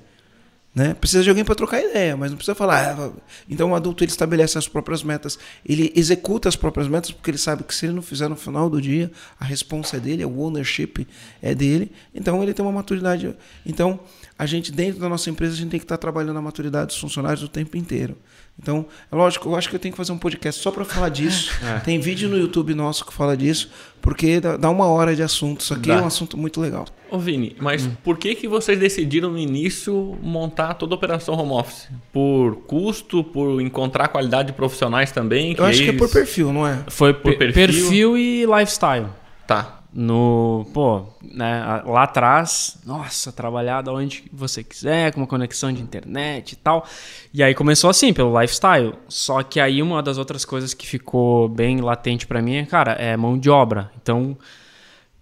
Né? 0.72 0.94
Precisa 0.94 1.24
de 1.24 1.28
alguém 1.28 1.44
para 1.44 1.56
trocar 1.56 1.80
ideia, 1.80 2.16
mas 2.16 2.30
não 2.30 2.36
precisa 2.36 2.54
falar. 2.54 2.96
Ah, 2.96 3.10
então 3.48 3.72
o 3.72 3.74
adulto 3.74 4.04
ele 4.04 4.10
estabelece 4.10 4.56
as 4.56 4.68
próprias 4.68 5.02
metas, 5.02 5.36
ele 5.66 5.92
executa 5.96 6.48
as 6.48 6.54
próprias 6.54 6.86
metas 6.86 7.10
porque 7.10 7.28
ele 7.28 7.38
sabe 7.38 7.64
que 7.64 7.74
se 7.74 7.86
ele 7.86 7.92
não 7.92 8.02
fizer 8.02 8.28
no 8.28 8.36
final 8.36 8.70
do 8.70 8.80
dia, 8.80 9.10
a 9.38 9.44
responsa 9.44 9.96
é 9.96 10.00
dele, 10.00 10.24
o 10.24 10.38
ownership 10.38 11.08
é 11.42 11.56
dele. 11.56 11.90
Então 12.14 12.40
ele 12.40 12.54
tem 12.54 12.64
uma 12.64 12.70
maturidade. 12.70 13.34
Então 13.66 13.98
a 14.38 14.46
gente 14.46 14.70
dentro 14.70 15.00
da 15.00 15.08
nossa 15.08 15.28
empresa 15.28 15.54
a 15.54 15.56
gente 15.56 15.70
tem 15.70 15.80
que 15.80 15.84
estar 15.84 15.98
trabalhando 15.98 16.38
a 16.38 16.42
maturidade 16.42 16.86
dos 16.88 16.98
funcionários 16.98 17.42
o 17.42 17.48
tempo 17.48 17.76
inteiro. 17.76 18.16
Então, 18.62 18.84
é 19.10 19.16
lógico, 19.16 19.48
eu 19.48 19.56
acho 19.56 19.70
que 19.70 19.74
eu 19.74 19.80
tenho 19.80 19.92
que 19.92 19.96
fazer 19.96 20.12
um 20.12 20.18
podcast 20.18 20.60
só 20.60 20.70
para 20.70 20.84
falar 20.84 21.08
disso. 21.08 21.50
É. 21.60 21.78
Tem 21.80 21.98
vídeo 22.00 22.28
no 22.28 22.38
YouTube 22.38 22.74
nosso 22.74 23.04
que 23.04 23.12
fala 23.12 23.36
disso, 23.36 23.70
porque 24.00 24.40
dá 24.40 24.70
uma 24.70 24.86
hora 24.86 25.14
de 25.14 25.22
assunto. 25.22 25.60
Isso 25.60 25.74
aqui 25.74 25.88
dá. 25.88 25.96
é 25.96 26.02
um 26.02 26.06
assunto 26.06 26.36
muito 26.36 26.60
legal. 26.60 26.86
Ô 27.10 27.18
Vini, 27.18 27.56
mas 27.58 27.86
hum. 27.86 27.92
por 28.04 28.16
que, 28.16 28.34
que 28.34 28.46
vocês 28.46 28.78
decidiram 28.78 29.30
no 29.30 29.38
início 29.38 30.16
montar 30.22 30.74
toda 30.74 30.94
a 30.94 30.96
operação 30.96 31.34
home 31.34 31.52
office? 31.52 31.88
Por 32.12 32.56
custo, 32.66 33.24
por 33.24 33.60
encontrar 33.60 34.08
qualidade 34.08 34.48
de 34.48 34.52
profissionais 34.54 35.10
também? 35.10 35.54
eu 35.58 35.64
acho 35.64 35.82
que 35.82 35.90
é 35.90 35.92
por 35.92 36.10
perfil, 36.10 36.52
não 36.52 36.66
é? 36.66 36.78
Foi 36.88 37.12
por 37.12 37.36
perfil, 37.36 37.54
perfil 37.54 38.18
e 38.18 38.46
lifestyle. 38.46 39.06
Tá 39.46 39.80
no, 39.92 40.66
pô, 40.72 41.04
né, 41.20 41.82
lá 41.84 42.04
atrás, 42.04 42.78
nossa, 42.86 43.32
trabalhar 43.32 43.82
da 43.82 43.92
onde 43.92 44.24
você 44.32 44.62
quiser, 44.62 45.12
com 45.12 45.20
uma 45.20 45.26
conexão 45.26 45.72
de 45.72 45.82
internet 45.82 46.52
e 46.52 46.56
tal. 46.56 46.86
E 47.34 47.42
aí 47.42 47.54
começou 47.54 47.90
assim, 47.90 48.12
pelo 48.12 48.38
lifestyle. 48.40 48.94
Só 49.08 49.42
que 49.42 49.58
aí 49.58 49.82
uma 49.82 50.02
das 50.02 50.16
outras 50.16 50.44
coisas 50.44 50.74
que 50.74 50.86
ficou 50.86 51.48
bem 51.48 51.80
latente 51.80 52.26
para 52.26 52.40
mim 52.40 52.56
é, 52.56 52.66
cara, 52.66 52.92
é 52.92 53.16
mão 53.16 53.36
de 53.36 53.50
obra. 53.50 53.90
Então, 54.00 54.36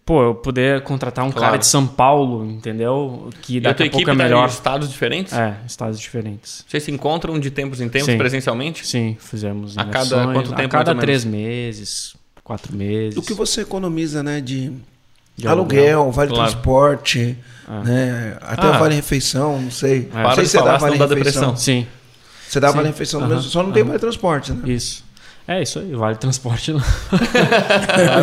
pô, 0.08 0.22
eu 0.22 0.34
poder 0.34 0.80
contratar 0.84 1.22
um 1.22 1.30
claro. 1.30 1.46
cara 1.46 1.58
de 1.58 1.66
São 1.66 1.86
Paulo, 1.86 2.46
entendeu? 2.50 3.28
Que 3.42 3.60
daqui 3.60 3.82
a, 3.82 3.90
pouco 3.90 4.08
é 4.08 4.12
tá 4.12 4.14
melhor. 4.14 4.48
Tá 4.48 4.54
estados 4.54 4.88
diferentes? 4.88 5.34
É, 5.34 5.54
estados 5.66 6.00
diferentes. 6.00 6.64
Vocês 6.66 6.82
se 6.82 6.90
encontram 6.90 7.38
de 7.38 7.50
tempos 7.50 7.82
em 7.82 7.90
tempos 7.90 8.06
Sim. 8.06 8.16
presencialmente? 8.16 8.86
Sim, 8.86 9.18
fizemos. 9.20 9.76
A 9.76 9.84
cada 9.84 10.32
quanto 10.32 10.54
tempo? 10.54 10.74
A 10.74 10.78
cada 10.78 10.94
três 10.94 11.26
meses 11.26 12.16
quatro 12.48 12.74
meses. 12.74 13.18
O 13.18 13.22
que 13.22 13.34
você 13.34 13.60
economiza, 13.60 14.22
né? 14.22 14.40
De, 14.40 14.72
de 15.36 15.46
aluguel, 15.46 16.00
aluguel, 16.00 16.12
vale 16.12 16.30
claro. 16.30 16.50
transporte, 16.50 17.36
ah. 17.68 17.82
né? 17.82 18.38
Até 18.40 18.68
ah. 18.68 18.78
vale 18.78 18.94
refeição, 18.94 19.60
não 19.60 19.70
sei. 19.70 20.08
É. 20.14 20.22
Não 20.22 20.34
sei 20.34 20.46
se 20.46 20.52
você 20.52 20.64
dá 20.64 20.78
vale 20.78 20.96
refeição. 20.96 21.16
depressão. 21.16 21.56
Sim. 21.56 21.86
Você 22.48 22.58
dá 22.58 22.68
Sim. 22.70 22.76
vale 22.76 22.88
refeição 22.88 23.28
mesmo, 23.28 23.42
só 23.42 23.62
não 23.62 23.72
tem 23.72 23.84
vale 23.84 23.98
transporte, 23.98 24.52
né? 24.52 24.66
Isso. 24.72 25.04
É 25.48 25.62
isso 25.62 25.78
aí, 25.78 25.94
vale 25.94 26.16
transporte. 26.16 26.74
Não. 26.74 26.78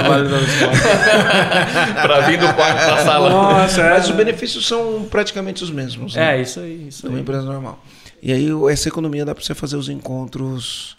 vale 0.08 0.30
transporte. 0.30 0.82
para 2.04 2.20
vir 2.22 2.38
do 2.38 2.54
quarto 2.54 2.78
para 2.78 2.94
a 2.94 3.04
sala. 3.04 3.30
Nossa, 3.32 3.82
é. 3.82 3.90
Mas 3.90 4.08
os 4.08 4.16
benefícios 4.16 4.68
são 4.68 5.08
praticamente 5.10 5.64
os 5.64 5.72
mesmos. 5.72 6.14
Né? 6.14 6.38
É, 6.38 6.42
isso 6.44 6.60
aí. 6.60 6.88
Isso 6.88 7.08
uma 7.08 7.16
aí. 7.16 7.24
empresa 7.24 7.42
normal. 7.42 7.84
E 8.22 8.32
aí, 8.32 8.48
essa 8.72 8.90
economia 8.90 9.26
dá 9.26 9.34
para 9.34 9.44
você 9.44 9.56
fazer 9.56 9.76
os 9.76 9.90
encontros 9.90 10.96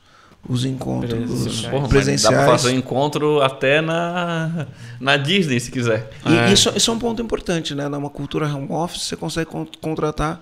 os 0.49 0.65
encontros 0.65 1.13
presenciais. 1.13 1.67
Porra, 1.67 1.89
presenciais. 1.89 2.37
Dá 2.37 2.43
para 2.43 2.59
fazer 2.59 2.75
um 2.75 2.79
encontro 2.79 3.41
até 3.41 3.81
na, 3.81 4.67
na 5.01 5.17
Disney, 5.17 5.61
se 5.61 5.71
quiser. 5.71 6.11
E 6.25 6.37
é. 6.37 6.53
Isso, 6.53 6.73
isso 6.75 6.91
é 6.91 6.95
um 6.95 6.99
ponto 6.99 7.23
importante, 7.23 7.73
né? 7.75 7.89
Numa 7.89 8.11
cultura 8.11 8.47
home 8.47 8.71
office, 8.71 9.03
você 9.03 9.17
consegue 9.17 9.49
contratar. 9.81 10.41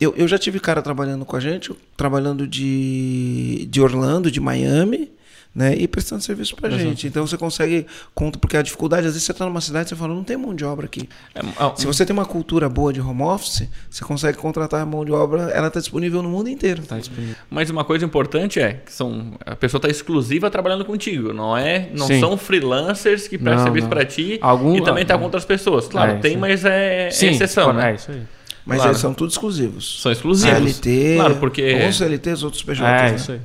Eu, 0.00 0.14
eu 0.16 0.26
já 0.26 0.38
tive 0.38 0.58
cara 0.58 0.80
trabalhando 0.80 1.24
com 1.24 1.36
a 1.36 1.40
gente, 1.40 1.72
trabalhando 1.96 2.46
de, 2.46 3.66
de 3.70 3.80
Orlando, 3.82 4.30
de 4.30 4.40
Miami, 4.40 5.12
né? 5.54 5.74
E 5.76 5.88
prestando 5.88 6.22
serviço 6.22 6.54
para 6.54 6.70
gente. 6.70 7.06
Então 7.06 7.26
você 7.26 7.36
consegue 7.36 7.86
conta 8.14 8.38
porque 8.38 8.56
a 8.56 8.62
dificuldade 8.62 9.06
às 9.06 9.12
vezes 9.12 9.24
você 9.24 9.32
está 9.32 9.44
numa 9.44 9.60
cidade 9.60 9.86
e 9.86 9.88
você 9.90 9.96
fala 9.96 10.14
não 10.14 10.22
tem 10.22 10.36
mão 10.36 10.54
de 10.54 10.64
obra 10.64 10.86
aqui. 10.86 11.08
É, 11.34 11.40
é, 11.40 11.76
Se 11.76 11.86
você 11.86 12.06
tem 12.06 12.14
uma 12.14 12.24
cultura 12.24 12.68
boa 12.68 12.92
de 12.92 13.00
home 13.00 13.22
office, 13.22 13.68
você 13.90 14.04
consegue 14.04 14.38
contratar 14.38 14.80
a 14.80 14.86
mão 14.86 15.04
de 15.04 15.12
obra. 15.12 15.50
Ela 15.50 15.66
está 15.66 15.80
disponível 15.80 16.22
no 16.22 16.28
mundo 16.28 16.48
inteiro. 16.48 16.82
Tá 16.82 16.98
disponível. 16.98 17.34
Mas 17.50 17.68
uma 17.68 17.84
coisa 17.84 18.04
importante 18.04 18.60
é 18.60 18.74
que 18.74 18.92
são 18.92 19.34
a 19.44 19.56
pessoa 19.56 19.78
está 19.78 19.88
exclusiva 19.88 20.50
trabalhando 20.50 20.84
contigo. 20.84 21.32
Não 21.32 21.56
é, 21.56 21.90
não 21.92 22.06
Sim. 22.06 22.20
são 22.20 22.36
freelancers 22.36 23.26
que 23.26 23.36
prestam 23.36 23.64
serviço 23.64 23.88
para 23.88 24.04
ti 24.04 24.38
Algum, 24.40 24.76
e 24.76 24.84
também 24.84 25.02
está 25.02 25.18
com 25.18 25.24
outras 25.24 25.44
pessoas. 25.44 25.88
Claro, 25.88 26.12
é, 26.12 26.18
tem, 26.18 26.36
mas 26.36 26.64
é, 26.64 27.10
Sim, 27.10 27.30
exceção. 27.30 27.72
Né? 27.72 27.90
É 27.90 27.94
isso 27.96 28.10
aí. 28.10 28.22
Mas 28.70 28.78
Claro. 28.78 28.90
eles 28.92 29.00
são 29.00 29.12
tudo 29.12 29.30
exclusivos. 29.30 30.00
São 30.00 30.10
exclusivos. 30.12 30.56
CLT, 30.58 31.14
Claro, 31.16 31.36
porque. 31.36 31.62
alguns 31.78 31.96
CLTs, 31.98 32.42
outros 32.42 32.62
PJs. 32.62 32.80
É, 32.80 33.10
né? 33.10 33.16
isso 33.16 33.32
aí. 33.32 33.40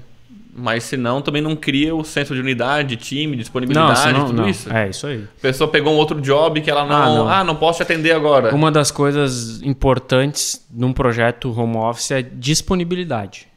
Mas 0.58 0.86
senão 0.86 1.22
também 1.22 1.42
não 1.42 1.54
cria 1.54 1.94
o 1.94 2.02
senso 2.06 2.34
de 2.34 2.40
unidade, 2.40 2.96
time, 2.96 3.32
Não, 3.36 3.38
disponibilidade, 3.38 4.00
senão, 4.00 4.28
tudo 4.28 4.42
não. 4.44 4.48
isso. 4.50 4.72
É, 4.72 4.88
isso 4.90 5.06
aí. 5.06 5.22
A 5.38 5.42
pessoa 5.42 5.70
pegou 5.70 5.92
um 5.92 5.98
outro 5.98 6.22
job 6.22 6.62
que 6.62 6.72
ela 6.72 6.86
não. 6.86 6.96
Ah, 6.96 7.06
não. 7.10 7.28
Ah, 7.30 7.44
não, 7.44 7.56
posso 7.58 7.80
te 7.80 7.84
atender 7.84 8.14
agora. 8.14 8.56
Uma 8.56 8.72
das 8.72 8.90
coisas 8.90 9.62
importantes 9.64 10.66
num 10.74 10.94
projeto 10.94 11.52
home 11.60 11.76
office 11.76 12.12
é 12.12 12.22
disponibilidade. 12.22 13.48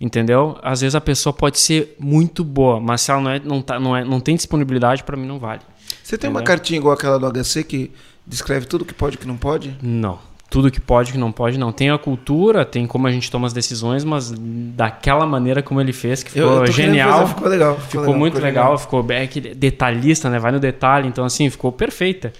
Entendeu? 0.00 0.56
Às 0.62 0.80
vezes 0.80 0.94
a 0.94 1.00
pessoa 1.00 1.32
pode 1.32 1.58
ser 1.58 1.94
muito 1.98 2.42
boa, 2.44 2.80
mas 2.80 3.02
se 3.02 3.10
ela 3.10 3.20
não, 3.20 3.30
é, 3.30 3.40
não, 3.44 3.62
tá, 3.62 3.78
não, 3.80 3.96
é, 3.96 4.04
não 4.04 4.18
tem 4.20 4.34
disponibilidade, 4.36 5.02
para 5.04 5.16
mim 5.16 5.26
não 5.26 5.38
vale. 5.38 5.60
Você 6.02 6.16
tem 6.16 6.30
uma 6.30 6.40
Entendeu? 6.40 6.46
cartinha 6.56 6.78
igual 6.78 6.94
aquela 6.94 7.18
do 7.18 7.26
HC 7.44 7.64
que 7.64 7.90
descreve 8.26 8.66
tudo 8.66 8.84
que 8.84 8.94
pode 8.94 9.16
e 9.16 9.18
que 9.18 9.26
não 9.26 9.36
pode? 9.36 9.76
Não. 9.82 10.18
Tudo 10.50 10.70
que 10.70 10.80
pode, 10.80 11.12
que 11.12 11.18
não 11.18 11.30
pode, 11.30 11.58
não. 11.58 11.70
Tem 11.72 11.90
a 11.90 11.98
cultura, 11.98 12.64
tem 12.64 12.86
como 12.86 13.06
a 13.06 13.10
gente 13.12 13.30
toma 13.30 13.46
as 13.46 13.52
decisões, 13.52 14.02
mas 14.02 14.32
daquela 14.34 15.26
maneira 15.26 15.62
como 15.62 15.78
ele 15.80 15.92
fez, 15.92 16.22
que 16.22 16.30
ficou 16.30 16.48
tô 16.48 16.72
querendo 16.72 16.72
genial. 16.74 17.20
fazer, 17.20 17.34
ficou 17.34 17.48
legal. 17.48 17.78
Ficou, 17.80 18.16
muito 18.16 18.38
legal, 18.40 18.78
ficou 18.78 19.02
bem 19.02 19.22
aquele 19.22 19.54
detalhista, 19.54 20.30
né? 20.30 20.38
Vai 20.38 20.52
no 20.52 20.58
detalhe, 20.58 21.06
então 21.06 21.24
assim, 21.24 21.50
ficou 21.50 21.70
perfeita. 21.70 22.32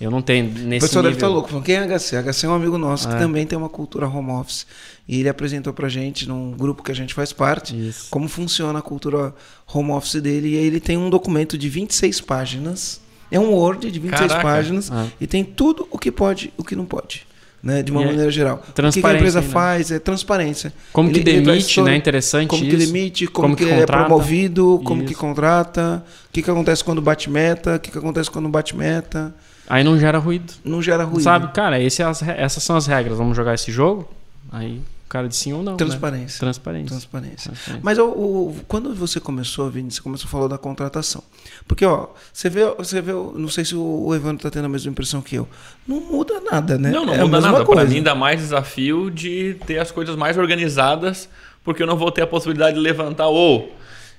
Eu 0.00 0.10
não 0.10 0.20
tenho 0.22 0.44
O 0.46 0.48
nesse 0.50 0.86
pessoal 0.86 1.02
deve 1.02 1.14
nível. 1.14 1.26
estar 1.26 1.28
louco. 1.28 1.48
Falando, 1.48 1.64
quem 1.64 1.74
é 1.74 1.86
HC? 1.98 2.16
HC 2.22 2.44
é 2.46 2.48
um 2.50 2.54
amigo 2.54 2.76
nosso 2.78 3.08
que 3.08 3.14
É. 3.14 3.18
também 3.18 3.46
tem 3.46 3.58
uma 3.58 3.68
cultura 3.68 4.06
home 4.06 4.30
office. 4.30 4.66
E 5.08 5.20
ele 5.20 5.28
apresentou 5.28 5.72
pra 5.72 5.88
gente, 5.88 6.28
num 6.28 6.52
grupo 6.52 6.82
que 6.82 6.92
a 6.92 6.94
gente 6.94 7.14
faz 7.14 7.32
parte, 7.32 7.74
Isso. 7.88 8.08
como 8.10 8.28
funciona 8.28 8.78
a 8.78 8.82
cultura 8.82 9.34
home 9.72 9.90
office 9.92 10.20
dele. 10.20 10.50
E 10.54 10.58
aí 10.58 10.66
ele 10.66 10.80
tem 10.80 10.96
um 10.98 11.08
documento 11.08 11.56
de 11.56 11.68
26 11.68 12.20
páginas. 12.20 13.00
É 13.30 13.40
um 13.40 13.50
Word 13.54 13.90
de 13.90 13.98
26 13.98 14.28
Caraca. 14.32 14.46
páginas. 14.46 14.92
Ah. 14.92 15.06
E 15.20 15.26
tem 15.26 15.42
tudo 15.42 15.88
o 15.90 15.98
que 15.98 16.12
pode 16.12 16.48
e 16.56 16.60
o 16.60 16.64
que 16.64 16.76
não 16.76 16.84
pode. 16.84 17.26
Né, 17.66 17.82
de 17.82 17.90
uma 17.90 18.00
é 18.00 18.06
maneira 18.06 18.30
geral. 18.30 18.62
O 18.62 18.72
que 18.92 19.00
que 19.00 19.06
a 19.08 19.14
empresa 19.14 19.40
né? 19.40 19.48
faz 19.48 19.90
é 19.90 19.98
transparência. 19.98 20.72
Como 20.92 21.10
que 21.10 21.18
Ele- 21.18 21.42
traz 21.42 21.44
demite, 21.44 21.82
né? 21.82 21.96
Interessante 21.96 22.48
Como 22.48 22.62
que 22.62 22.68
isso. 22.68 22.86
demite, 22.86 23.26
como, 23.26 23.48
Como 23.48 23.56
que, 23.56 23.64
que 23.64 23.70
é 23.72 23.84
promovido, 23.84 24.80
como 24.84 25.02
que 25.02 25.10
Isso. 25.10 25.20
contrata, 25.20 26.04
o 26.28 26.32
que, 26.32 26.42
que 26.42 26.48
acontece 26.48 26.84
quando 26.84 27.02
bate 27.02 27.28
meta, 27.28 27.74
o 27.74 27.80
que, 27.80 27.90
que 27.90 27.98
acontece 27.98 28.30
quando 28.30 28.48
bate 28.48 28.76
meta. 28.76 29.34
Aí 29.68 29.82
não 29.82 29.98
gera 29.98 30.16
ruído. 30.18 30.52
Não 30.64 30.80
gera 30.80 31.02
ruído. 31.02 31.24
Sabe, 31.24 31.52
cara, 31.52 31.80
esse 31.80 32.00
é 32.00 32.06
essas 32.38 32.62
são 32.62 32.76
as 32.76 32.86
regras. 32.86 33.18
Vamos 33.18 33.36
jogar 33.36 33.52
esse 33.54 33.72
jogo? 33.72 34.08
Aí 34.52 34.80
cara 35.08 35.28
diz 35.28 35.36
sim 35.38 35.52
ou 35.52 35.62
não. 35.62 35.72
né? 35.72 35.78
Transparência. 35.78 36.40
Transparência. 36.40 36.88
Transparência. 36.88 37.50
Transparência. 37.52 37.80
Mas 37.82 37.98
o, 37.98 38.06
o- 38.06 38.56
quando 38.66 38.94
você 38.94 39.20
começou, 39.20 39.70
Vini, 39.70 39.90
você 39.90 40.00
começou 40.00 40.26
a 40.26 40.30
falar 40.30 40.48
da 40.48 40.58
contratação. 40.58 41.22
Porque, 41.68 41.84
ó, 41.86 42.08
você 42.32 42.48
vê, 42.50 42.64
você 42.76 43.00
vê, 43.00 43.12
não 43.12 43.48
sei 43.48 43.64
se 43.64 43.74
o, 43.76 44.12
Evandro 44.14 44.42
tá 44.42 44.50
tendo 44.50 44.64
a 44.64 44.68
mesma 44.68 44.90
impressão 44.90 45.20
que 45.22 45.36
eu. 45.36 45.48
Não 45.86 46.00
muda 46.00 46.40
nada, 46.40 46.76
né? 46.78 46.90
Não, 46.90 47.04
não 47.06 47.14
É 47.14 47.22
muda 47.24 47.40
nada. 47.40 47.64
Para 47.64 47.84
mim 47.84 48.02
dá 48.02 48.14
mais 48.14 48.40
desafio 48.40 49.10
de 49.10 49.54
ter 49.66 49.78
as 49.78 49.90
coisas 49.90 50.16
mais 50.16 50.36
organizadas, 50.36 51.28
porque 51.64 51.82
eu 51.82 51.86
não 51.86 51.96
vou 51.96 52.10
ter 52.10 52.22
a 52.22 52.26
possibilidade 52.26 52.74
de 52.76 52.80
levantar 52.82 53.28
ou 53.28 53.72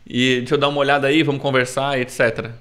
e 0.09 0.37
deixa 0.39 0.55
eu 0.55 0.57
dar 0.57 0.69
uma 0.69 0.79
olhada 0.79 1.07
aí, 1.07 1.21
vamos 1.23 1.41
conversar, 1.41 1.99
etc. 1.99 2.51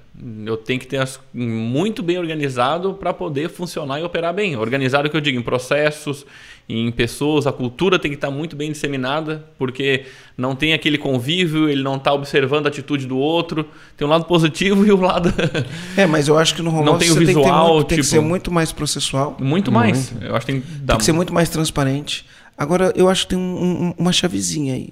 Eu 0.45 0.57
tenho 0.57 0.79
que 0.79 0.87
ter 0.87 0.97
as, 0.97 1.19
muito 1.33 2.01
bem 2.03 2.17
organizado 2.17 2.95
para 2.95 3.13
poder 3.13 3.49
funcionar 3.49 3.99
e 3.99 4.03
operar 4.03 4.33
bem. 4.33 4.55
Organizado 4.57 5.09
que 5.09 5.15
eu 5.15 5.21
digo 5.21 5.37
em 5.39 5.41
processos, 5.43 6.25
em 6.67 6.91
pessoas, 6.91 7.45
a 7.47 7.51
cultura 7.53 7.97
tem 7.99 8.09
que 8.11 8.15
estar 8.17 8.31
muito 8.31 8.55
bem 8.55 8.71
disseminada, 8.71 9.45
porque 9.57 10.05
não 10.35 10.55
tem 10.55 10.73
aquele 10.73 10.97
convívio, 10.97 11.69
ele 11.69 11.83
não 11.83 11.95
está 11.95 12.11
observando 12.13 12.65
a 12.65 12.69
atitude 12.69 13.05
do 13.05 13.17
outro. 13.17 13.65
Tem 13.95 14.05
um 14.05 14.09
lado 14.09 14.25
positivo 14.25 14.83
e 14.87 14.91
o 14.91 14.99
lado 14.99 15.31
É, 15.95 16.05
mas 16.07 16.27
eu 16.27 16.37
acho 16.37 16.55
que 16.55 16.61
no 16.63 16.71
home 16.73 16.83
Não 16.85 16.97
tem 16.97 17.09
o 17.09 17.13
você 17.13 17.19
tem 17.25 17.27
que, 17.35 17.41
visual, 17.41 17.73
muito, 17.75 17.87
tem 17.87 17.97
que 17.97 18.03
tipo- 18.03 18.15
ser 18.15 18.19
muito 18.19 18.51
mais 18.51 18.71
processual. 18.71 19.37
muito 19.39 19.71
mais. 19.71 20.11
Eu 20.19 20.35
acho 20.35 20.45
que 20.45 20.51
tem 20.53 20.61
que 20.61 20.67
Tem 20.67 20.97
que 20.97 21.05
ser 21.05 21.11
muito 21.13 21.33
mais 21.33 21.47
transparente. 21.47 22.25
Agora, 22.57 22.91
eu 22.95 23.07
acho 23.07 23.27
que 23.27 23.35
tem 23.35 23.39
um- 23.39 23.85
um- 23.89 23.93
uma 23.99 24.11
chavezinha 24.11 24.73
aí. 24.73 24.89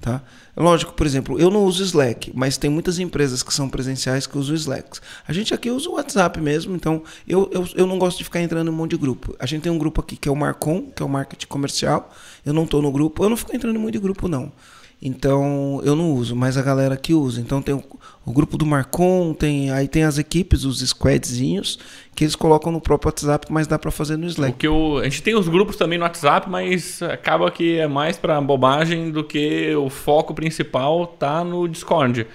Tá? 0.00 0.22
Lógico, 0.56 0.92
por 0.92 1.04
exemplo, 1.06 1.40
eu 1.40 1.50
não 1.50 1.64
uso 1.64 1.82
Slack, 1.82 2.30
mas 2.32 2.56
tem 2.56 2.70
muitas 2.70 3.00
empresas 3.00 3.42
que 3.42 3.52
são 3.52 3.68
presenciais 3.68 4.28
que 4.28 4.38
usam 4.38 4.54
Slack. 4.54 5.00
A 5.26 5.32
gente 5.32 5.52
aqui 5.52 5.70
usa 5.70 5.88
o 5.88 5.94
WhatsApp 5.94 6.40
mesmo, 6.40 6.76
então 6.76 7.02
eu, 7.26 7.50
eu, 7.52 7.68
eu 7.74 7.86
não 7.86 7.98
gosto 7.98 8.18
de 8.18 8.24
ficar 8.24 8.40
entrando 8.40 8.68
em 8.68 8.70
um 8.70 8.76
monte 8.76 8.92
de 8.92 8.96
grupo. 8.96 9.34
A 9.40 9.46
gente 9.46 9.62
tem 9.62 9.72
um 9.72 9.78
grupo 9.78 10.00
aqui 10.00 10.16
que 10.16 10.28
é 10.28 10.32
o 10.32 10.36
Marcom, 10.36 10.82
que 10.82 11.02
é 11.02 11.06
o 11.06 11.08
marketing 11.08 11.48
comercial. 11.48 12.14
Eu 12.46 12.52
não 12.52 12.62
estou 12.62 12.80
no 12.80 12.92
grupo, 12.92 13.24
eu 13.24 13.28
não 13.28 13.36
fico 13.36 13.54
entrando 13.54 13.76
em 13.76 13.80
muito 13.80 13.94
de 13.94 14.00
grupo, 14.00 14.28
não. 14.28 14.52
Então 15.00 15.80
eu 15.84 15.94
não 15.94 16.12
uso, 16.12 16.34
mas 16.34 16.56
a 16.56 16.62
galera 16.62 16.94
aqui 16.94 17.14
usa. 17.14 17.40
Então 17.40 17.62
tem 17.62 17.74
o, 17.74 17.82
o 18.26 18.32
grupo 18.32 18.58
do 18.58 18.66
Marcom, 18.66 19.32
tem, 19.32 19.70
aí 19.70 19.86
tem 19.86 20.02
as 20.02 20.18
equipes, 20.18 20.64
os 20.64 20.80
squadzinhos, 20.80 21.78
que 22.16 22.24
eles 22.24 22.34
colocam 22.34 22.72
no 22.72 22.80
próprio 22.80 23.08
WhatsApp, 23.08 23.46
mas 23.48 23.68
dá 23.68 23.78
para 23.78 23.92
fazer 23.92 24.16
no 24.16 24.26
O 24.26 24.28
Slack. 24.28 24.54
que 24.58 24.66
eu, 24.66 24.98
a 24.98 25.04
gente 25.04 25.22
tem 25.22 25.36
os 25.36 25.46
grupos 25.48 25.76
também 25.76 25.98
no 25.98 26.04
WhatsApp, 26.04 26.50
mas 26.50 27.00
acaba 27.00 27.48
que 27.50 27.78
é 27.78 27.86
mais 27.86 28.18
para 28.18 28.40
bobagem 28.40 29.12
do 29.12 29.22
que 29.22 29.72
o 29.76 29.88
foco 29.88 30.34
principal 30.34 31.06
tá 31.06 31.44
no 31.44 31.68
Discord. 31.68 32.26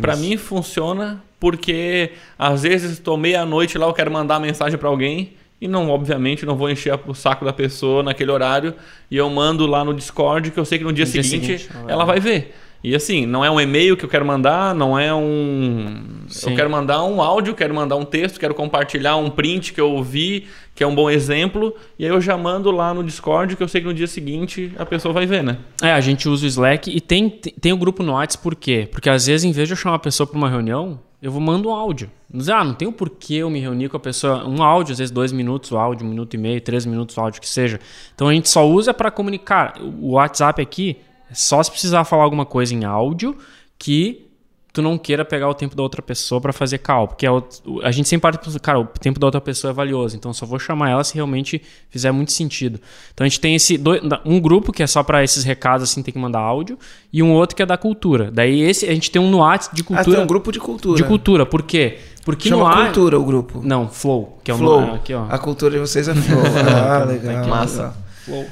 Para 0.00 0.14
mim 0.14 0.36
funciona 0.36 1.22
porque 1.40 2.12
às 2.38 2.62
vezes 2.62 2.92
estou 2.92 3.16
meia-noite 3.16 3.76
lá, 3.76 3.86
eu 3.86 3.92
quero 3.92 4.12
mandar 4.12 4.38
mensagem 4.38 4.78
para 4.78 4.88
alguém 4.88 5.32
e 5.62 5.68
não, 5.68 5.88
obviamente, 5.90 6.44
não 6.44 6.56
vou 6.56 6.68
encher 6.68 6.98
o 7.06 7.14
saco 7.14 7.44
da 7.44 7.52
pessoa 7.52 8.02
naquele 8.02 8.32
horário 8.32 8.74
e 9.08 9.16
eu 9.16 9.30
mando 9.30 9.64
lá 9.64 9.84
no 9.84 9.94
Discord 9.94 10.50
que 10.50 10.58
eu 10.58 10.64
sei 10.64 10.76
que 10.76 10.82
no 10.82 10.92
dia, 10.92 11.04
No 11.04 11.12
dia 11.12 11.22
seguinte, 11.22 11.58
seguinte, 11.58 11.70
ela 11.86 12.04
vai 12.04 12.18
ver. 12.18 12.52
E 12.82 12.96
assim, 12.96 13.26
não 13.26 13.44
é 13.44 13.50
um 13.50 13.60
e-mail 13.60 13.96
que 13.96 14.04
eu 14.04 14.08
quero 14.08 14.24
mandar, 14.24 14.74
não 14.74 14.98
é 14.98 15.14
um. 15.14 16.02
Sim. 16.26 16.50
Eu 16.50 16.56
quero 16.56 16.70
mandar 16.70 17.04
um 17.04 17.22
áudio, 17.22 17.54
quero 17.54 17.72
mandar 17.72 17.96
um 17.96 18.04
texto, 18.04 18.40
quero 18.40 18.54
compartilhar 18.54 19.16
um 19.16 19.30
print 19.30 19.72
que 19.72 19.80
eu 19.80 20.02
vi, 20.02 20.46
que 20.74 20.82
é 20.82 20.86
um 20.86 20.94
bom 20.94 21.08
exemplo, 21.08 21.74
e 21.98 22.04
aí 22.04 22.10
eu 22.10 22.20
já 22.20 22.36
mando 22.36 22.70
lá 22.70 22.92
no 22.92 23.04
Discord, 23.04 23.54
que 23.54 23.62
eu 23.62 23.68
sei 23.68 23.80
que 23.80 23.86
no 23.86 23.94
dia 23.94 24.06
seguinte 24.06 24.72
a 24.76 24.84
pessoa 24.84 25.12
vai 25.12 25.26
ver, 25.26 25.44
né? 25.44 25.58
É, 25.80 25.92
a 25.92 26.00
gente 26.00 26.28
usa 26.28 26.44
o 26.44 26.48
Slack 26.48 26.90
e 26.90 27.00
tem, 27.00 27.30
tem, 27.30 27.52
tem 27.52 27.72
o 27.72 27.76
grupo 27.76 28.02
no 28.02 28.12
WhatsApp 28.12 28.42
por 28.42 28.56
quê? 28.56 28.88
Porque 28.90 29.08
às 29.08 29.26
vezes, 29.26 29.44
em 29.44 29.52
vez 29.52 29.68
de 29.68 29.74
eu 29.74 29.76
chamar 29.76 29.96
a 29.96 30.00
pessoa 30.00 30.26
para 30.26 30.36
uma 30.36 30.50
reunião, 30.50 30.98
eu 31.22 31.30
vou 31.30 31.40
mando 31.40 31.68
um 31.68 31.72
áudio. 31.72 32.10
Ah, 32.52 32.64
não 32.64 32.74
tem 32.74 32.88
o 32.88 32.92
porquê 32.92 33.34
eu 33.34 33.50
me 33.50 33.60
reunir 33.60 33.88
com 33.88 33.96
a 33.96 34.00
pessoa. 34.00 34.44
Um 34.44 34.60
áudio, 34.60 34.92
às 34.92 34.98
vezes 34.98 35.12
dois 35.12 35.30
minutos 35.30 35.70
o 35.70 35.76
áudio, 35.76 36.04
um 36.04 36.10
minuto 36.10 36.34
e 36.34 36.38
meio, 36.38 36.60
três 36.60 36.84
minutos 36.84 37.16
o 37.16 37.20
áudio, 37.20 37.40
que 37.40 37.48
seja. 37.48 37.78
Então 38.12 38.26
a 38.26 38.32
gente 38.32 38.48
só 38.48 38.66
usa 38.66 38.92
para 38.92 39.08
comunicar. 39.08 39.74
O 39.80 40.14
WhatsApp 40.14 40.60
aqui 40.60 40.96
só 41.34 41.62
se 41.62 41.70
precisar 41.70 42.04
falar 42.04 42.24
alguma 42.24 42.44
coisa 42.46 42.74
em 42.74 42.84
áudio 42.84 43.36
que 43.78 44.26
tu 44.74 44.80
não 44.80 44.96
queira 44.96 45.22
pegar 45.22 45.50
o 45.50 45.54
tempo 45.54 45.76
da 45.76 45.82
outra 45.82 46.00
pessoa 46.00 46.40
para 46.40 46.50
fazer 46.50 46.78
call. 46.78 47.06
Porque 47.06 47.26
a, 47.26 47.32
outra- 47.32 47.58
a 47.82 47.90
gente 47.90 48.08
sempre 48.08 48.22
parte, 48.32 48.58
cara, 48.60 48.80
o 48.80 48.86
tempo 48.86 49.20
da 49.20 49.26
outra 49.26 49.38
pessoa 49.40 49.70
é 49.70 49.74
valioso. 49.74 50.16
Então 50.16 50.32
só 50.32 50.46
vou 50.46 50.58
chamar 50.58 50.88
ela 50.88 51.04
se 51.04 51.14
realmente 51.14 51.60
fizer 51.90 52.10
muito 52.10 52.32
sentido. 52.32 52.80
Então 53.12 53.22
a 53.22 53.28
gente 53.28 53.38
tem 53.38 53.54
esse 53.54 53.78
um 54.24 54.40
grupo 54.40 54.72
que 54.72 54.82
é 54.82 54.86
só 54.86 55.02
para 55.02 55.22
esses 55.22 55.44
recados 55.44 55.90
assim, 55.90 56.02
tem 56.02 56.10
que 56.14 56.18
mandar 56.18 56.38
áudio, 56.38 56.78
e 57.12 57.22
um 57.22 57.32
outro 57.34 57.54
que 57.54 57.62
é 57.62 57.66
da 57.66 57.76
cultura. 57.76 58.30
Daí 58.30 58.62
esse 58.62 58.86
a 58.88 58.94
gente 58.94 59.10
tem 59.10 59.20
um 59.20 59.30
no 59.30 59.38
WhatsApp 59.40 59.76
de 59.76 59.82
Ah, 59.82 59.84
cultura. 59.84 60.16
tem 60.16 60.24
um 60.24 60.26
grupo 60.26 60.50
de 60.50 60.58
cultura. 60.58 60.96
De 60.96 61.04
cultura. 61.04 61.44
Por 61.44 61.62
quê? 61.64 61.98
Porque 62.24 62.48
Chama 62.48 62.62
no 62.62 62.66
ar... 62.68 62.84
cultura 62.86 63.18
o 63.20 63.24
grupo. 63.24 63.60
Não, 63.62 63.88
Flow, 63.90 64.38
que 64.42 64.50
é 64.50 64.54
o 64.54 64.56
Flow. 64.56 64.80
nome 64.80 64.94
aqui, 64.94 65.12
ó. 65.12 65.26
A 65.28 65.38
cultura 65.38 65.72
de 65.72 65.80
vocês 65.80 66.08
é 66.08 66.14
flow. 66.14 66.40
ah, 66.74 67.04
legal. 67.04 67.46
Massa. 67.46 67.76
legal. 67.82 67.96
Flow. 68.24 68.46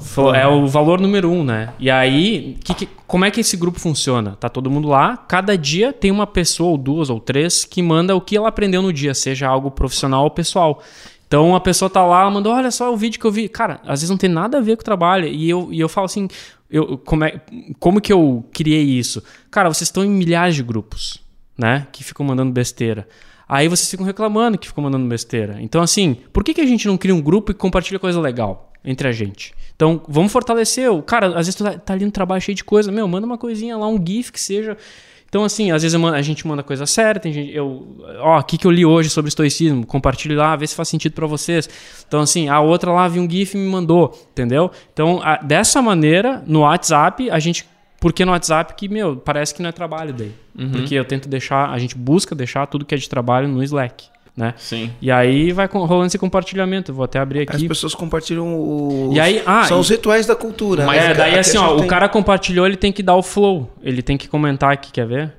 Flow 0.00 0.34
é 0.34 0.46
o 0.46 0.66
valor 0.66 1.00
número 1.00 1.30
um, 1.30 1.44
né? 1.44 1.72
E 1.78 1.90
aí, 1.90 2.56
que- 2.64 2.74
que- 2.74 2.88
como 3.06 3.24
é 3.24 3.30
que 3.30 3.40
esse 3.40 3.56
grupo 3.56 3.78
funciona? 3.78 4.36
Tá 4.40 4.48
todo 4.48 4.70
mundo 4.70 4.88
lá, 4.88 5.16
cada 5.16 5.56
dia 5.56 5.92
tem 5.92 6.10
uma 6.10 6.26
pessoa, 6.26 6.70
ou 6.70 6.78
duas, 6.78 7.08
ou 7.10 7.20
três, 7.20 7.64
que 7.64 7.80
manda 7.82 8.16
o 8.16 8.20
que 8.20 8.36
ela 8.36 8.48
aprendeu 8.48 8.82
no 8.82 8.92
dia, 8.92 9.14
seja 9.14 9.46
algo 9.46 9.70
profissional 9.70 10.24
ou 10.24 10.30
pessoal. 10.30 10.82
Então 11.28 11.54
a 11.54 11.60
pessoa 11.60 11.88
tá 11.88 12.04
lá, 12.04 12.22
ela 12.22 12.30
mandou, 12.30 12.52
olha 12.52 12.70
só 12.70 12.92
o 12.92 12.96
vídeo 12.96 13.18
que 13.20 13.26
eu 13.26 13.30
vi. 13.30 13.48
Cara, 13.48 13.80
às 13.84 14.00
vezes 14.00 14.10
não 14.10 14.16
tem 14.16 14.28
nada 14.30 14.58
a 14.58 14.60
ver 14.60 14.76
com 14.76 14.82
o 14.82 14.84
trabalho. 14.84 15.26
E 15.26 15.48
eu, 15.48 15.68
e 15.72 15.80
eu 15.80 15.88
falo 15.88 16.04
assim, 16.06 16.28
eu, 16.70 16.98
como, 16.98 17.24
é, 17.24 17.40
como 17.78 18.00
que 18.00 18.12
eu 18.12 18.44
criei 18.52 18.82
isso? 18.84 19.22
Cara, 19.50 19.68
vocês 19.72 19.88
estão 19.88 20.04
em 20.04 20.10
milhares 20.10 20.54
de 20.54 20.62
grupos, 20.62 21.18
né? 21.56 21.86
Que 21.92 22.02
ficam 22.04 22.26
mandando 22.26 22.52
besteira. 22.52 23.06
Aí 23.54 23.68
vocês 23.68 23.88
ficam 23.88 24.04
reclamando 24.04 24.58
que 24.58 24.66
ficam 24.66 24.82
mandando 24.82 25.06
besteira. 25.06 25.58
Então, 25.60 25.80
assim, 25.80 26.16
por 26.32 26.42
que, 26.42 26.52
que 26.54 26.60
a 26.60 26.66
gente 26.66 26.86
não 26.88 26.96
cria 26.96 27.14
um 27.14 27.20
grupo 27.20 27.52
e 27.52 27.54
compartilha 27.54 27.98
coisa 28.00 28.20
legal 28.20 28.72
entre 28.84 29.06
a 29.06 29.12
gente? 29.12 29.54
Então, 29.76 30.02
vamos 30.08 30.32
fortalecer. 30.32 30.90
o 30.92 31.02
Cara, 31.02 31.28
às 31.28 31.46
vezes 31.46 31.54
tu 31.54 31.62
tá, 31.62 31.78
tá 31.78 31.92
ali 31.94 32.04
no 32.04 32.10
trabalho 32.10 32.40
cheio 32.40 32.56
de 32.56 32.64
coisa. 32.64 32.90
Meu, 32.90 33.06
manda 33.06 33.24
uma 33.26 33.38
coisinha 33.38 33.76
lá, 33.76 33.86
um 33.86 34.04
GIF 34.04 34.32
que 34.32 34.40
seja. 34.40 34.76
Então, 35.28 35.44
assim, 35.44 35.70
às 35.72 35.82
vezes 35.82 35.98
mando- 36.00 36.16
a 36.16 36.22
gente 36.22 36.46
manda 36.46 36.62
coisa 36.62 36.86
séria, 36.86 37.20
tem 37.20 37.32
gente, 37.32 37.52
eu, 37.52 37.96
ó, 38.20 38.38
o 38.38 38.42
que, 38.44 38.56
que 38.56 38.66
eu 38.66 38.70
li 38.70 38.84
hoje 38.86 39.10
sobre 39.10 39.28
estoicismo, 39.28 39.84
compartilhe 39.84 40.34
lá, 40.36 40.54
vê 40.54 40.64
se 40.66 40.74
faz 40.76 40.88
sentido 40.88 41.12
pra 41.12 41.26
vocês. 41.26 41.68
Então, 42.06 42.20
assim, 42.20 42.48
a 42.48 42.60
outra 42.60 42.92
lá 42.92 43.08
viu 43.08 43.20
um 43.22 43.28
GIF 43.28 43.54
e 43.56 43.58
me 43.60 43.68
mandou, 43.68 44.16
entendeu? 44.32 44.70
Então, 44.92 45.20
a- 45.24 45.38
dessa 45.38 45.80
maneira, 45.82 46.42
no 46.46 46.60
WhatsApp, 46.60 47.30
a 47.30 47.38
gente. 47.40 47.66
Porque 48.04 48.22
no 48.22 48.32
WhatsApp 48.32 48.74
que, 48.76 48.86
meu, 48.86 49.16
parece 49.16 49.54
que 49.54 49.62
não 49.62 49.70
é 49.70 49.72
trabalho 49.72 50.12
daí. 50.12 50.32
Porque 50.70 50.94
eu 50.94 51.04
tento 51.06 51.26
deixar, 51.26 51.70
a 51.70 51.78
gente 51.78 51.96
busca 51.96 52.34
deixar 52.34 52.66
tudo 52.66 52.84
que 52.84 52.94
é 52.94 52.98
de 52.98 53.08
trabalho 53.08 53.48
no 53.48 53.62
Slack, 53.62 54.04
né? 54.36 54.52
Sim. 54.58 54.90
E 55.00 55.10
aí 55.10 55.52
vai 55.52 55.66
rolando 55.72 56.06
esse 56.08 56.18
compartilhamento. 56.18 56.90
Eu 56.90 56.94
vou 56.94 57.04
até 57.06 57.18
abrir 57.18 57.48
As 57.48 57.56
aqui. 57.56 57.66
pessoas 57.66 57.94
compartilham 57.94 58.46
o. 58.46 59.10
E 59.14 59.18
aí- 59.18 59.42
ah, 59.46 59.64
são 59.64 59.78
e- 59.78 59.80
os 59.80 59.88
rituais 59.88 60.26
da 60.26 60.36
cultura. 60.36 60.84
Mas 60.84 61.02
né? 61.02 61.10
É, 61.12 61.14
daí 61.14 61.28
Aqui 61.30 61.36
a 61.38 61.40
assim, 61.40 61.56
ó, 61.56 61.74
o 61.74 61.78
tem- 61.78 61.86
cara 61.88 62.06
compartilhou, 62.08 62.66
ele 62.66 62.76
tem 62.76 62.92
que 62.92 63.02
dar 63.02 63.16
o 63.16 63.22
flow. 63.22 63.72
Ele 63.82 64.02
tem 64.02 64.18
que 64.18 64.28
comentar 64.28 64.70
aqui, 64.70 64.92
quer 64.92 65.06
ver? 65.06 65.32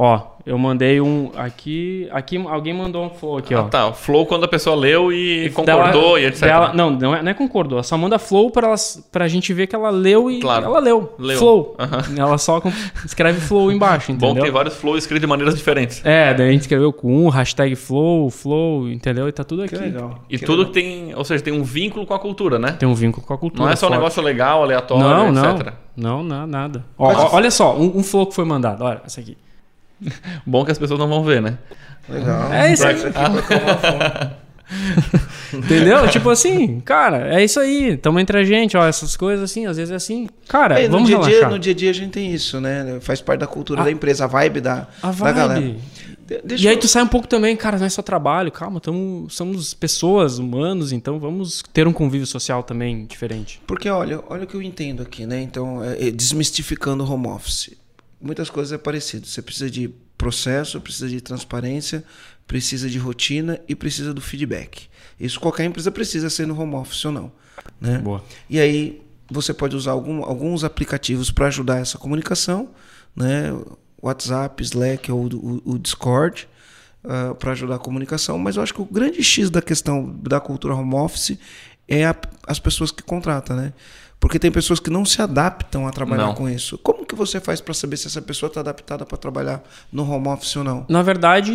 Ó, 0.00 0.20
Eu 0.46 0.56
mandei 0.56 0.98
um 0.98 1.30
aqui. 1.36 2.08
Aqui 2.10 2.38
alguém 2.48 2.72
mandou 2.72 3.04
um 3.04 3.10
flow 3.10 3.36
aqui, 3.36 3.54
ó. 3.54 3.62
Ah, 3.62 3.64
tá. 3.64 3.92
Flow 3.92 4.24
quando 4.24 4.44
a 4.44 4.48
pessoa 4.48 4.74
leu 4.74 5.12
e 5.12 5.50
Dela- 5.50 5.82
concordou 5.82 6.18
e 6.18 6.24
etc. 6.24 6.40
dela- 6.44 6.72
não, 6.72 6.88
não 6.90 7.14
é, 7.14 7.22
não 7.22 7.30
é 7.30 7.34
concordou. 7.34 7.76
Ela 7.76 7.82
só 7.82 7.98
manda 7.98 8.18
flow 8.18 8.50
pra, 8.50 8.68
elas, 8.68 9.06
pra 9.12 9.28
gente 9.28 9.52
ver 9.52 9.66
que 9.66 9.74
ela 9.76 9.90
leu 9.90 10.30
e 10.30 10.40
Claro. 10.40 10.64
ela 10.64 10.78
leu. 10.78 11.12
Leu. 11.18 11.38
Flow. 11.38 11.74
Aham. 11.78 12.02
Ela 12.16 12.38
só 12.38 12.62
escreve 13.04 13.40
flow 13.42 13.70
embaixo, 13.70 14.10
Bom 14.14 14.18
que 14.18 14.24
entendeu? 14.24 14.42
tem 14.44 14.52
vários 14.52 14.74
flows 14.76 14.98
escritos 15.00 15.20
de 15.20 15.26
maneiras 15.26 15.54
diferentes. 15.54 16.00
É, 16.02 16.32
daí 16.32 16.48
a 16.48 16.52
gente 16.52 16.62
escreveu 16.62 16.94
com 16.94 17.26
um, 17.26 17.28
hashtag 17.28 17.74
flow, 17.76 18.30
flow, 18.30 18.88
entendeu? 18.88 19.28
E 19.28 19.32
tá 19.32 19.44
tudo 19.44 19.64
aqui. 19.64 19.76
Que 19.76 19.82
legal. 19.84 20.24
E 20.30 20.38
Que 20.38 20.46
tudo 20.46 20.58
legal. 20.60 20.72
que 20.72 20.80
tem, 20.80 21.14
ou 21.14 21.24
seja, 21.24 21.42
tem 21.44 21.52
um 21.52 21.62
vínculo 21.64 22.06
com 22.06 22.14
a 22.14 22.18
cultura, 22.18 22.58
né? 22.58 22.72
Tem 22.78 22.88
um 22.88 22.94
vínculo 22.94 23.26
com 23.26 23.34
a 23.34 23.38
cultura. 23.38 23.64
Não 23.64 23.70
é 23.70 23.76
só 23.76 23.84
um 23.86 23.88
forte. 23.90 23.98
negócio 23.98 24.22
legal, 24.22 24.62
aleatório, 24.62 25.04
Não, 25.04 25.30
não. 25.32 25.50
etc. 25.56 25.72
Não, 25.94 26.22
não, 26.22 26.46
nada. 26.46 26.84
Ó, 26.96 27.12
ó, 27.12 27.34
olha 27.34 27.50
só, 27.50 27.76
um, 27.76 27.98
um 27.98 28.02
flow 28.02 28.24
que 28.26 28.34
foi 28.34 28.46
mandado. 28.46 28.82
Olha, 28.82 29.02
essa 29.04 29.20
aqui. 29.20 29.36
Bom 30.46 30.64
que 30.64 30.70
as 30.72 30.78
pessoas 30.78 30.98
não 31.00 31.08
vão 31.08 31.22
ver, 31.24 31.40
né? 31.42 31.58
Legal. 32.08 32.52
É 32.52 32.72
isso 32.72 32.86
aí. 32.86 32.96
Entendeu? 35.52 36.06
tipo 36.10 36.28
assim, 36.28 36.80
cara, 36.80 37.34
é 37.34 37.42
isso 37.44 37.58
aí. 37.58 37.96
Tamo 37.96 38.20
entre 38.20 38.38
a 38.38 38.44
gente, 38.44 38.76
ó, 38.76 38.86
essas 38.86 39.16
coisas 39.16 39.50
assim, 39.50 39.66
às 39.66 39.76
vezes 39.78 39.90
é 39.92 39.96
assim. 39.96 40.28
Cara, 40.46 40.78
É, 40.80 40.84
no, 40.86 40.92
vamos 40.92 41.08
dia 41.08 41.16
a 41.16 41.20
relaxar. 41.20 41.40
dia, 41.40 41.48
no 41.50 41.58
dia 41.58 41.72
a 41.72 41.76
dia 41.76 41.90
a 41.90 41.94
gente 41.94 42.10
tem 42.12 42.32
isso, 42.32 42.60
né? 42.60 42.98
Faz 43.00 43.20
parte 43.22 43.40
da 43.40 43.46
cultura 43.46 43.80
A- 43.80 43.84
da 43.84 43.90
empresa, 43.90 44.24
a 44.24 44.26
vibe 44.26 44.60
da, 44.60 44.86
A 45.02 45.06
da 45.06 45.10
vibe. 45.12 45.34
galera. 45.36 45.60
De- 46.26 46.40
deixa 46.44 46.64
E 46.64 46.68
aí 46.68 46.74
eu- 46.74 46.80
tu 46.80 46.86
sai 46.86 47.02
um 47.02 47.06
pouco 47.08 47.26
também, 47.26 47.56
cara, 47.56 47.78
não 47.78 47.86
é 47.86 47.88
só 47.88 48.02
trabalho, 48.02 48.52
calma, 48.52 48.78
tamo, 48.80 49.26
somos 49.30 49.72
pessoas, 49.72 50.38
humanos, 50.38 50.92
então 50.92 51.18
vamos 51.18 51.62
ter 51.72 51.88
um 51.88 51.92
convívio 51.92 52.26
social 52.26 52.62
também 52.62 53.06
diferente. 53.06 53.62
Porque 53.66 53.88
olha, 53.88 54.20
olha 54.28 54.44
o 54.44 54.46
que 54.46 54.54
eu 54.54 54.60
entendo 54.62 55.02
aqui, 55.02 55.24
né? 55.24 55.40
Então, 55.40 55.82
é, 55.82 56.08
é, 56.08 56.10
desmistificando 56.10 57.02
o 57.02 57.10
home 57.10 57.28
office. 57.28 57.70
Muitas 58.20 58.50
coisas 58.50 58.72
é 58.72 58.78
parecido. 58.78 59.26
Você 59.26 59.40
precisa 59.42 59.70
de 59.70 59.88
processo, 60.16 60.80
precisa 60.80 61.08
de 61.08 61.20
transparência, 61.20 62.02
precisa 62.46 62.88
de 62.90 62.98
rotina 62.98 63.60
e 63.68 63.74
precisa 63.74 64.12
do 64.12 64.20
feedback. 64.20 64.88
Isso 65.20 65.38
qualquer 65.38 65.64
empresa 65.64 65.90
precisa 65.90 66.28
ser 66.28 66.46
no 66.46 66.58
home 66.60 66.74
office 66.74 67.04
ou 67.04 67.12
não, 67.12 67.32
né? 67.80 67.98
Boa. 67.98 68.24
E 68.50 68.58
aí 68.58 69.00
você 69.30 69.52
pode 69.54 69.76
usar 69.76 69.92
algum- 69.92 70.24
alguns 70.24 70.64
aplicativos 70.64 71.30
para 71.30 71.46
ajudar 71.46 71.78
essa 71.78 71.98
comunicação, 71.98 72.70
né? 73.14 73.50
WhatsApp, 74.02 74.62
Slack 74.62 75.10
ou 75.12 75.26
o, 75.32 75.62
o 75.74 75.78
Discord 75.78 76.48
para 77.38 77.52
ajudar 77.52 77.76
a 77.76 77.78
comunicação. 77.78 78.38
Mas 78.38 78.56
eu 78.56 78.62
acho 78.62 78.74
que 78.74 78.80
o 78.82 78.84
grande 78.84 79.22
X 79.22 79.50
da 79.50 79.62
questão 79.62 80.14
da 80.22 80.40
cultura 80.40 80.74
home 80.74 80.94
office 80.94 81.38
é 81.86 82.04
a- 82.04 82.16
as 82.46 82.58
pessoas 82.58 82.90
que 82.90 83.02
contratam, 83.02 83.56
né? 83.56 83.72
Porque 84.20 84.38
tem 84.38 84.50
pessoas 84.50 84.80
que 84.80 84.90
não 84.90 85.04
se 85.04 85.22
adaptam 85.22 85.86
a 85.86 85.92
trabalhar 85.92 86.26
Não. 86.26 86.34
com 86.34 86.48
isso. 86.48 86.76
Como 86.78 87.06
que 87.06 87.14
você 87.14 87.38
faz 87.40 87.60
para 87.60 87.72
saber 87.72 87.96
se 87.96 88.08
essa 88.08 88.20
pessoa 88.20 88.48
está 88.48 88.58
adaptada 88.60 89.06
para 89.06 89.16
trabalhar 89.16 89.62
no 89.92 90.02
home 90.10 90.26
office 90.28 90.56
ou 90.56 90.64
não? 90.64 90.84
Na 90.88 91.02
verdade, 91.02 91.54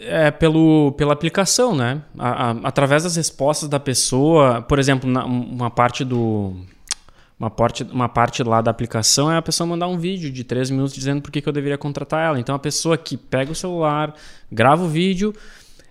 é 0.00 0.30
pelo, 0.30 0.92
pela 0.92 1.12
aplicação, 1.12 1.76
né? 1.76 2.00
A- 2.18 2.50
a- 2.52 2.56
através 2.64 3.02
das 3.02 3.16
respostas 3.16 3.68
da 3.68 3.78
pessoa, 3.78 4.62
por 4.62 4.78
exemplo, 4.78 5.10
na- 5.10 5.26
uma 5.26 5.70
parte 5.70 6.02
do. 6.04 6.54
Uma 7.38 7.48
parte, 7.50 7.84
uma 7.84 8.08
parte 8.08 8.42
lá 8.42 8.60
da 8.60 8.70
aplicação 8.70 9.30
é 9.32 9.36
a 9.36 9.42
pessoa 9.42 9.66
mandar 9.66 9.86
um 9.88 9.96
vídeo 9.98 10.30
de 10.30 10.42
3 10.44 10.70
minutos 10.70 10.94
dizendo 10.94 11.22
por 11.22 11.30
que, 11.30 11.40
que 11.40 11.48
eu 11.48 11.52
deveria 11.52 11.78
contratar 11.78 12.26
ela. 12.26 12.38
Então 12.40 12.54
a 12.54 12.58
pessoa 12.58 12.98
que 12.98 13.16
pega 13.16 13.50
o 13.52 13.54
celular, 13.54 14.14
grava 14.52 14.84
o 14.84 14.88
vídeo, 14.88 15.34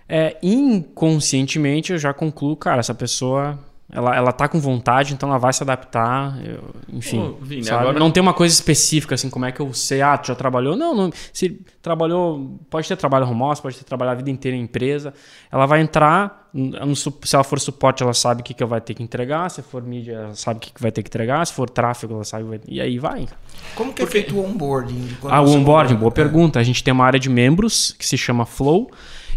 é, 0.08 0.36
inconscientemente 0.42 1.92
eu 1.92 1.98
já 1.98 2.12
concluo, 2.12 2.56
cara, 2.56 2.80
essa 2.80 2.94
pessoa 2.94 3.58
ela, 3.92 4.14
ela 4.16 4.32
tá 4.32 4.46
com 4.48 4.60
vontade, 4.60 5.12
então 5.14 5.28
ela 5.28 5.38
vai 5.38 5.52
se 5.52 5.62
adaptar. 5.62 6.38
eu- 6.44 6.62
enfim. 6.92 7.18
Ô, 7.20 7.32
Vini, 7.40 7.64
sabe? 7.64 7.82
agora- 7.82 7.98
Não 7.98 8.10
tem 8.10 8.22
uma 8.22 8.32
coisa 8.34 8.54
específica, 8.54 9.14
assim, 9.14 9.28
como 9.30 9.44
é 9.46 9.52
que 9.52 9.60
eu 9.60 9.72
sei, 9.74 10.00
ah, 10.02 10.16
tu 10.16 10.28
já 10.28 10.34
trabalhou? 10.34 10.76
Não, 10.76 10.94
não. 10.94 11.10
Se 11.32 11.60
trabalhou, 11.82 12.58
pode 12.70 12.86
ter 12.86 12.96
trabalho 12.96 13.26
home 13.28 13.42
office, 13.42 13.60
pode 13.60 13.76
ter 13.78 13.84
trabalhado 13.84 14.16
a 14.16 14.18
vida 14.18 14.30
inteira 14.30 14.56
em 14.56 14.60
empresa. 14.62 15.12
Ela 15.50 15.66
vai 15.66 15.80
entrar, 15.80 16.48
no 16.54 16.94
se 16.96 17.10
ela 17.34 17.42
for 17.44 17.58
suporte, 17.58 18.02
ela 18.02 18.12
sabe 18.14 18.40
o 18.42 18.44
que, 18.44 18.54
que 18.54 18.64
vai 18.64 18.80
ter 18.80 18.94
que 18.94 19.02
entregar. 19.02 19.48
Se 19.50 19.62
for 19.62 19.82
mídia, 19.82 20.12
ela 20.14 20.34
sabe 20.34 20.58
o 20.58 20.60
que, 20.60 20.72
que 20.72 20.80
vai 20.82 20.92
ter 20.92 21.02
que 21.02 21.08
entregar. 21.08 21.44
Se 21.46 21.52
for 21.52 21.68
tráfego, 21.68 22.14
ela 22.14 22.24
sabe. 22.24 22.44
o 22.44 22.46
que 22.50 22.58
vai- 22.58 22.60
E 22.68 22.80
aí 22.80 22.98
vai. 22.98 23.26
Como 23.74 23.92
que 23.92 24.02
é 24.02 24.06
feito 24.06 24.36
o 24.36 24.44
onboarding? 24.44 25.06
de 25.06 25.14
quando 25.16 25.32
Ah, 25.34 25.40
o 25.40 25.50
onboarding, 25.50 25.94
boa 25.96 26.10
pergunta. 26.12 26.58
A 26.60 26.62
gente 26.62 26.82
tem 26.84 26.92
uma 26.92 27.04
área 27.04 27.18
de 27.18 27.28
membros 27.28 27.94
que 27.98 28.06
se 28.06 28.16
chama 28.16 28.44
Flow. 28.46 28.90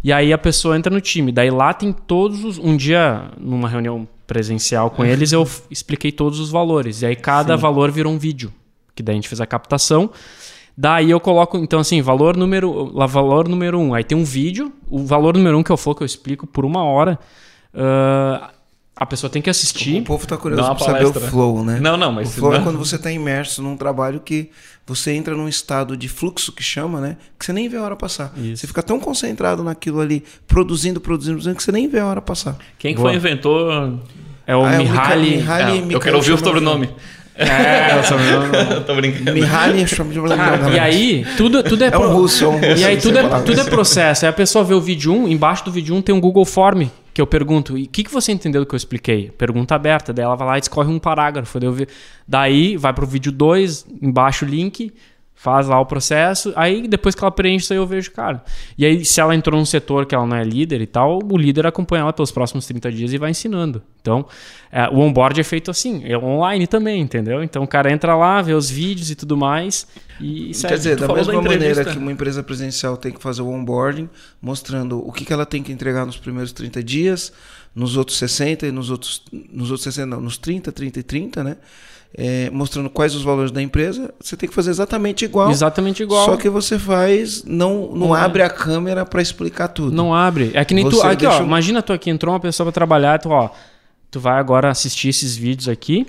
E 0.04 0.12
aí 0.12 0.34
a 0.34 0.38
pessoa 0.38 0.76
entra 0.76 0.94
no 0.94 1.00
time. 1.00 1.32
Daí 1.32 1.50
lá 1.50 1.74
tem 1.74 1.94
todos 1.94 2.44
os. 2.44 2.58
Um 2.60 2.76
dia, 2.76 3.30
numa 3.40 3.70
reunião 3.70 4.06
presencial 4.34 4.90
com 4.90 5.06
eles, 5.06 5.32
eu 5.32 5.48
expliquei 5.70 6.12
todos 6.12 6.40
os 6.40 6.50
valores. 6.50 7.02
E 7.04 7.06
aí 7.06 7.16
cada 7.16 7.56
valor 7.56 7.92
virou 7.92 8.12
um 8.12 8.18
vídeo. 8.18 8.52
Que 8.96 9.04
daí 9.04 9.14
a 9.14 9.16
gente 9.18 9.28
fez 9.30 9.40
a 9.40 9.46
captação. 9.46 10.10
Daí 10.76 11.12
eu 11.12 11.20
coloco, 11.20 11.56
então 11.58 11.80
assim, 11.80 12.02
valor 12.02 12.36
número, 12.36 12.92
lá, 12.96 13.06
valor 13.06 13.48
número 13.48 13.80
um. 13.80 13.94
Aí 13.94 14.04
tem 14.04 14.18
um 14.18 14.24
vídeo. 14.24 14.74
O 14.90 15.06
valor 15.06 15.38
número 15.38 15.56
um 15.58 15.62
que 15.64 15.72
é 15.72 15.76
o 15.76 15.78
Flow, 15.78 15.94
que 15.96 16.02
eu 16.02 16.06
explico 16.06 16.48
por 16.48 16.66
uma 16.66 16.84
hora. 16.84 17.20
ah, 17.76 18.50
a 18.96 19.06
pessoa 19.08 19.28
tem 19.30 19.42
que 19.42 19.50
O 19.50 19.52
assistir. 19.52 20.04
povo 20.04 20.26
tá 20.28 20.36
Dá 20.36 20.42
curioso 20.42 20.64
para 20.76 20.80
saber 20.86 21.06
o 21.06 21.12
palestra. 21.12 21.32
flow, 21.32 21.64
né? 21.66 21.80
Não, 21.80 21.98
não, 21.98 22.12
mas 22.12 22.30
O 22.30 22.32
flow 22.34 22.54
é 22.54 22.58
não- 22.58 22.64
quando 22.64 22.78
você 22.78 22.96
está 22.96 23.12
imerso 23.12 23.62
num 23.62 23.76
trabalho 23.76 24.20
que 24.20 24.52
você 24.86 25.12
entra 25.14 25.36
num 25.36 25.48
estado 25.48 25.98
de 25.98 26.08
fluxo 26.08 26.52
que 26.52 26.62
chama, 26.62 27.02
né? 27.02 27.18
Que 27.38 27.44
você 27.46 27.52
nem 27.52 27.68
vê 27.68 27.78
a 27.78 27.82
hora 27.82 27.96
passar. 27.96 28.32
Isso. 28.38 28.58
Você 28.62 28.68
fica 28.68 28.84
tão 28.84 29.00
concentrado 29.00 29.64
naquilo 29.64 30.00
ali, 30.00 30.24
produzindo, 30.48 31.02
produzindo, 31.02 31.34
produzindo, 31.38 31.56
que 31.56 31.64
você 31.64 31.72
nem 31.72 31.88
vê 31.88 32.00
a 32.00 32.06
hora 32.06 32.22
passar. 32.22 32.56
Quem 32.78 32.94
que 32.94 33.00
Boa. 33.02 33.10
foi 33.10 33.18
inventor? 33.18 34.00
É 34.46 34.56
o 34.56 34.64
Ah, 34.66 34.74
é 34.76 34.80
o 34.80 34.84
Mihaly. 34.84 35.38
Mihaly- 35.38 35.84
Ah, 35.90 35.94
eu 35.94 36.00
quero 36.00 36.18
ouvir 36.18 36.32
o 36.34 36.38
sobrenome. 36.38 36.90
É, 37.36 37.96
o 38.00 38.04
sobrenome. 38.04 38.50
Tô 38.86 38.94
brincando. 38.96 39.34
Mihaly. 39.34 39.82
Cara, 40.38 40.70
e 40.76 40.80
aí, 40.80 41.26
tudo, 41.38 41.64
tudo 41.64 41.84
é, 41.84 41.88
É 41.88 41.98
um 41.98 42.14
russo, 42.14 42.44
é 42.44 42.48
um 42.48 42.52
russo, 42.60 42.66
E 42.82 42.86
aí 42.86 42.98
tudo 42.98 43.18
é, 43.18 43.24
tudo 43.42 43.60
é 43.60 43.64
processo. 43.64 44.26
Aí 44.26 44.30
a 44.30 44.34
pessoa 44.34 44.64
vê 44.64 44.74
o 44.74 44.82
vídeo 44.82 45.12
1, 45.14 45.28
embaixo 45.30 45.66
do 45.66 45.72
vídeo 45.72 45.96
1 45.96 46.02
tem 46.02 46.14
um 46.14 46.20
Google 46.22 46.46
Form 46.46 46.84
que 47.14 47.22
eu 47.22 47.28
pergunto, 47.28 47.78
e 47.78 47.84
o 47.84 47.88
que, 47.88 48.04
que 48.04 48.12
você 48.12 48.32
entendeu 48.32 48.62
do 48.62 48.68
que 48.68 48.74
eu 48.74 48.78
expliquei? 48.78 49.30
Pergunta 49.38 49.76
aberta. 49.76 50.12
Daí 50.12 50.26
ela 50.26 50.36
vai 50.36 50.48
lá 50.48 50.58
e 50.58 50.62
escorre 50.62 50.92
um 50.92 50.98
parágrafo. 50.98 51.60
Daí, 51.60 51.68
eu 51.70 51.74
vi- 51.74 51.88
daí 52.28 52.76
vai 52.78 52.92
pro 52.92 53.06
vídeo 53.06 53.32
2, 53.32 53.86
embaixo 54.02 54.46
o 54.46 54.48
link, 54.48 54.92
faz 55.44 55.68
lá 55.68 55.78
o 55.78 55.86
processo. 55.86 56.54
Aí 56.56 56.88
depois 56.88 57.14
que 57.14 57.22
ela 57.22 57.30
preenche 57.30 57.66
isso 57.66 57.74
aí 57.74 57.78
eu 57.78 57.86
vejo, 57.86 58.10
cara. 58.12 58.42
E 58.78 58.86
aí 58.86 59.04
se 59.04 59.20
ela 59.20 59.36
entrou 59.36 59.60
num 59.60 59.66
setor 59.66 60.06
que 60.06 60.16
ela 60.16 60.26
não 60.26 60.38
é 60.38 60.44
líder 60.44 60.80
e 60.80 60.88
tal, 60.88 61.20
o 61.22 61.38
líder 61.38 61.68
acompanha 61.68 62.04
ela 62.04 62.14
pelos 62.14 62.32
próximos 62.32 62.66
30 62.66 62.90
dias 62.90 63.12
e 63.12 63.18
vai 63.18 63.32
ensinando. 63.32 63.84
Então, 64.00 64.26
é, 64.72 64.88
o 64.88 65.00
onboard 65.00 65.40
é 65.42 65.44
feito 65.44 65.70
assim, 65.70 66.02
é 66.06 66.18
online 66.18 66.66
também, 66.66 67.02
entendeu? 67.02 67.44
Então 67.44 67.62
o 67.62 67.68
cara 67.68 67.92
entra 67.92 68.16
lá, 68.16 68.42
vê 68.42 68.54
os 68.54 68.70
vídeos 68.70 69.12
e 69.12 69.16
tudo 69.16 69.36
mais 69.36 69.86
e 70.18 70.54
segue. 70.54 70.74
Quer 70.74 70.78
dizer, 70.78 70.98
tu 70.98 71.08
da 71.08 71.14
mesma 71.14 71.34
da 71.34 71.42
maneira 71.42 71.84
que 71.84 71.98
uma 71.98 72.12
empresa 72.14 72.42
presencial 72.42 72.96
tem 72.96 73.12
que 73.12 73.22
fazer 73.22 73.42
o 73.42 73.50
onboarding, 73.50 74.10
mostrando 74.42 75.06
o 75.06 75.12
que, 75.12 75.26
que 75.26 75.34
ela 75.34 75.46
tem 75.46 75.62
que 75.62 75.74
entregar 75.74 76.06
nos 76.06 76.16
primeiros 76.16 76.54
30 76.54 76.82
dias, 76.82 77.34
nos 77.76 77.98
outros 77.98 78.18
60 78.18 78.66
e 78.66 78.72
nos 78.72 78.90
outros, 78.90 79.22
nos 79.52 79.72
outros 79.72 79.84
60, 79.84 80.06
não, 80.06 80.22
nos 80.22 80.38
30, 80.38 80.72
30 80.72 81.00
e 81.00 81.04
30, 81.04 81.44
né? 81.44 81.58
É, 82.16 82.48
mostrando 82.52 82.92
quais 82.92 83.16
os 83.16 83.24
valores 83.24 83.52
da 83.52 83.60
empresa, 83.60 84.14
você 84.22 84.38
tem 84.38 84.48
que 84.48 84.54
fazer 84.54 84.70
exatamente 84.70 85.26
igual. 85.26 85.50
Exatamente 85.50 86.04
igual. 86.04 86.26
Só 86.26 86.38
que 86.38 86.48
você 86.48 86.78
faz, 86.78 87.44
não, 87.44 87.92
não 87.96 88.08
Online. 88.10 88.26
abre 88.26 88.44
a 88.44 88.50
câmera 88.52 89.04
para 89.04 89.20
explicar 89.20 89.68
tudo. 89.70 89.96
Não 89.96 90.14
abre. 90.14 90.52
É 90.54 90.64
que 90.64 90.76
nem 90.76 90.88
tu. 90.88 90.98
Você 90.98 91.08
Aqui, 91.08 91.26
ó. 91.26 91.30
deixa 91.30 91.44
um- 91.44 91.48
Imagina 91.48 91.82
tu 91.82 91.92
aqui, 91.92 92.12
entrou 92.12 92.32
uma 92.34 92.40
pessoa 92.40 92.66
pra 92.66 92.72
trabalhar, 92.72 93.18
tu, 93.20 93.30
ó. 93.30 93.50
Tu 94.12 94.20
vai 94.20 94.38
agora 94.40 94.70
assistir 94.70 95.10
esses 95.10 95.36
vídeos 95.36 95.68
aqui. 95.68 96.06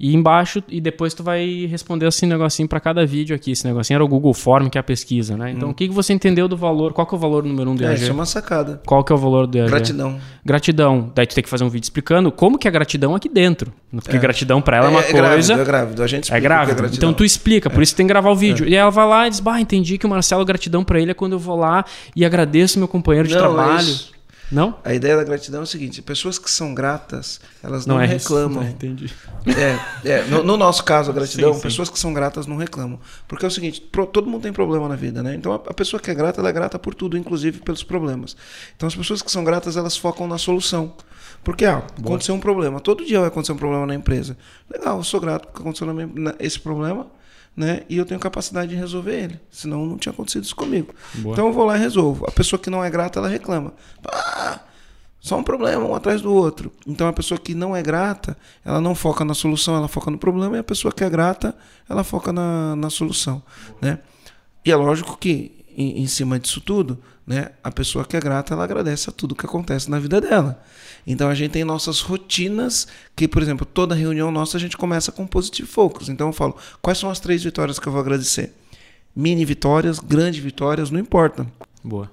E 0.00 0.14
embaixo, 0.14 0.62
e 0.66 0.80
depois 0.80 1.12
tu 1.12 1.22
vai 1.22 1.66
responder 1.70 2.06
um 2.06 2.26
negocinho 2.26 2.66
pra 2.66 2.80
cada 2.80 3.04
vídeo 3.04 3.36
aqui. 3.36 3.50
Esse 3.50 3.66
negocinho 3.66 3.98
era 3.98 4.04
o 4.04 4.08
Google 4.08 4.32
Form, 4.32 4.68
que 4.70 4.78
é 4.78 4.80
a 4.80 4.82
pesquisa, 4.82 5.36
né? 5.36 5.50
Então, 5.50 5.68
o 5.68 5.74
que, 5.74 5.86
que 5.86 5.92
você 5.92 6.14
entendeu 6.14 6.48
do 6.48 6.56
valor? 6.56 6.94
Qual 6.94 7.06
que 7.06 7.14
é 7.14 7.18
o 7.18 7.20
valor 7.20 7.44
número 7.44 7.70
um 7.70 7.74
do 7.74 7.84
Hum. 7.84 7.88
É, 7.88 7.94
isso 7.94 8.08
é 8.08 8.12
uma 8.12 8.24
sacada. 8.24 8.80
Qual 8.86 9.04
que 9.04 9.12
é 9.12 9.14
o 9.14 9.18
valor 9.18 9.46
do 9.46 9.58
IAG? 9.58 9.68
Gratidão. 9.68 10.18
Gratidão. 10.42 11.12
Daí 11.14 11.26
tu 11.26 11.34
tem 11.34 11.44
que 11.44 11.50
fazer 11.50 11.64
um 11.64 11.68
vídeo 11.68 11.84
explicando 11.84 12.32
como 12.32 12.56
que 12.56 12.66
é 12.66 12.70
gratidão 12.70 13.14
aqui 13.14 13.28
dentro. 13.28 13.70
Porque 13.90 14.16
gratidão 14.18 14.62
pra 14.62 14.78
ela 14.78 14.86
é, 14.86 14.90
uma 14.90 15.00
é 15.00 15.02
coisa. 15.02 15.18
grávido, 15.22 15.60
é 15.60 15.64
grávido. 15.64 16.02
A 16.02 16.06
gente 16.06 16.32
É 16.32 16.36
que 16.36 16.40
grávido. 16.40 16.86
então 16.94 17.12
tu 17.12 17.22
explica, 17.22 17.68
por 17.68 17.82
isso 17.82 17.94
tem 17.94 18.06
que 18.06 18.08
gravar 18.12 18.30
o 18.30 18.36
vídeo. 18.36 18.66
E 18.66 18.68
aí 18.68 18.76
ela 18.76 18.90
vai 18.90 19.06
lá 19.06 19.26
e 19.26 19.30
diz: 19.30 19.40
Bah, 19.40 19.60
entendi 19.60 19.98
que 19.98 20.06
o 20.06 20.08
Marcelo, 20.08 20.44
gratidão 20.46 20.82
pra 20.82 20.98
ele 20.98 21.10
é 21.10 21.14
quando 21.14 21.32
eu 21.32 21.38
vou 21.38 21.56
lá 21.56 21.84
e 22.16 22.24
agradeço 22.24 22.78
meu 22.78 22.88
companheiro 22.88 23.28
de 23.28 23.34
Não, 23.34 23.40
é 23.40 23.44
trabalho. 23.44 23.94
Isso. 24.50 24.54
Não? 24.54 24.76
A 24.84 24.92
ideia 24.94 25.16
da 25.16 25.24
gratidão 25.24 25.60
é 25.60 25.62
o 25.64 25.66
seguinte: 25.66 26.02
pessoas 26.02 26.38
que 26.38 26.50
são 26.50 26.74
gratas, 26.74 27.40
elas 27.62 27.86
não, 27.86 27.96
Não, 27.96 28.02
é 28.02 28.06
isso. 28.16 28.28
reclamam. 28.34 28.62
Não, 28.62 28.68
entendi. 28.70 29.12
É, 30.04 30.08
é, 30.08 30.24
no, 30.24 30.42
no 30.42 30.56
nosso 30.56 30.84
caso, 30.84 31.10
a 31.10 31.14
gratidão, 31.14 31.50
Sim, 31.52 31.56
sim. 31.56 31.62
pessoas 31.62 31.88
que 31.88 31.98
são 31.98 32.12
gratas 32.12 32.46
não 32.46 32.56
reclamam. 32.56 32.98
Porque 33.28 33.44
é 33.44 33.48
o 33.48 33.50
seguinte, 33.50 33.80
pro- 33.80 34.06
todo 34.06 34.28
mundo 34.28 34.42
tem 34.42 34.52
problema 34.52 34.88
na 34.88 34.96
vida, 34.96 35.22
né? 35.22 35.34
Então 35.34 35.52
a, 35.52 35.56
a 35.56 35.74
pessoa 35.74 36.00
que 36.00 36.10
é 36.10 36.14
grata, 36.14 36.40
ela 36.40 36.48
é 36.48 36.52
grata 36.52 36.78
por 36.78 36.94
tudo, 36.94 37.16
inclusive 37.16 37.60
pelos 37.60 37.82
problemas. 37.82 38.36
Então 38.76 38.86
as 38.86 38.94
pessoas 38.94 39.22
que 39.22 39.30
são 39.30 39.44
gratas, 39.44 39.76
elas 39.76 39.96
focam 39.96 40.26
na 40.26 40.36
solução. 40.38 40.94
Porque, 41.42 41.64
ah, 41.64 41.82
aconteceu 41.98 42.34
um 42.34 42.40
problema. 42.40 42.80
Todo 42.80 43.02
dia 43.04 43.18
vai 43.18 43.28
acontecer 43.28 43.52
um 43.52 43.56
problema 43.56 43.86
na 43.86 43.94
empresa. 43.94 44.36
Legal, 44.70 44.98
eu 44.98 45.04
sou 45.04 45.18
grato 45.20 45.46
porque 45.46 45.62
aconteceu 45.62 45.86
na 45.86 45.94
minha- 45.94 46.10
na- 46.14 46.34
esse 46.38 46.58
problema, 46.60 47.06
né? 47.60 47.82
E 47.90 47.98
eu 47.98 48.06
tenho 48.06 48.18
capacidade 48.18 48.70
de 48.70 48.74
resolver 48.74 49.12
ele. 49.12 49.40
Senão 49.50 49.84
não 49.84 49.98
tinha 49.98 50.12
acontecido 50.12 50.44
isso 50.44 50.56
comigo. 50.56 50.94
Boa. 51.16 51.34
Então 51.34 51.46
eu 51.48 51.52
vou 51.52 51.66
lá 51.66 51.76
e 51.76 51.78
resolvo. 51.78 52.24
A 52.26 52.30
pessoa 52.30 52.58
que 52.58 52.70
não 52.70 52.82
é 52.82 52.88
grata, 52.88 53.18
ela 53.18 53.28
reclama. 53.28 53.74
Ah, 54.10 54.60
só 55.20 55.36
um 55.36 55.42
problema, 55.42 55.84
um 55.84 55.94
atrás 55.94 56.22
do 56.22 56.32
outro. 56.32 56.72
Então 56.86 57.06
a 57.06 57.12
pessoa 57.12 57.38
que 57.38 57.54
não 57.54 57.76
é 57.76 57.82
grata, 57.82 58.34
ela 58.64 58.80
não 58.80 58.94
foca 58.94 59.26
na 59.26 59.34
solução, 59.34 59.76
ela 59.76 59.88
foca 59.88 60.10
no 60.10 60.16
problema, 60.16 60.56
e 60.56 60.60
a 60.60 60.64
pessoa 60.64 60.90
que 60.90 61.04
é 61.04 61.10
grata, 61.10 61.54
ela 61.86 62.02
foca 62.02 62.32
na, 62.32 62.74
na 62.74 62.88
solução. 62.88 63.42
Né? 63.82 63.98
E 64.64 64.72
é 64.72 64.76
lógico 64.76 65.18
que 65.18 65.64
em, 65.76 66.00
em 66.00 66.06
cima 66.06 66.38
disso 66.38 66.62
tudo, 66.62 66.98
né? 67.30 67.52
A 67.62 67.70
pessoa 67.70 68.04
que 68.04 68.16
é 68.16 68.20
grata, 68.20 68.54
ela 68.54 68.64
agradece 68.64 69.08
a 69.08 69.12
tudo 69.12 69.36
que 69.36 69.46
acontece 69.46 69.88
na 69.88 70.00
vida 70.00 70.20
dela. 70.20 70.60
Então 71.06 71.28
a 71.28 71.34
gente 71.34 71.52
tem 71.52 71.62
nossas 71.62 72.00
rotinas, 72.00 72.88
que, 73.14 73.28
por 73.28 73.40
exemplo, 73.40 73.64
toda 73.64 73.94
reunião 73.94 74.32
nossa 74.32 74.56
a 74.56 74.60
gente 74.60 74.76
começa 74.76 75.12
com 75.12 75.24
positive 75.28 75.68
focus. 75.68 76.08
Então 76.08 76.26
eu 76.26 76.32
falo, 76.32 76.56
quais 76.82 76.98
são 76.98 77.08
as 77.08 77.20
três 77.20 77.40
vitórias 77.44 77.78
que 77.78 77.86
eu 77.86 77.92
vou 77.92 78.00
agradecer? 78.00 78.52
Mini 79.14 79.44
vitórias, 79.44 80.00
grandes 80.00 80.42
vitórias, 80.42 80.90
não 80.90 80.98
importa. 80.98 81.46
Boa. 81.84 82.10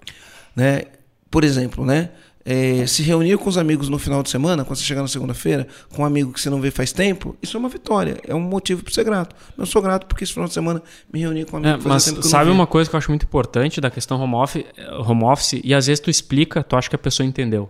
Né? 0.55 0.83
Por 1.31 1.43
exemplo, 1.43 1.83
né? 1.83 2.11
É, 2.49 2.87
se 2.87 3.03
reunir 3.03 3.37
com 3.37 3.49
os 3.49 3.57
amigos 3.57 3.89
no 3.89 3.99
final 3.99 4.23
de 4.23 4.29
semana, 4.29 4.63
quando 4.63 4.77
você 4.77 4.85
chegar 4.85 5.01
na 5.01 5.07
segunda-feira, 5.09 5.67
com 5.93 6.03
um 6.03 6.05
amigo 6.05 6.31
que 6.31 6.39
você 6.39 6.49
não 6.49 6.61
vê 6.61 6.71
faz 6.71 6.93
tempo, 6.93 7.35
isso 7.41 7.57
é 7.57 7.59
uma 7.59 7.67
vitória, 7.67 8.17
é 8.25 8.33
um 8.33 8.39
motivo 8.39 8.81
para 8.81 8.93
ser 8.93 9.03
grato. 9.03 9.35
Eu 9.57 9.65
sou 9.65 9.81
grato 9.81 10.05
porque 10.05 10.23
esse 10.23 10.31
final 10.31 10.47
de 10.47 10.53
semana 10.53 10.81
me 11.11 11.19
reuni 11.19 11.43
com 11.43 11.57
um 11.57 11.59
amigo 11.59 11.75
É, 11.75 11.81
que 11.81 11.87
mas 11.89 12.05
tempo 12.05 12.21
que 12.21 12.27
sabe 12.27 12.49
uma 12.49 12.65
coisa 12.65 12.89
que 12.89 12.95
eu 12.95 12.97
acho 12.97 13.11
muito 13.11 13.25
importante 13.25 13.81
da 13.81 13.91
questão 13.91 14.17
home 14.21 14.35
office, 14.35 14.63
home 15.05 15.25
office, 15.25 15.59
e 15.61 15.73
às 15.73 15.87
vezes 15.87 15.99
tu 15.99 16.09
explica, 16.09 16.63
tu 16.63 16.77
acha 16.77 16.89
que 16.89 16.95
a 16.95 16.99
pessoa 16.99 17.27
entendeu. 17.27 17.69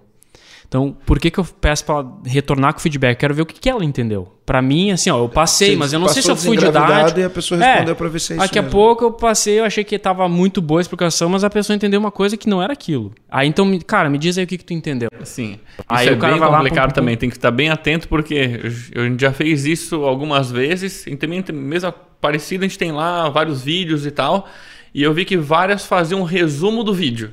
Então, 0.67 0.95
por 1.05 1.17
que, 1.17 1.31
que 1.31 1.39
eu 1.39 1.45
peço 1.45 1.85
pra 1.85 1.95
ela 1.95 2.17
retornar 2.25 2.73
com 2.73 2.79
feedback? 2.81 3.15
Eu 3.15 3.19
quero 3.19 3.33
ver 3.33 3.41
o 3.43 3.45
que, 3.45 3.57
que 3.57 3.69
ela 3.69 3.85
entendeu. 3.85 4.33
Pra 4.45 4.61
mim, 4.61 4.91
assim, 4.91 5.09
ó, 5.09 5.17
eu 5.17 5.29
passei, 5.29 5.71
Você 5.71 5.75
mas 5.77 5.93
eu 5.93 5.99
não 5.99 6.09
sei 6.09 6.21
se 6.21 6.29
eu 6.29 6.35
fui 6.35 6.57
didático. 6.57 7.19
e 7.19 7.23
a 7.23 7.29
pessoa 7.29 7.57
respondeu 7.59 7.95
pra 7.95 8.07
ver 8.09 8.19
se 8.19 8.33
é 8.33 8.35
isso 8.35 8.45
Daqui 8.45 8.59
a 8.59 8.61
mesmo. 8.61 8.71
pouco 8.77 9.05
eu 9.05 9.11
passei, 9.13 9.59
eu 9.59 9.63
achei 9.63 9.85
que 9.85 9.97
tava 9.97 10.27
muito 10.27 10.61
boa 10.61 10.79
a 10.79 10.81
explicação, 10.81 11.29
mas 11.29 11.45
a 11.45 11.49
pessoa 11.49 11.73
entendeu 11.75 11.97
uma 11.99 12.11
coisa 12.11 12.35
que 12.35 12.49
não 12.49 12.61
era 12.61 12.73
aquilo. 12.73 13.13
Aí 13.29 13.47
então, 13.47 13.79
cara, 13.79 14.09
me 14.09 14.17
diz 14.17 14.37
aí 14.37 14.43
o 14.43 14.47
que, 14.47 14.57
que 14.57 14.65
tu 14.65 14.73
entendeu. 14.73 15.09
Sim. 15.23 15.57
Aí 15.87 16.09
é 16.09 16.11
o 16.11 16.17
cara 16.17 16.33
bem 16.33 16.39
vai 16.41 16.49
lá, 16.49 16.57
complicado 16.57 16.89
pum, 16.89 16.95
também. 16.95 17.15
Tem 17.15 17.29
que 17.29 17.37
estar 17.37 17.51
bem 17.51 17.69
atento, 17.69 18.09
porque 18.09 18.59
a 18.93 18.99
gente 19.03 19.21
já 19.21 19.31
fez 19.31 19.65
isso 19.65 20.03
algumas 20.03 20.51
vezes. 20.51 21.07
E 21.07 21.15
também, 21.15 21.43
mesmo 21.53 21.93
parecido, 22.19 22.65
a 22.65 22.67
gente 22.67 22.77
tem 22.77 22.91
lá 22.91 23.29
vários 23.29 23.61
vídeos 23.61 24.05
e 24.05 24.11
tal. 24.11 24.47
E 24.93 25.01
eu 25.01 25.13
vi 25.13 25.23
que 25.23 25.37
várias 25.37 25.85
faziam 25.85 26.19
um 26.21 26.25
resumo 26.25 26.83
do 26.83 26.93
vídeo. 26.93 27.31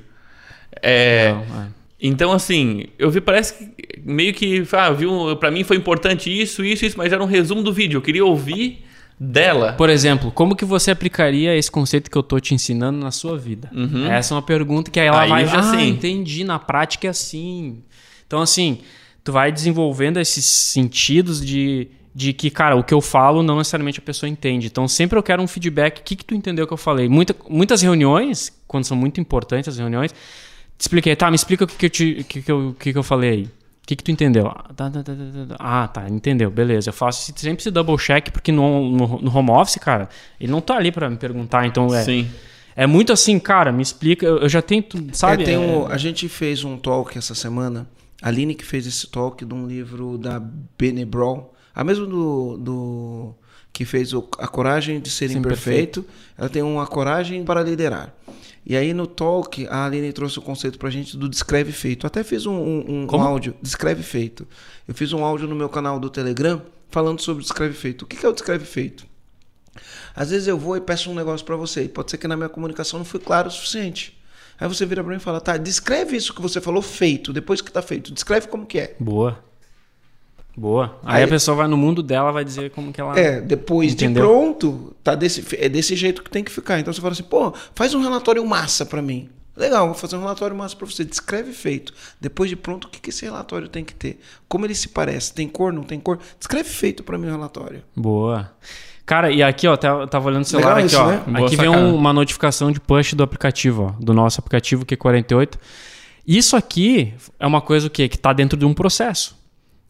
É, 0.82 1.32
Não, 1.32 1.62
é. 1.62 1.66
Então, 2.06 2.32
assim, 2.32 2.84
eu 2.98 3.10
vi, 3.10 3.18
parece 3.18 3.54
que 3.54 4.00
meio 4.04 4.34
que, 4.34 4.62
ah, 4.72 4.90
viu, 4.90 5.34
pra 5.36 5.50
mim 5.50 5.64
foi 5.64 5.78
importante 5.78 6.30
isso, 6.30 6.62
isso, 6.62 6.84
isso, 6.84 6.98
mas 6.98 7.10
era 7.10 7.22
um 7.22 7.26
resumo 7.26 7.62
do 7.62 7.72
vídeo. 7.72 7.96
Eu 7.96 8.02
queria 8.02 8.22
ouvir 8.22 8.84
dela. 9.18 9.72
Por 9.72 9.88
exemplo, 9.88 10.30
como 10.30 10.54
que 10.54 10.66
você 10.66 10.90
aplicaria 10.90 11.56
esse 11.56 11.70
conceito 11.70 12.10
que 12.10 12.18
eu 12.18 12.22
tô 12.22 12.38
te 12.38 12.52
ensinando 12.52 12.98
na 12.98 13.10
sua 13.10 13.38
vida? 13.38 13.70
Essa 14.10 14.34
é 14.34 14.36
uma 14.36 14.42
pergunta 14.42 14.90
que 14.90 15.00
aí 15.00 15.06
ela 15.06 15.22
Aí 15.22 15.30
vai, 15.30 15.42
eu 15.44 15.48
já 15.48 15.60
ah, 15.60 15.62
sei." 15.62 15.88
entendi, 15.88 16.44
na 16.44 16.58
prática 16.58 17.06
é 17.06 17.10
assim. 17.10 17.82
Então, 18.26 18.42
assim, 18.42 18.80
tu 19.22 19.32
vai 19.32 19.50
desenvolvendo 19.50 20.20
esses 20.20 20.44
sentidos 20.44 21.42
de, 21.42 21.88
de 22.14 22.34
que, 22.34 22.50
cara, 22.50 22.76
o 22.76 22.84
que 22.84 22.92
eu 22.92 23.00
falo 23.00 23.42
não 23.42 23.56
necessariamente 23.56 23.98
a 23.98 24.02
pessoa 24.02 24.28
entende. 24.28 24.66
Então, 24.66 24.86
sempre 24.86 25.18
eu 25.18 25.22
quero 25.22 25.42
um 25.42 25.46
feedback. 25.46 26.00
O 26.00 26.02
que, 26.02 26.16
que 26.16 26.24
tu 26.24 26.34
entendeu 26.34 26.66
que 26.66 26.72
eu 26.74 26.76
falei? 26.76 27.08
Muita, 27.08 27.34
muitas 27.48 27.80
reuniões, 27.80 28.52
quando 28.68 28.84
são 28.84 28.94
muito 28.94 29.22
importantes 29.22 29.68
as 29.68 29.78
reuniões, 29.78 30.14
te 30.78 30.80
expliquei, 30.82 31.14
tá, 31.16 31.30
me 31.30 31.36
explica 31.36 31.64
o 31.64 31.66
que, 31.66 31.76
que, 31.76 31.86
eu, 31.86 31.90
te, 31.90 32.24
que, 32.24 32.42
que, 32.42 32.52
eu, 32.52 32.76
que, 32.78 32.92
que 32.92 32.98
eu 32.98 33.02
falei 33.02 33.30
aí. 33.30 33.42
O 33.44 33.86
que, 33.86 33.96
que 33.96 34.02
tu 34.04 34.10
entendeu? 34.10 34.46
Ah, 34.48 34.64
tá, 34.74 34.90
tá, 34.90 35.02
tá, 35.02 35.12
tá. 35.48 35.56
Ah, 35.58 35.86
tá, 35.88 36.08
entendeu, 36.08 36.50
beleza. 36.50 36.88
Eu 36.88 36.92
faço 36.94 37.30
sempre 37.36 37.60
esse 37.60 37.70
double 37.70 37.98
check, 37.98 38.30
porque 38.30 38.50
no, 38.50 38.90
no, 38.90 39.20
no 39.20 39.36
home 39.36 39.50
office, 39.50 39.76
cara, 39.76 40.08
ele 40.40 40.50
não 40.50 40.60
tá 40.62 40.76
ali 40.76 40.90
pra 40.90 41.10
me 41.10 41.16
perguntar, 41.16 41.66
então 41.66 41.94
é. 41.94 42.02
Sim. 42.02 42.30
É 42.76 42.86
muito 42.86 43.12
assim, 43.12 43.38
cara, 43.38 43.70
me 43.70 43.82
explica. 43.82 44.24
Eu, 44.26 44.38
eu 44.38 44.48
já 44.48 44.60
tenho, 44.62 44.82
tu- 44.82 45.06
sabe? 45.12 45.42
É, 45.42 45.46
tem 45.46 45.54
É- 45.54 45.58
um- 45.58 45.86
a 45.86 45.96
gente 45.98 46.28
fez 46.28 46.64
um 46.64 46.76
talk 46.78 47.16
essa 47.16 47.34
semana. 47.34 47.86
A 48.22 48.28
Aline 48.28 48.54
que 48.54 48.64
fez 48.64 48.86
esse 48.86 49.06
talk 49.06 49.44
de 49.44 49.52
um 49.54 49.66
livro 49.66 50.16
da 50.18 50.40
Bene 50.78 51.04
Brown. 51.04 51.44
A 51.74 51.84
mesma 51.84 52.06
do, 52.06 52.56
do 52.56 53.34
que 53.72 53.84
fez 53.84 54.12
o- 54.14 54.26
A 54.38 54.48
Coragem 54.48 54.98
de 54.98 55.10
Ser 55.10 55.28
Sim, 55.28 55.38
Imperfeito. 55.38 56.04
Ela 56.38 56.48
tem 56.48 56.62
uma 56.62 56.86
Coragem 56.86 57.44
para 57.44 57.62
Liderar. 57.62 58.12
E 58.66 58.76
aí 58.76 58.94
no 58.94 59.06
talk, 59.06 59.66
a 59.68 59.84
Aline 59.84 60.12
trouxe 60.12 60.38
o 60.38 60.42
conceito 60.42 60.78
pra 60.78 60.88
gente 60.90 61.16
do 61.16 61.28
descreve 61.28 61.70
feito. 61.72 62.06
Até 62.06 62.24
fiz 62.24 62.46
um, 62.46 62.54
um- 62.54 63.02
um 63.12 63.20
áudio, 63.22 63.54
descreve 63.60 64.02
feito. 64.02 64.46
Eu 64.88 64.94
fiz 64.94 65.12
um 65.12 65.22
áudio 65.24 65.46
no 65.46 65.54
meu 65.54 65.68
canal 65.68 66.00
do 66.00 66.08
Telegram 66.08 66.62
falando 66.88 67.20
sobre 67.20 67.40
o 67.42 67.44
descreve 67.44 67.74
feito. 67.74 68.02
O 68.02 68.06
que 68.06 68.24
é 68.24 68.28
o 68.28 68.32
descreve 68.32 68.64
feito? 68.64 69.06
Às 70.14 70.30
vezes 70.30 70.46
eu 70.48 70.56
vou 70.56 70.76
e 70.76 70.80
peço 70.80 71.10
um 71.10 71.14
negócio 71.14 71.44
pra 71.44 71.56
você 71.56 71.84
e 71.84 71.88
pode 71.88 72.10
ser 72.10 72.16
que 72.18 72.28
na 72.28 72.36
minha 72.36 72.48
comunicação 72.48 72.98
não 72.98 73.04
foi 73.04 73.20
claro 73.20 73.48
o 73.48 73.50
suficiente. 73.50 74.16
Aí 74.58 74.68
você 74.68 74.86
vira 74.86 75.02
pra 75.02 75.10
mim 75.12 75.16
e 75.18 75.20
fala, 75.20 75.40
tá, 75.40 75.56
descreve 75.56 76.16
isso 76.16 76.32
que 76.32 76.40
você 76.40 76.60
falou 76.60 76.80
feito, 76.80 77.32
depois 77.32 77.60
que 77.60 77.72
tá 77.72 77.82
feito, 77.82 78.12
descreve 78.14 78.46
como 78.46 78.64
que 78.64 78.78
é. 78.78 78.94
Boa. 79.00 79.42
Boa. 80.56 80.98
Aí, 81.04 81.16
Aí- 81.18 81.22
a 81.24 81.28
pessoa 81.28 81.56
vai 81.56 81.66
no 81.68 81.76
mundo 81.76 82.02
dela, 82.02 82.30
vai 82.30 82.44
dizer 82.44 82.70
como 82.70 82.92
que 82.92 83.00
ela. 83.00 83.18
É, 83.18 83.40
depois 83.40 83.92
Entendeu? 83.92 84.22
de 84.22 84.28
pronto, 84.28 84.94
tá 85.02 85.14
desse, 85.14 85.44
é 85.58 85.68
desse 85.68 85.96
jeito 85.96 86.22
que 86.22 86.30
tem 86.30 86.44
que 86.44 86.50
ficar. 86.50 86.78
Então 86.78 86.92
você 86.92 87.00
fala 87.00 87.12
assim, 87.12 87.22
pô, 87.24 87.52
faz 87.74 87.92
um 87.94 88.00
relatório 88.00 88.44
massa 88.46 88.86
pra 88.86 89.02
mim. 89.02 89.28
Legal, 89.56 89.86
vou 89.86 89.94
fazer 89.94 90.16
um 90.16 90.20
relatório 90.20 90.56
massa 90.56 90.74
pra 90.74 90.84
você. 90.86 91.04
Descreve 91.04 91.52
feito. 91.52 91.92
Depois 92.20 92.50
de 92.50 92.56
pronto, 92.56 92.86
o 92.86 92.88
que, 92.90 93.00
que 93.00 93.10
esse 93.10 93.24
relatório 93.24 93.68
tem 93.68 93.84
que 93.84 93.94
ter? 93.94 94.18
Como 94.48 94.66
ele 94.66 94.74
se 94.74 94.88
parece? 94.88 95.32
Tem 95.32 95.46
cor, 95.48 95.72
não 95.72 95.84
tem 95.84 95.98
cor? 96.00 96.18
Descreve 96.38 96.68
feito 96.68 97.02
pra 97.04 97.16
mim 97.18 97.28
o 97.28 97.30
relatório. 97.30 97.82
Boa. 97.94 98.50
Cara, 99.06 99.30
e 99.30 99.42
aqui, 99.42 99.68
ó, 99.68 99.76
tá- 99.76 99.88
eu 99.88 100.08
tava 100.08 100.28
olhando 100.28 100.42
o 100.42 100.46
celular 100.46 100.76
Legal 100.76 100.78
aqui, 100.78 100.94
isso, 100.94 101.02
ó. 101.02 101.06
né? 101.06 101.36
Boa 101.36 101.46
Aqui 101.46 101.56
vem 101.56 101.66
sacada. 101.70 101.86
um- 101.86 101.94
uma 101.94 102.12
notificação 102.12 102.72
de 102.72 102.80
push 102.80 103.12
do 103.14 103.22
aplicativo, 103.22 103.94
ó, 103.96 104.02
do 104.02 104.12
nosso 104.14 104.40
aplicativo 104.40 104.84
Q48. 104.86 105.56
Isso 106.26 106.56
aqui 106.56 107.12
é 107.38 107.46
uma 107.46 107.60
coisa 107.60 107.86
o 107.86 107.90
quê? 107.90 108.08
que 108.08 108.18
tá 108.18 108.32
dentro 108.32 108.58
de 108.58 108.64
um 108.64 108.72
processo. 108.74 109.36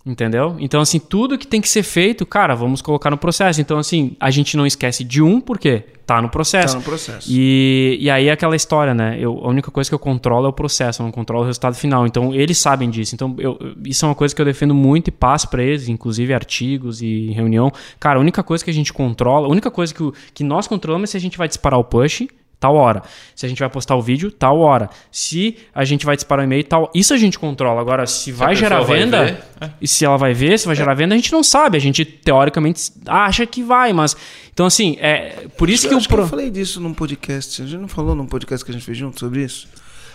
Entendeu? 0.07 0.57
Então, 0.61 0.83
assim, 0.83 0.99
tudo 0.99 1.39
que 1.39 1.47
tem 1.47 1.63
que 1.63 1.69
ser 1.69 1.83
feito, 1.83 2.27
cara, 2.27 2.55
vamos 2.55 2.83
colocar 2.83 3.11
no 3.11 3.17
processo. 3.17 3.59
Então, 3.63 3.79
assim, 3.79 4.15
a 4.21 4.31
gente 4.31 4.55
não 4.55 4.67
esquece 4.67 5.03
de 5.03 5.23
um, 5.23 5.41
porque 5.41 5.83
tá 6.05 6.21
no 6.21 6.29
processo. 6.29 6.75
Tá 6.75 6.79
no 6.81 6.85
processo. 6.85 7.27
E, 7.33 7.97
e 7.99 8.11
aí 8.11 8.29
é 8.29 8.33
aquela 8.33 8.55
história, 8.55 8.93
né? 8.93 9.17
Eu, 9.19 9.39
a 9.43 9.49
única 9.49 9.71
coisa 9.71 9.89
que 9.89 9.95
eu 9.95 9.99
controlo 9.99 10.45
é 10.45 10.49
o 10.51 10.53
processo, 10.53 11.01
eu 11.01 11.05
não 11.05 11.11
controlo 11.11 11.45
o 11.45 11.47
resultado 11.47 11.75
final. 11.75 12.07
Então, 12.07 12.35
eles 12.35 12.59
sabem 12.59 12.91
disso. 12.91 13.15
Então, 13.15 13.35
eu- 13.39 13.59
isso 13.87 14.05
é 14.05 14.09
uma 14.11 14.15
coisa 14.15 14.35
que 14.35 14.43
eu 14.43 14.45
defendo 14.45 14.75
muito 14.75 15.09
e 15.09 15.11
passo 15.11 15.49
pra 15.49 15.63
eles, 15.63 15.89
inclusive 15.89 16.35
artigos 16.35 17.01
e 17.01 17.31
reunião. 17.31 17.73
Cara, 17.99 18.19
a 18.19 18.21
única 18.21 18.43
coisa 18.43 18.63
que 18.63 18.71
a 18.71 18.75
gente 18.75 18.93
controla, 18.93 19.47
a 19.47 19.51
única 19.51 19.71
coisa 19.71 19.95
que, 19.95 20.13
que 20.35 20.45
nós 20.45 20.67
controlamos 20.67 21.09
é 21.09 21.13
se 21.13 21.17
a 21.17 21.21
gente 21.21 21.39
vai 21.39 21.49
disparar 21.49 21.81
o 21.81 21.85
push 21.85 22.27
tal 22.65 22.77
hora. 22.77 23.03
Se 23.35 23.45
a 23.45 23.49
gente 23.49 23.59
vai 23.59 23.69
postar 23.69 23.95
o 23.95 24.01
vídeo, 24.01 24.31
tal 24.31 24.59
hora. 24.61 24.89
Se 25.13 25.57
a 25.75 25.85
gente 25.85 26.07
vai 26.07 26.17
disparar 26.17 26.43
o 26.45 26.47
e-mail, 26.47 26.65
tal. 26.65 26.91
Isso 26.95 27.13
a 27.13 27.17
gente 27.19 27.39
controla. 27.39 27.81
Agora, 27.81 28.07
se 28.07 28.33
vai 28.33 28.53
a 28.53 28.55
gerar 28.55 28.81
vai 28.81 29.01
venda, 29.01 29.25
ver, 29.25 29.45
é. 29.61 29.71
e 29.83 29.87
se 29.87 30.05
ela 30.05 30.17
vai 30.17 30.33
ver, 30.33 30.59
se 30.59 30.67
vai 30.67 30.75
gerar 30.75 30.95
venda, 30.95 31.15
a 31.15 31.19
gente 31.19 31.31
não 31.31 31.43
sabe. 31.43 31.77
A 31.77 31.81
gente, 31.81 32.05
teoricamente, 32.07 32.91
acha 33.07 33.45
que 33.45 33.63
vai, 33.63 33.93
mas. 33.93 34.17
Então, 34.53 34.65
assim, 34.65 34.97
é. 34.99 35.47
Por 35.59 35.69
isso 35.69 35.87
Eu 35.87 35.91
que 35.91 35.95
o. 35.95 35.99
acho 35.99 36.09
que 36.09 36.15
pro- 36.15 36.23
eu 36.25 36.29
falei 36.29 36.51
disso 36.51 36.81
num 36.81 36.95
podcast. 36.95 37.61
A 37.61 37.67
gente 37.67 37.81
não 37.81 37.89
falou 37.89 38.15
num 38.15 38.27
podcast 38.27 38.65
que 38.65 38.71
a 38.71 38.75
gente 38.75 38.85
fez 38.87 38.97
junto 38.97 39.21
sobre 39.21 39.43
isso? 39.45 39.69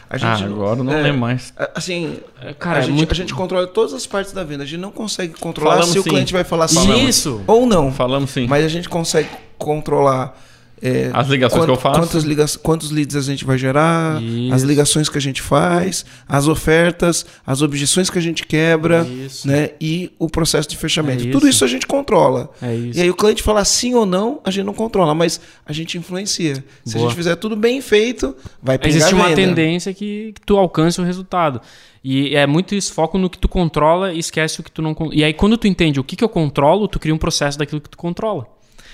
A 0.09 0.15
Ah, 0.15 0.43
agora 0.43 0.79
eu 0.79 0.83
não 0.83 0.91
lembro 1.03 1.19
mais. 1.19 1.53
Assim, 1.75 2.17
Cara, 2.57 2.77
a, 2.77 2.79
é 2.79 2.85
gente, 2.85 2.95
muito- 2.95 3.11
a 3.11 3.15
gente 3.15 3.31
controla 3.35 3.67
todas 3.67 3.93
as 3.93 4.07
partes 4.07 4.33
da 4.33 4.43
venda. 4.43 4.63
A 4.63 4.65
gente 4.65 4.79
não 4.79 4.89
consegue 4.91 5.35
controlar 5.39 5.73
Falamos 5.75 5.91
se 5.93 5.99
o 5.99 6.01
sim. 6.03 6.09
cliente 6.09 6.33
vai 6.33 6.43
falar 6.43 6.67
sim 6.67 6.75
Falamos. 6.81 7.03
Isso. 7.03 7.43
ou 7.45 7.67
não. 7.67 7.91
Falamos 7.91 8.31
sim. 8.31 8.47
Mas 8.47 8.65
a 8.65 8.67
gente 8.67 8.89
consegue 8.89 9.29
controlar 9.55 10.35
é, 10.81 11.09
As 11.13 11.27
ligações 11.27 11.65
que 11.65 11.71
eu 11.71 11.75
faço. 11.75 11.99
Quantas 11.99 12.23
liga 12.23 12.45
quantos 12.63 12.91
leads 12.91 13.15
a 13.15 13.21
gente 13.21 13.45
vai 13.45 13.57
gerar, 13.57 14.21
Isso. 14.21 14.53
as 14.53 14.61
ligações 14.63 15.09
que 15.09 15.17
a 15.17 15.21
gente 15.21 15.41
faz, 15.41 16.05
as 16.27 16.47
ofertas, 16.47 17.25
as 17.45 17.61
objeções 17.61 18.09
que 18.09 18.17
a 18.17 18.21
gente 18.21 18.45
quebra, 18.45 19.05
Isso. 19.05 19.47
né? 19.47 19.71
E 19.79 20.11
o 20.17 20.29
processo 20.29 20.69
de 20.69 20.77
fechamento. 20.77 21.27
É 21.27 21.31
Tudo 21.31 21.47
isso. 21.47 21.57
isso 21.57 21.65
a 21.65 21.67
gente 21.67 21.85
controla. 21.85 22.49
É. 22.61 22.75
E 22.93 23.01
aí 23.01 23.09
o 23.09 23.15
cliente 23.15 23.43
falar 23.43 23.65
sim 23.65 23.93
ou 23.93 24.05
não, 24.05 24.39
a 24.43 24.51
gente 24.51 24.65
não 24.65 24.73
controla, 24.73 25.13
mas 25.13 25.39
a 25.65 25.73
gente 25.73 25.97
influencia. 25.97 26.63
Se 26.85 26.93
Boa. 26.93 27.05
a 27.05 27.09
gente 27.09 27.17
fizer 27.17 27.35
tudo 27.35 27.55
bem 27.55 27.81
feito, 27.81 28.35
vai 28.61 28.77
pingar 28.77 28.95
Existe 28.95 29.13
uma 29.13 29.31
tendência 29.33 29.93
que, 29.93 30.33
que 30.33 30.41
tu 30.45 30.57
alcance 30.57 30.99
o 31.01 31.03
resultado. 31.03 31.61
E 32.03 32.35
é 32.35 32.47
muito 32.47 32.73
isso, 32.73 32.93
foco 32.93 33.17
no 33.17 33.29
que 33.29 33.37
tu 33.37 33.47
controla 33.47 34.13
e 34.13 34.19
esquece 34.19 34.61
o 34.61 34.63
que 34.63 34.71
tu 34.71 34.81
não 34.81 34.95
E 35.11 35.23
aí, 35.23 35.33
quando 35.33 35.57
tu 35.57 35.67
entende 35.67 35.99
o 35.99 36.03
que, 36.03 36.15
que 36.15 36.23
eu 36.23 36.29
controlo, 36.29 36.87
tu 36.87 36.99
cria 36.99 37.13
um 37.13 37.17
processo 37.17 37.57
daquilo 37.57 37.81
que 37.81 37.89
tu 37.89 37.97
controla. 37.97 38.47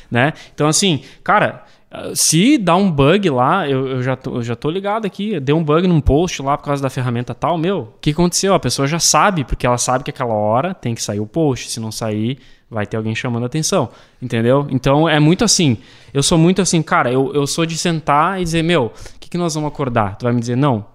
Né? 0.09 0.33
Então, 0.53 0.67
assim, 0.67 1.01
cara, 1.23 1.65
se 2.13 2.57
dá 2.57 2.75
um 2.75 2.91
bug 2.91 3.29
lá, 3.29 3.69
eu, 3.69 3.87
eu 3.87 4.03
já, 4.03 4.15
tô, 4.15 4.35
eu 4.35 4.43
já 4.43 4.55
tô 4.55 4.69
ligado 4.69 5.05
aqui, 5.05 5.39
deu 5.39 5.57
um 5.57 5.63
bug 5.63 5.87
num 5.87 6.01
post 6.01 6.41
lá 6.41 6.57
por 6.57 6.65
causa 6.65 6.81
da 6.81 6.89
ferramenta 6.89 7.33
tal, 7.33 7.57
meu, 7.57 7.79
o 7.79 7.99
que 7.99 8.11
aconteceu? 8.11 8.53
A 8.53 8.59
pessoa 8.59 8.87
já 8.87 8.99
sabe, 8.99 9.43
porque 9.43 9.65
ela 9.65 9.77
sabe 9.77 10.03
que 10.03 10.09
aquela 10.09 10.33
hora 10.33 10.73
tem 10.73 10.95
que 10.95 11.01
sair 11.01 11.19
o 11.19 11.25
post. 11.25 11.71
Se 11.71 11.79
não 11.79 11.91
sair, 11.91 12.39
vai 12.69 12.85
ter 12.85 12.97
alguém 12.97 13.15
chamando 13.15 13.45
atenção. 13.45 13.89
Entendeu? 14.21 14.67
Então 14.69 15.07
é 15.07 15.19
muito 15.19 15.43
assim. 15.43 15.77
Eu 16.13 16.23
sou 16.23 16.37
muito 16.37 16.61
assim, 16.61 16.81
cara, 16.81 17.11
eu, 17.11 17.33
eu 17.33 17.45
sou 17.45 17.65
de 17.65 17.77
sentar 17.77 18.39
e 18.41 18.43
dizer, 18.43 18.63
meu, 18.63 18.85
o 18.85 19.19
que, 19.19 19.29
que 19.29 19.37
nós 19.37 19.53
vamos 19.53 19.71
acordar? 19.71 20.17
Tu 20.17 20.23
vai 20.23 20.33
me 20.33 20.39
dizer, 20.39 20.55
não. 20.55 20.85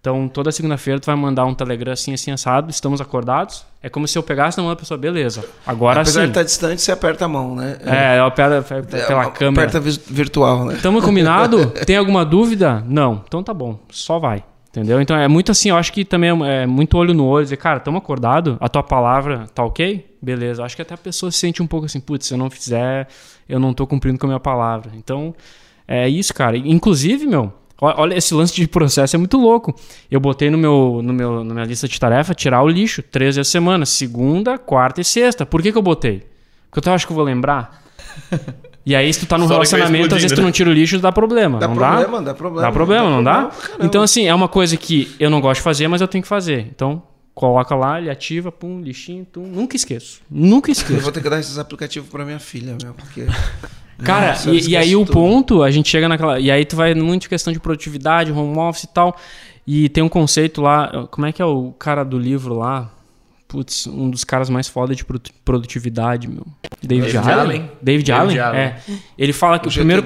Então, 0.00 0.28
toda 0.28 0.50
segunda-feira 0.50 0.98
tu 0.98 1.06
vai 1.06 1.14
mandar 1.14 1.44
um 1.44 1.54
Telegram 1.54 1.92
assim, 1.92 2.14
assim, 2.14 2.30
assado, 2.30 2.70
estamos 2.70 3.02
acordados. 3.02 3.66
É 3.82 3.88
como 3.90 4.08
se 4.08 4.16
eu 4.16 4.22
pegasse 4.22 4.56
na 4.56 4.62
mão 4.62 4.72
da 4.72 4.76
pessoa, 4.76 4.96
beleza. 4.96 5.44
Agora 5.66 6.00
Apesar 6.00 6.20
sim. 6.20 6.26
de 6.26 6.30
estar 6.30 6.42
distante, 6.42 6.80
você 6.80 6.90
aperta 6.90 7.26
a 7.26 7.28
mão, 7.28 7.54
né? 7.54 7.76
É, 7.84 8.18
eu 8.18 8.24
aperto 8.24 8.74
É, 8.74 9.06
pela 9.06 9.30
câmera. 9.30 9.68
Aperta 9.68 9.78
virtual, 9.80 10.64
né? 10.64 10.78
Tamo 10.82 11.02
combinado? 11.02 11.66
Tem 11.84 11.96
alguma 11.96 12.24
dúvida? 12.24 12.82
Não. 12.88 13.22
Então 13.26 13.42
tá 13.42 13.52
bom, 13.52 13.78
só 13.90 14.18
vai. 14.18 14.42
Entendeu? 14.70 15.02
Então 15.02 15.16
é 15.16 15.26
muito 15.28 15.50
assim, 15.52 15.68
eu 15.68 15.76
acho 15.76 15.92
que 15.92 16.04
também 16.04 16.30
é, 16.46 16.62
é 16.62 16.66
muito 16.66 16.96
olho 16.96 17.12
no 17.12 17.26
olho, 17.26 17.44
dizer, 17.44 17.56
cara, 17.56 17.80
tamo 17.80 17.98
acordado, 17.98 18.56
a 18.60 18.68
tua 18.68 18.84
palavra 18.84 19.46
tá 19.52 19.64
ok? 19.64 20.16
Beleza. 20.22 20.64
Acho 20.64 20.76
que 20.76 20.82
até 20.82 20.94
a 20.94 20.98
pessoa 20.98 21.30
se 21.30 21.38
sente 21.38 21.62
um 21.62 21.66
pouco 21.66 21.86
assim, 21.86 22.00
putz, 22.00 22.26
se 22.26 22.32
eu 22.32 22.38
não 22.38 22.48
fizer, 22.48 23.06
eu 23.48 23.58
não 23.60 23.74
tô 23.74 23.86
cumprindo 23.86 24.18
com 24.18 24.26
a 24.26 24.28
minha 24.28 24.40
palavra. 24.40 24.92
Então, 24.94 25.34
é 25.86 26.08
isso, 26.08 26.32
cara. 26.32 26.56
Inclusive, 26.56 27.26
meu, 27.26 27.52
Olha, 27.80 28.14
esse 28.14 28.34
lance 28.34 28.54
de 28.54 28.66
processo 28.68 29.16
é 29.16 29.18
muito 29.18 29.38
louco. 29.38 29.74
Eu 30.10 30.20
botei 30.20 30.50
no 30.50 30.58
meu, 30.58 31.00
no 31.02 31.12
meu, 31.12 31.42
na 31.44 31.54
minha 31.54 31.66
lista 31.66 31.88
de 31.88 31.98
tarefa 31.98 32.34
tirar 32.34 32.62
o 32.62 32.68
lixo 32.68 33.02
três 33.02 33.36
vezes 33.36 33.48
a 33.48 33.50
semana, 33.50 33.86
segunda, 33.86 34.58
quarta 34.58 35.00
e 35.00 35.04
sexta. 35.04 35.46
Por 35.46 35.62
que, 35.62 35.72
que 35.72 35.78
eu 35.78 35.82
botei? 35.82 36.22
Porque 36.70 36.88
eu 36.88 36.92
acho 36.92 37.06
que 37.06 37.12
eu 37.12 37.16
vou 37.16 37.24
lembrar. 37.24 37.82
E 38.84 38.96
aí, 38.96 39.12
se 39.12 39.20
tu 39.20 39.26
tá 39.26 39.36
num 39.36 39.46
Só 39.46 39.52
relacionamento, 39.52 40.14
às 40.14 40.22
vezes 40.22 40.28
tu 40.34 40.40
explodindo, 40.40 40.46
não 40.46 40.50
tira 40.52 40.70
o 40.70 40.72
lixo, 40.72 40.98
dá 40.98 41.12
problema. 41.12 41.58
Dá 41.58 41.68
não 41.68 41.76
problema, 41.76 42.18
dá? 42.18 42.24
dá 42.24 42.34
problema. 42.34 42.66
Dá 42.66 42.72
problema, 42.72 43.04
Dá 43.04 43.10
não 43.10 43.22
dá? 43.22 43.32
problema 43.34 43.60
caramba. 43.62 43.84
Então, 43.84 44.02
assim, 44.02 44.26
é 44.26 44.34
uma 44.34 44.48
coisa 44.48 44.74
que 44.76 45.14
eu 45.20 45.28
não 45.28 45.38
gosto 45.40 45.60
de 45.60 45.62
fazer, 45.64 45.86
mas 45.86 46.00
eu 46.00 46.08
tenho 46.08 46.22
que 46.22 46.28
fazer. 46.28 46.66
Então, 46.74 47.02
coloca 47.34 47.74
lá, 47.74 48.00
ele 48.00 48.08
ativa, 48.08 48.50
pum, 48.50 48.80
lixinho, 48.80 49.26
tum. 49.26 49.42
Nunca 49.46 49.76
esqueço. 49.76 50.22
Nunca 50.30 50.70
Eu 50.70 50.72
esqueço. 50.72 51.00
vou 51.02 51.12
ter 51.12 51.22
que 51.22 51.28
dar 51.28 51.38
esses 51.38 51.58
aplicativos 51.58 52.08
pra 52.08 52.24
minha 52.24 52.38
filha, 52.38 52.74
meu, 52.82 52.94
porque. 52.94 53.26
Cara, 54.04 54.28
Nossa, 54.28 54.50
e, 54.50 54.68
e 54.70 54.76
aí 54.76 54.96
o 54.96 55.00
tudo. 55.04 55.12
ponto, 55.12 55.62
a 55.62 55.70
gente 55.70 55.88
chega 55.88 56.08
naquela. 56.08 56.38
E 56.40 56.50
aí 56.50 56.64
tu 56.64 56.76
vai 56.76 56.94
muito 56.94 57.28
questão 57.28 57.52
de 57.52 57.60
produtividade, 57.60 58.32
home 58.32 58.58
office 58.58 58.84
e 58.84 58.88
tal. 58.88 59.16
E 59.66 59.88
tem 59.88 60.02
um 60.02 60.08
conceito 60.08 60.60
lá. 60.62 61.06
Como 61.10 61.26
é 61.26 61.32
que 61.32 61.40
é 61.40 61.44
o 61.44 61.72
cara 61.78 62.02
do 62.04 62.18
livro 62.18 62.54
lá? 62.58 62.90
Putz, 63.46 63.86
um 63.86 64.08
dos 64.08 64.22
caras 64.24 64.48
mais 64.48 64.68
foda 64.68 64.94
de 64.94 65.04
produ- 65.04 65.30
produtividade, 65.44 66.28
meu. 66.28 66.46
David, 66.82 67.12
David 67.12 67.16
Allen? 67.18 67.32
Allen. 67.40 67.60
David, 67.60 67.72
David 67.82 68.10
Allen? 68.12 68.38
Allen. 68.38 68.60
É. 68.60 68.80
Ele 69.18 69.32
fala 69.32 69.58
que 69.58 69.66
o, 69.66 69.70
O 69.70 69.74
primeiro. 69.74 70.02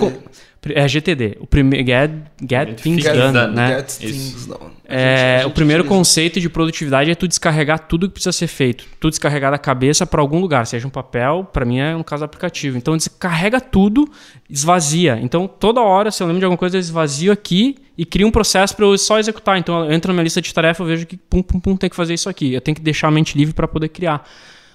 É 0.72 0.86
GTD. 0.88 1.36
O 1.40 1.46
primeiro. 1.46 1.86
Get, 1.86 2.10
get 2.48 2.80
things 2.80 3.02
Get 3.02 3.14
done, 3.14 3.32
done, 3.32 3.54
né? 3.54 3.76
Get 3.78 3.86
things 3.98 4.46
done. 4.46 4.72
É, 4.86 5.38
gente- 5.38 5.46
o 5.46 5.50
primeiro 5.50 5.82
utiliza. 5.82 5.98
conceito 5.98 6.40
de 6.40 6.48
produtividade 6.48 7.10
é 7.10 7.14
tu 7.14 7.26
descarregar 7.26 7.78
tudo 7.88 8.06
que 8.08 8.14
precisa 8.14 8.32
ser 8.32 8.46
feito. 8.46 8.84
Tu 9.00 9.08
descarregar 9.10 9.50
da 9.50 9.58
cabeça 9.58 10.06
para 10.06 10.20
algum 10.20 10.38
lugar, 10.40 10.66
seja 10.66 10.86
um 10.86 10.90
papel, 10.90 11.48
para 11.52 11.64
mim 11.64 11.78
é 11.78 11.96
um 11.96 12.02
caso 12.02 12.24
aplicativo. 12.24 12.76
Então 12.76 12.96
descarrega 12.96 13.60
tudo, 13.60 14.06
esvazia. 14.48 15.18
Então 15.22 15.46
toda 15.48 15.80
hora, 15.80 16.10
se 16.10 16.22
eu 16.22 16.26
lembro 16.26 16.40
de 16.40 16.44
alguma 16.44 16.58
coisa, 16.58 16.76
eu 16.76 16.80
esvazio 16.80 17.32
aqui 17.32 17.76
e 17.96 18.04
crio 18.04 18.26
um 18.26 18.30
processo 18.30 18.76
para 18.76 18.84
eu 18.84 18.96
só 18.98 19.18
executar. 19.18 19.58
Então 19.58 19.84
eu 19.86 19.92
entro 19.92 20.08
na 20.08 20.14
minha 20.14 20.24
lista 20.24 20.40
de 20.42 20.52
tarefa, 20.52 20.82
eu 20.82 20.86
vejo 20.86 21.06
que 21.06 21.16
pum 21.16 21.42
pum 21.42 21.58
pum 21.60 21.76
tem 21.76 21.88
que 21.88 21.96
fazer 21.96 22.14
isso 22.14 22.28
aqui. 22.28 22.52
Eu 22.52 22.60
tenho 22.60 22.74
que 22.74 22.82
deixar 22.82 23.08
a 23.08 23.10
mente 23.10 23.36
livre 23.38 23.54
para 23.54 23.66
poder 23.66 23.88
criar. 23.88 24.22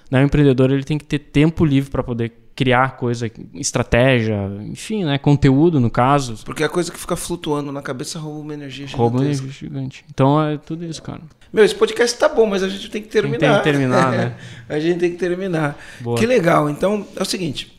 Né? 0.10 0.22
O 0.22 0.26
empreendedor 0.26 0.72
ele 0.72 0.84
tem 0.84 0.98
que 0.98 1.06
ter 1.06 1.20
tempo 1.20 1.64
livre 1.64 1.90
para 1.90 2.04
poder 2.04 2.32
criar 2.56 2.98
coisa, 2.98 3.32
estratégia, 3.54 4.36
enfim, 4.66 5.06
né? 5.06 5.18
Conteúdo 5.18 5.80
no 5.80 5.90
caso. 5.90 6.44
Porque 6.44 6.62
a 6.62 6.68
coisa 6.68 6.92
que 6.92 7.00
fica 7.00 7.16
flutuando 7.16 7.72
na 7.72 7.82
cabeça 7.82 8.20
rouba 8.20 8.40
uma 8.42 8.54
energia 8.54 8.86
Rouba 8.92 9.20
gigantesca. 9.20 9.46
energia 9.46 9.70
gigante. 9.70 10.06
Então 10.10 10.44
é 10.44 10.58
tudo 10.58 10.86
isso, 10.86 11.02
cara. 11.02 11.22
Meu, 11.54 11.64
esse 11.64 11.74
podcast 11.74 12.18
tá 12.18 12.28
bom, 12.28 12.46
mas 12.46 12.62
a 12.62 12.68
gente 12.68 12.90
tem 12.92 13.02
que 13.02 13.08
terminar. 13.08 13.40
Tem 13.40 13.58
que 13.58 13.64
terminar, 13.64 14.12
né? 14.12 14.36
a 14.68 14.78
gente 14.78 15.00
tem 15.00 15.12
que 15.12 15.18
terminar. 15.18 15.80
Boa. 16.02 16.18
Que 16.18 16.26
legal. 16.26 16.70
Então, 16.70 17.08
é 17.16 17.22
o 17.22 17.26
seguinte. 17.26 17.79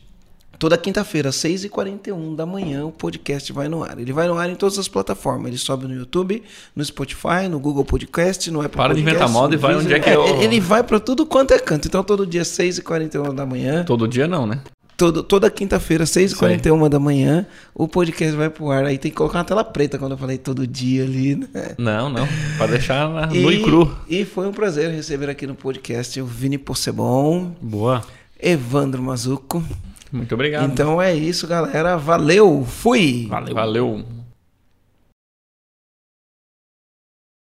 Toda 0.61 0.77
quinta-feira, 0.77 1.29
às 1.29 1.37
6h41 1.37 2.35
da 2.35 2.45
manhã, 2.45 2.85
o 2.85 2.91
podcast 2.91 3.51
vai 3.51 3.67
no 3.67 3.83
ar. 3.83 3.97
Ele 3.97 4.13
vai 4.13 4.27
no 4.27 4.37
ar 4.37 4.47
em 4.47 4.53
todas 4.53 4.77
as 4.77 4.87
plataformas. 4.87 5.47
Ele 5.47 5.57
sobe 5.57 5.87
no 5.87 5.95
YouTube, 5.95 6.43
no 6.75 6.85
Spotify, 6.85 7.47
no 7.49 7.59
Google 7.59 7.83
Podcast, 7.83 8.51
no 8.51 8.59
Apple 8.61 8.77
Para 8.77 8.93
de 8.93 9.01
Podcast, 9.01 9.23
inventar 9.23 9.29
moda 9.41 9.55
e 9.55 9.57
vai 9.57 9.75
onde 9.75 9.91
é 9.91 9.99
que 9.99 10.07
eu- 10.11 10.39
Ele 10.39 10.59
vai 10.59 10.83
pra 10.83 10.99
tudo 10.99 11.25
quanto 11.25 11.51
é 11.51 11.57
canto. 11.57 11.87
Então, 11.87 12.03
todo 12.03 12.27
dia, 12.27 12.43
6h41 12.45 13.33
da 13.33 13.43
manhã, 13.43 13.83
Todo 13.83 14.07
dia 14.07 14.27
não, 14.27 14.45
né? 14.45 14.61
todo, 14.95 15.23
toda 15.23 15.49
quinta-feira, 15.49 16.03
6h41 16.05 16.87
da 16.87 16.99
manhã, 16.99 17.47
o 17.73 17.87
podcast 17.87 18.35
vai 18.37 18.51
pro 18.51 18.69
ar. 18.69 18.85
Aí 18.85 18.99
tem 18.99 19.09
que 19.09 19.17
colocar 19.17 19.39
uma 19.39 19.43
tela 19.45 19.63
preta 19.63 19.97
quando 19.97 20.11
eu 20.11 20.17
falei 20.19 20.37
todo 20.37 20.67
dia 20.67 21.03
ali, 21.03 21.37
né? 21.37 21.71
Não, 21.75 22.07
não. 22.07 22.27
Pra 22.57 22.67
deixar 22.67 23.09
na, 23.09 23.25
nu 23.25 23.51
e 23.51 23.63
cru. 23.63 23.91
E 24.07 24.23
foi 24.25 24.47
um 24.47 24.51
prazer 24.51 24.91
receber 24.91 25.27
aqui 25.27 25.47
no 25.47 25.55
podcast 25.55 26.21
o 26.21 26.25
Vini 26.27 26.59
Possebon, 26.59 27.51
Boa. 27.59 28.03
Evandro 28.39 29.01
Mazuco. 29.01 29.63
Muito 30.11 30.33
obrigado. 30.35 30.69
Então 30.71 31.01
é 31.01 31.15
isso, 31.15 31.47
galera. 31.47 31.97
Valeu, 31.97 32.65
fui! 32.65 33.27
Valeu. 33.29 33.55
Valeu. 33.55 34.05